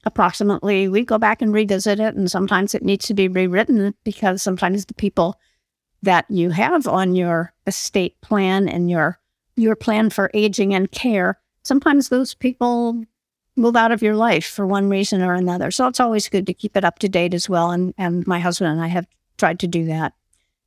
approximately, 0.05 0.87
we 0.89 1.05
go 1.05 1.19
back 1.19 1.43
and 1.43 1.53
revisit 1.53 1.99
it. 1.99 2.15
And 2.15 2.31
sometimes 2.31 2.75
it 2.75 2.85
needs 2.85 3.07
to 3.07 3.15
be 3.15 3.27
rewritten 3.27 3.95
because 4.05 4.43
sometimes 4.43 4.85
the 4.85 4.95
people 4.95 5.41
that 6.03 6.25
you 6.29 6.51
have 6.51 6.87
on 6.87 7.15
your 7.15 7.53
estate 7.67 8.21
plan 8.21 8.69
and 8.69 8.91
your 8.91 9.19
your 9.55 9.77
plan 9.77 10.09
for 10.09 10.31
aging 10.33 10.73
and 10.73 10.91
care, 10.91 11.39
sometimes 11.63 12.09
those 12.09 12.35
people 12.35 13.05
move 13.55 13.77
out 13.77 13.93
of 13.93 14.03
your 14.03 14.17
life 14.17 14.47
for 14.47 14.67
one 14.67 14.89
reason 14.89 15.21
or 15.21 15.35
another. 15.35 15.71
So 15.71 15.87
it's 15.87 16.01
always 16.01 16.29
good 16.29 16.47
to 16.47 16.55
keep 16.55 16.77
it 16.77 16.85
up 16.85 16.99
to 17.01 17.09
date 17.09 17.35
as 17.35 17.49
well. 17.49 17.71
And 17.71 17.93
and 17.99 18.27
my 18.27 18.39
husband 18.39 18.71
and 18.71 18.81
I 18.81 18.87
have 18.89 19.07
tried 19.43 19.59
to 19.59 19.67
do 19.67 19.85
that. 19.87 20.13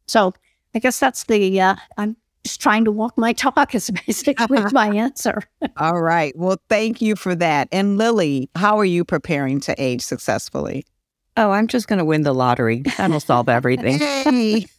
So 0.05 0.33
I 0.75 0.79
guess 0.79 0.99
that's 0.99 1.23
the, 1.23 1.61
uh, 1.61 1.75
I'm 1.97 2.17
just 2.43 2.59
trying 2.59 2.83
to 2.83 2.91
walk 2.91 3.17
my 3.17 3.31
talk 3.31 3.73
is 3.73 3.89
basically 4.05 4.59
my 4.73 4.93
answer. 4.93 5.43
All 5.77 6.01
right. 6.01 6.37
Well, 6.37 6.57
thank 6.67 7.01
you 7.01 7.15
for 7.15 7.35
that. 7.35 7.69
And 7.71 7.97
Lily, 7.97 8.49
how 8.53 8.77
are 8.77 8.83
you 8.83 9.05
preparing 9.05 9.61
to 9.61 9.81
age 9.81 10.01
successfully? 10.01 10.85
Oh, 11.37 11.51
I'm 11.51 11.67
just 11.67 11.87
going 11.87 11.99
to 11.99 12.05
win 12.05 12.23
the 12.23 12.33
lottery. 12.33 12.83
That'll 12.97 13.21
solve 13.21 13.47
everything. 13.49 14.65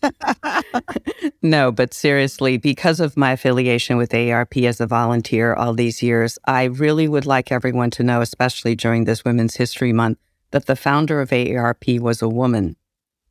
No, 1.42 1.70
but 1.70 1.94
seriously, 1.94 2.56
because 2.56 2.98
of 2.98 3.16
my 3.16 3.32
affiliation 3.32 3.96
with 3.98 4.10
AARP 4.10 4.66
as 4.66 4.80
a 4.80 4.86
volunteer 4.86 5.54
all 5.54 5.74
these 5.74 6.02
years, 6.02 6.40
I 6.46 6.64
really 6.64 7.06
would 7.06 7.26
like 7.26 7.52
everyone 7.52 7.90
to 7.92 8.02
know, 8.02 8.20
especially 8.20 8.74
during 8.74 9.04
this 9.04 9.24
Women's 9.24 9.54
History 9.54 9.92
Month, 9.92 10.18
that 10.50 10.66
the 10.66 10.74
founder 10.74 11.20
of 11.20 11.30
AARP 11.30 12.00
was 12.00 12.20
a 12.20 12.28
woman 12.28 12.74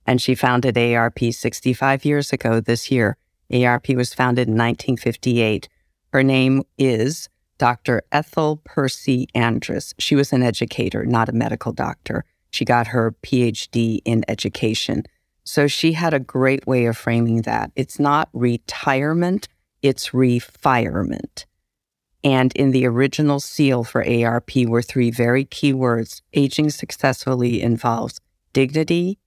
and 0.06 0.22
she 0.22 0.36
founded 0.36 0.78
ARP 0.78 1.20
65 1.32 2.06
years 2.06 2.32
ago 2.32 2.60
this 2.60 2.92
year. 2.92 3.18
ARP 3.52 3.90
was 3.90 4.14
founded 4.14 4.48
in 4.48 4.54
1958. 4.54 5.70
Her 6.12 6.24
name 6.24 6.64
is 6.78 7.30
Dr. 7.58 8.04
Ethel 8.12 8.62
Percy 8.64 9.28
Andrus. 9.34 9.94
She 9.98 10.16
was 10.16 10.34
an 10.34 10.44
educator, 10.44 11.06
not 11.06 11.30
a 11.30 11.34
medical 11.34 11.72
doctor. 11.72 12.26
She 12.52 12.66
got 12.66 12.88
her 12.88 13.16
PhD 13.24 14.00
in 14.06 14.24
education. 14.28 15.04
So 15.44 15.68
she 15.68 15.94
had 15.94 16.14
a 16.14 16.20
great 16.20 16.66
way 16.66 16.86
of 16.86 16.98
framing 16.98 17.44
that. 17.44 17.72
It's 17.76 18.00
not 18.00 18.30
retirement, 18.34 19.48
it's 19.82 20.10
refirement. 20.10 21.46
And 22.24 22.52
in 22.56 22.72
the 22.72 22.88
original 22.88 23.40
seal 23.40 23.84
for 23.84 24.04
ARP 24.04 24.56
were 24.56 24.82
three 24.82 25.12
very 25.12 25.46
key 25.46 25.74
words. 25.74 26.24
Aging 26.34 26.72
successfully 26.72 27.62
involves 27.62 28.20
dignity, 28.52 29.20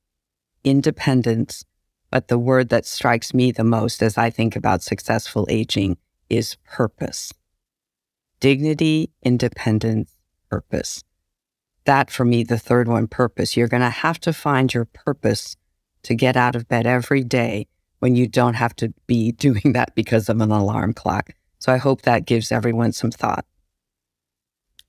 independence, 0.64 1.64
but 2.10 2.28
the 2.28 2.38
word 2.38 2.68
that 2.70 2.86
strikes 2.86 3.34
me 3.34 3.52
the 3.52 3.64
most 3.64 4.02
as 4.02 4.16
I 4.18 4.30
think 4.30 4.56
about 4.56 4.82
successful 4.82 5.46
aging 5.50 5.98
is 6.28 6.56
purpose. 6.64 7.32
Dignity, 8.40 9.10
independence, 9.22 10.12
purpose. 10.50 11.02
That 11.84 12.10
for 12.10 12.24
me, 12.24 12.44
the 12.44 12.58
third 12.58 12.88
one, 12.88 13.06
purpose. 13.06 13.56
You're 13.56 13.68
going 13.68 13.82
to 13.82 13.90
have 13.90 14.20
to 14.20 14.32
find 14.32 14.72
your 14.72 14.84
purpose 14.84 15.56
to 16.04 16.14
get 16.14 16.36
out 16.36 16.54
of 16.54 16.68
bed 16.68 16.86
every 16.86 17.24
day 17.24 17.66
when 17.98 18.14
you 18.14 18.26
don't 18.26 18.54
have 18.54 18.76
to 18.76 18.94
be 19.06 19.32
doing 19.46 19.72
that 19.72 19.94
because 19.94 20.28
of 20.28 20.40
an 20.40 20.50
alarm 20.50 20.94
clock. 20.94 21.30
So 21.58 21.72
I 21.72 21.78
hope 21.78 22.02
that 22.02 22.26
gives 22.26 22.52
everyone 22.52 22.92
some 22.92 23.10
thought. 23.10 23.44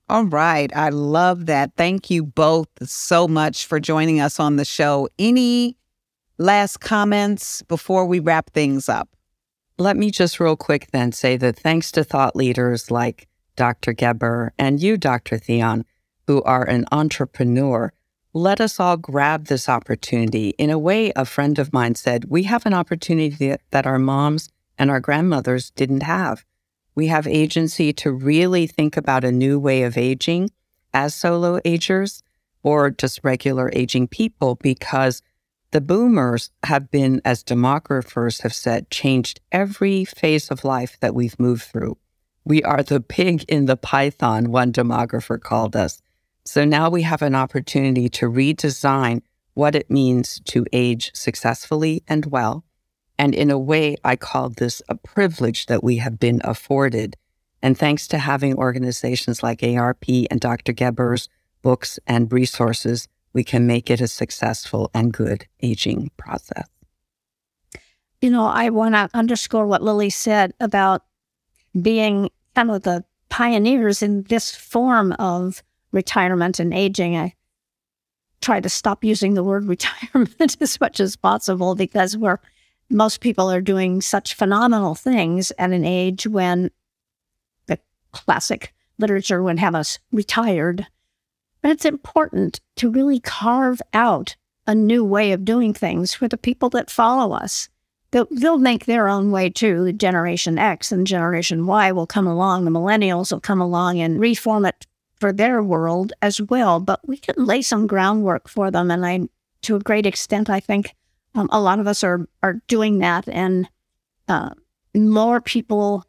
All 0.09 0.25
right. 0.25 0.75
I 0.75 0.89
love 0.89 1.45
that. 1.45 1.73
Thank 1.77 2.09
you 2.09 2.23
both 2.23 2.67
so 2.81 3.27
much 3.27 3.67
for 3.67 3.79
joining 3.79 4.19
us 4.19 4.39
on 4.39 4.55
the 4.55 4.65
show. 4.65 5.07
Any 5.19 5.77
last 6.39 6.77
comments 6.77 7.61
before 7.61 8.07
we 8.07 8.19
wrap 8.19 8.49
things 8.49 8.89
up? 8.89 9.09
Let 9.77 9.97
me 9.97 10.09
just 10.09 10.39
real 10.39 10.55
quick 10.55 10.89
then 10.91 11.11
say 11.11 11.37
that 11.37 11.59
thanks 11.59 11.91
to 11.91 12.03
thought 12.03 12.35
leaders 12.35 12.89
like 12.89 13.27
Dr. 13.55 13.93
Geber 13.93 14.51
and 14.57 14.81
you, 14.81 14.97
Dr. 14.97 15.37
Thyonne, 15.37 15.85
who 16.25 16.41
are 16.41 16.67
an 16.67 16.85
entrepreneur, 16.91 17.93
let 18.33 18.59
us 18.59 18.79
all 18.79 18.97
grab 18.97 19.45
this 19.45 19.69
opportunity. 19.69 20.49
In 20.57 20.71
a 20.71 20.79
way, 20.79 21.11
a 21.15 21.23
friend 21.23 21.59
of 21.59 21.71
mine 21.71 21.93
said, 21.93 22.25
we 22.25 22.43
have 22.43 22.65
an 22.65 22.73
opportunity 22.73 23.55
that 23.69 23.85
our 23.85 23.99
moms 23.99 24.49
and 24.77 24.89
our 24.89 24.99
grandmothers 24.99 25.69
didn't 25.71 26.03
have. 26.03 26.45
We 26.99 27.07
have 27.07 27.27
agency 27.27 27.93
to 27.93 28.11
really 28.11 28.67
think 28.67 28.97
about 28.97 29.23
a 29.23 29.31
new 29.31 29.57
way 29.57 29.83
of 29.83 29.97
aging 29.97 30.49
as 30.93 31.15
solo 31.15 31.61
agers 31.63 32.23
or 32.61 32.89
just 32.89 33.21
regular 33.23 33.71
aging 33.71 34.09
people 34.09 34.55
because 34.55 35.21
the 35.71 35.79
boomers 35.79 36.51
have 36.63 36.91
been, 36.91 37.21
as 37.23 37.41
demographers 37.41 38.41
have 38.41 38.53
said, 38.53 38.89
changed 38.89 39.39
every 39.49 40.03
phase 40.03 40.51
of 40.51 40.65
life 40.65 40.97
that 40.99 41.15
we've 41.15 41.39
moved 41.39 41.63
through. 41.63 41.97
We 42.43 42.63
are 42.63 42.83
the 42.83 42.99
pig 42.99 43.45
in 43.47 43.65
the 43.65 43.77
python, 43.77 44.51
one 44.51 44.73
demographer 44.73 45.39
called 45.39 45.77
us. 45.77 46.01
So 46.43 46.65
now 46.65 46.89
we 46.89 47.03
have 47.03 47.21
an 47.21 47.33
opportunity 47.33 48.09
to 48.09 48.25
redesign 48.25 49.21
what 49.53 49.73
it 49.73 49.89
means 49.89 50.41
to 50.47 50.65
age 50.73 51.11
successfully 51.13 52.03
and 52.09 52.25
well 52.25 52.65
and 53.19 53.35
in 53.35 53.51
a 53.51 53.59
way, 53.59 53.97
I 54.05 54.15
call 54.15 54.47
this 54.47 54.81
a 54.87 54.95
privilege 54.95 55.65
that 55.65 55.83
we 55.83 55.97
have 55.97 56.19
been 56.19 56.39
afforded. 56.45 57.17
And 57.61 57.77
thanks 57.77 58.07
to 58.07 58.17
having 58.17 58.55
organizations 58.55 59.43
like 59.43 59.61
ARP 59.61 60.05
and 60.31 60.39
Dr. 60.39 60.71
Geber's 60.71 61.27
books 61.61 61.99
and 62.07 62.31
resources, 62.31 63.09
we 63.33 63.43
can 63.43 63.67
make 63.67 63.89
it 63.89 63.99
a 63.99 64.07
successful 64.07 64.89
and 64.93 65.11
good 65.11 65.45
aging 65.61 66.11
process. 66.15 66.65
You 68.21 68.29
know, 68.29 68.45
I 68.45 68.69
want 68.69 68.95
to 68.95 69.09
underscore 69.13 69.67
what 69.67 69.83
Lily 69.83 70.09
said 70.09 70.53
about 70.61 71.03
being 71.79 72.29
kind 72.55 72.71
of 72.71 72.83
the 72.83 73.03
pioneers 73.27 74.01
in 74.01 74.23
this 74.23 74.55
form 74.55 75.11
of 75.19 75.61
retirement 75.91 76.57
and 76.57 76.73
aging. 76.73 77.17
I 77.17 77.33
try 78.39 78.61
to 78.61 78.69
stop 78.69 79.03
using 79.03 79.33
the 79.33 79.43
word 79.43 79.65
retirement 79.67 80.55
as 80.61 80.79
much 80.79 81.01
as 81.01 81.17
possible 81.17 81.75
because 81.75 82.15
we're 82.15 82.39
most 82.89 83.21
people 83.21 83.51
are 83.51 83.61
doing 83.61 84.01
such 84.01 84.33
phenomenal 84.33 84.95
things 84.95 85.51
at 85.57 85.71
an 85.71 85.85
age 85.85 86.25
when 86.25 86.71
the 87.67 87.79
classic 88.11 88.73
literature 88.97 89.41
would 89.43 89.59
have 89.59 89.75
us 89.75 89.99
retired. 90.11 90.87
But 91.61 91.71
it's 91.71 91.85
important 91.85 92.61
to 92.77 92.89
really 92.89 93.19
carve 93.19 93.81
out 93.93 94.35
a 94.65 94.75
new 94.75 95.03
way 95.03 95.31
of 95.31 95.45
doing 95.45 95.73
things 95.73 96.13
for 96.13 96.27
the 96.27 96.37
people 96.37 96.69
that 96.69 96.89
follow 96.89 97.33
us. 97.33 97.69
They'll, 98.11 98.27
they'll 98.31 98.57
make 98.57 98.85
their 98.85 99.07
own 99.07 99.31
way 99.31 99.49
too. 99.49 99.91
Generation 99.93 100.57
X 100.57 100.91
and 100.91 101.05
Generation 101.05 101.67
Y 101.67 101.91
will 101.91 102.07
come 102.07 102.27
along, 102.27 102.65
the 102.65 102.71
millennials 102.71 103.31
will 103.31 103.39
come 103.39 103.61
along 103.61 103.99
and 103.99 104.19
reform 104.19 104.65
it 104.65 104.87
for 105.19 105.31
their 105.31 105.61
world 105.61 106.13
as 106.21 106.41
well. 106.41 106.79
But 106.79 107.07
we 107.07 107.17
can 107.17 107.35
lay 107.37 107.61
some 107.61 107.87
groundwork 107.87 108.47
for 108.47 108.71
them. 108.71 108.89
And 108.89 109.05
I, 109.05 109.27
to 109.63 109.75
a 109.75 109.79
great 109.79 110.05
extent, 110.05 110.49
I 110.49 110.59
think 110.59 110.95
um, 111.35 111.49
a 111.51 111.61
lot 111.61 111.79
of 111.79 111.87
us 111.87 112.03
are 112.03 112.27
are 112.43 112.61
doing 112.67 112.99
that, 112.99 113.27
and 113.27 113.69
uh, 114.27 114.51
more 114.95 115.41
people 115.41 116.05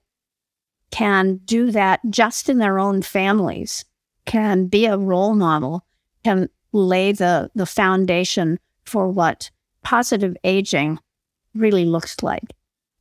can 0.91 1.37
do 1.45 1.71
that 1.71 2.01
just 2.11 2.49
in 2.49 2.59
their 2.59 2.79
own 2.79 3.03
families. 3.03 3.85
Can 4.25 4.67
be 4.67 4.87
a 4.87 4.99
role 4.99 5.35
model. 5.35 5.85
Can 6.25 6.49
lay 6.73 7.13
the 7.13 7.51
the 7.55 7.67
foundation 7.67 8.59
for 8.85 9.09
what 9.09 9.51
positive 9.83 10.37
aging 10.45 10.99
really 11.55 11.85
looks 11.85 12.23
like. 12.23 12.55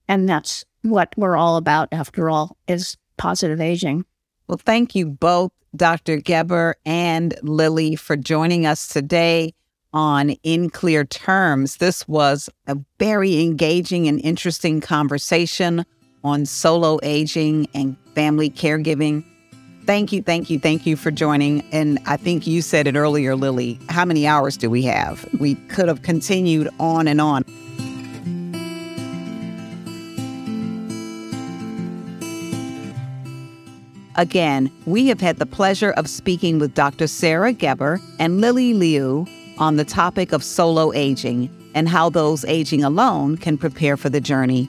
And 0.07 0.27
that's 0.27 0.65
what 0.81 1.13
we're 1.17 1.37
all 1.37 1.57
about, 1.57 1.89
after 1.91 2.29
all, 2.29 2.57
is 2.67 2.97
positive 3.17 3.61
aging. 3.61 4.05
Well, 4.47 4.57
thank 4.57 4.95
you 4.95 5.05
both, 5.05 5.51
Dr. 5.75 6.17
Geber 6.17 6.75
and 6.85 7.35
Lily, 7.43 7.95
for 7.95 8.15
joining 8.15 8.65
us 8.65 8.87
today 8.87 9.53
on 9.93 10.31
In 10.43 10.69
Clear 10.69 11.05
Terms. 11.05 11.77
This 11.77 12.07
was 12.07 12.49
a 12.67 12.77
very 12.99 13.41
engaging 13.41 14.07
and 14.07 14.19
interesting 14.21 14.81
conversation 14.81 15.85
on 16.23 16.45
solo 16.45 16.99
aging 17.03 17.67
and 17.73 17.97
family 18.15 18.49
caregiving. 18.49 19.23
Thank 19.85 20.11
you, 20.11 20.21
thank 20.21 20.49
you, 20.49 20.59
thank 20.59 20.85
you 20.85 20.95
for 20.95 21.09
joining. 21.09 21.61
And 21.71 21.99
I 22.05 22.17
think 22.17 22.45
you 22.45 22.61
said 22.61 22.85
it 22.85 22.95
earlier, 22.95 23.35
Lily. 23.35 23.79
How 23.89 24.05
many 24.05 24.27
hours 24.27 24.57
do 24.57 24.69
we 24.69 24.83
have? 24.83 25.27
We 25.39 25.55
could 25.55 25.87
have 25.87 26.03
continued 26.03 26.69
on 26.79 27.07
and 27.07 27.19
on. 27.19 27.43
Again, 34.15 34.69
we 34.85 35.07
have 35.07 35.21
had 35.21 35.37
the 35.37 35.45
pleasure 35.45 35.91
of 35.91 36.09
speaking 36.09 36.59
with 36.59 36.73
Dr. 36.73 37.07
Sara 37.07 37.53
Geber 37.53 38.01
and 38.19 38.41
Lily 38.41 38.73
Liu 38.73 39.25
on 39.59 39.75
the 39.75 39.85
topic 39.85 40.31
of 40.31 40.43
solo 40.43 40.93
aging 40.93 41.49
and 41.75 41.87
how 41.87 42.09
those 42.09 42.45
aging 42.45 42.83
alone 42.83 43.37
can 43.37 43.57
prepare 43.57 43.97
for 43.97 44.09
the 44.09 44.21
journey. 44.21 44.67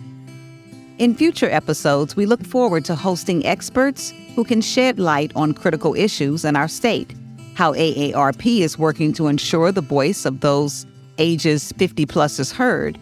In 0.98 1.14
future 1.14 1.48
episodes, 1.48 2.14
we 2.14 2.26
look 2.26 2.44
forward 2.44 2.84
to 2.84 2.94
hosting 2.94 3.46
experts 3.46 4.12
who 4.34 4.44
can 4.44 4.60
shed 4.60 4.98
light 4.98 5.32
on 5.34 5.54
critical 5.54 5.94
issues 5.94 6.44
in 6.44 6.56
our 6.56 6.68
state, 6.68 7.14
how 7.54 7.72
AARP 7.72 8.60
is 8.60 8.78
working 8.78 9.12
to 9.14 9.28
ensure 9.28 9.72
the 9.72 9.80
voice 9.80 10.26
of 10.26 10.40
those 10.40 10.84
ages 11.16 11.72
50 11.78 12.04
plus 12.06 12.38
is 12.38 12.52
heard, 12.52 12.98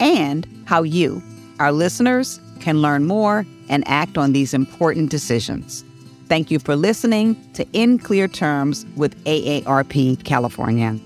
and 0.00 0.46
how 0.64 0.82
you, 0.82 1.22
our 1.58 1.72
listeners, 1.72 2.40
can 2.60 2.80
learn 2.80 3.04
more 3.04 3.44
and 3.68 3.86
act 3.86 4.16
on 4.16 4.32
these 4.32 4.54
important 4.54 5.10
decisions. 5.10 5.84
Thank 6.28 6.50
you 6.50 6.58
for 6.58 6.76
listening 6.76 7.36
to 7.52 7.66
In 7.72 7.98
Clear 7.98 8.28
Terms 8.28 8.86
with 8.96 9.22
AARP 9.24 10.24
California. 10.24 10.98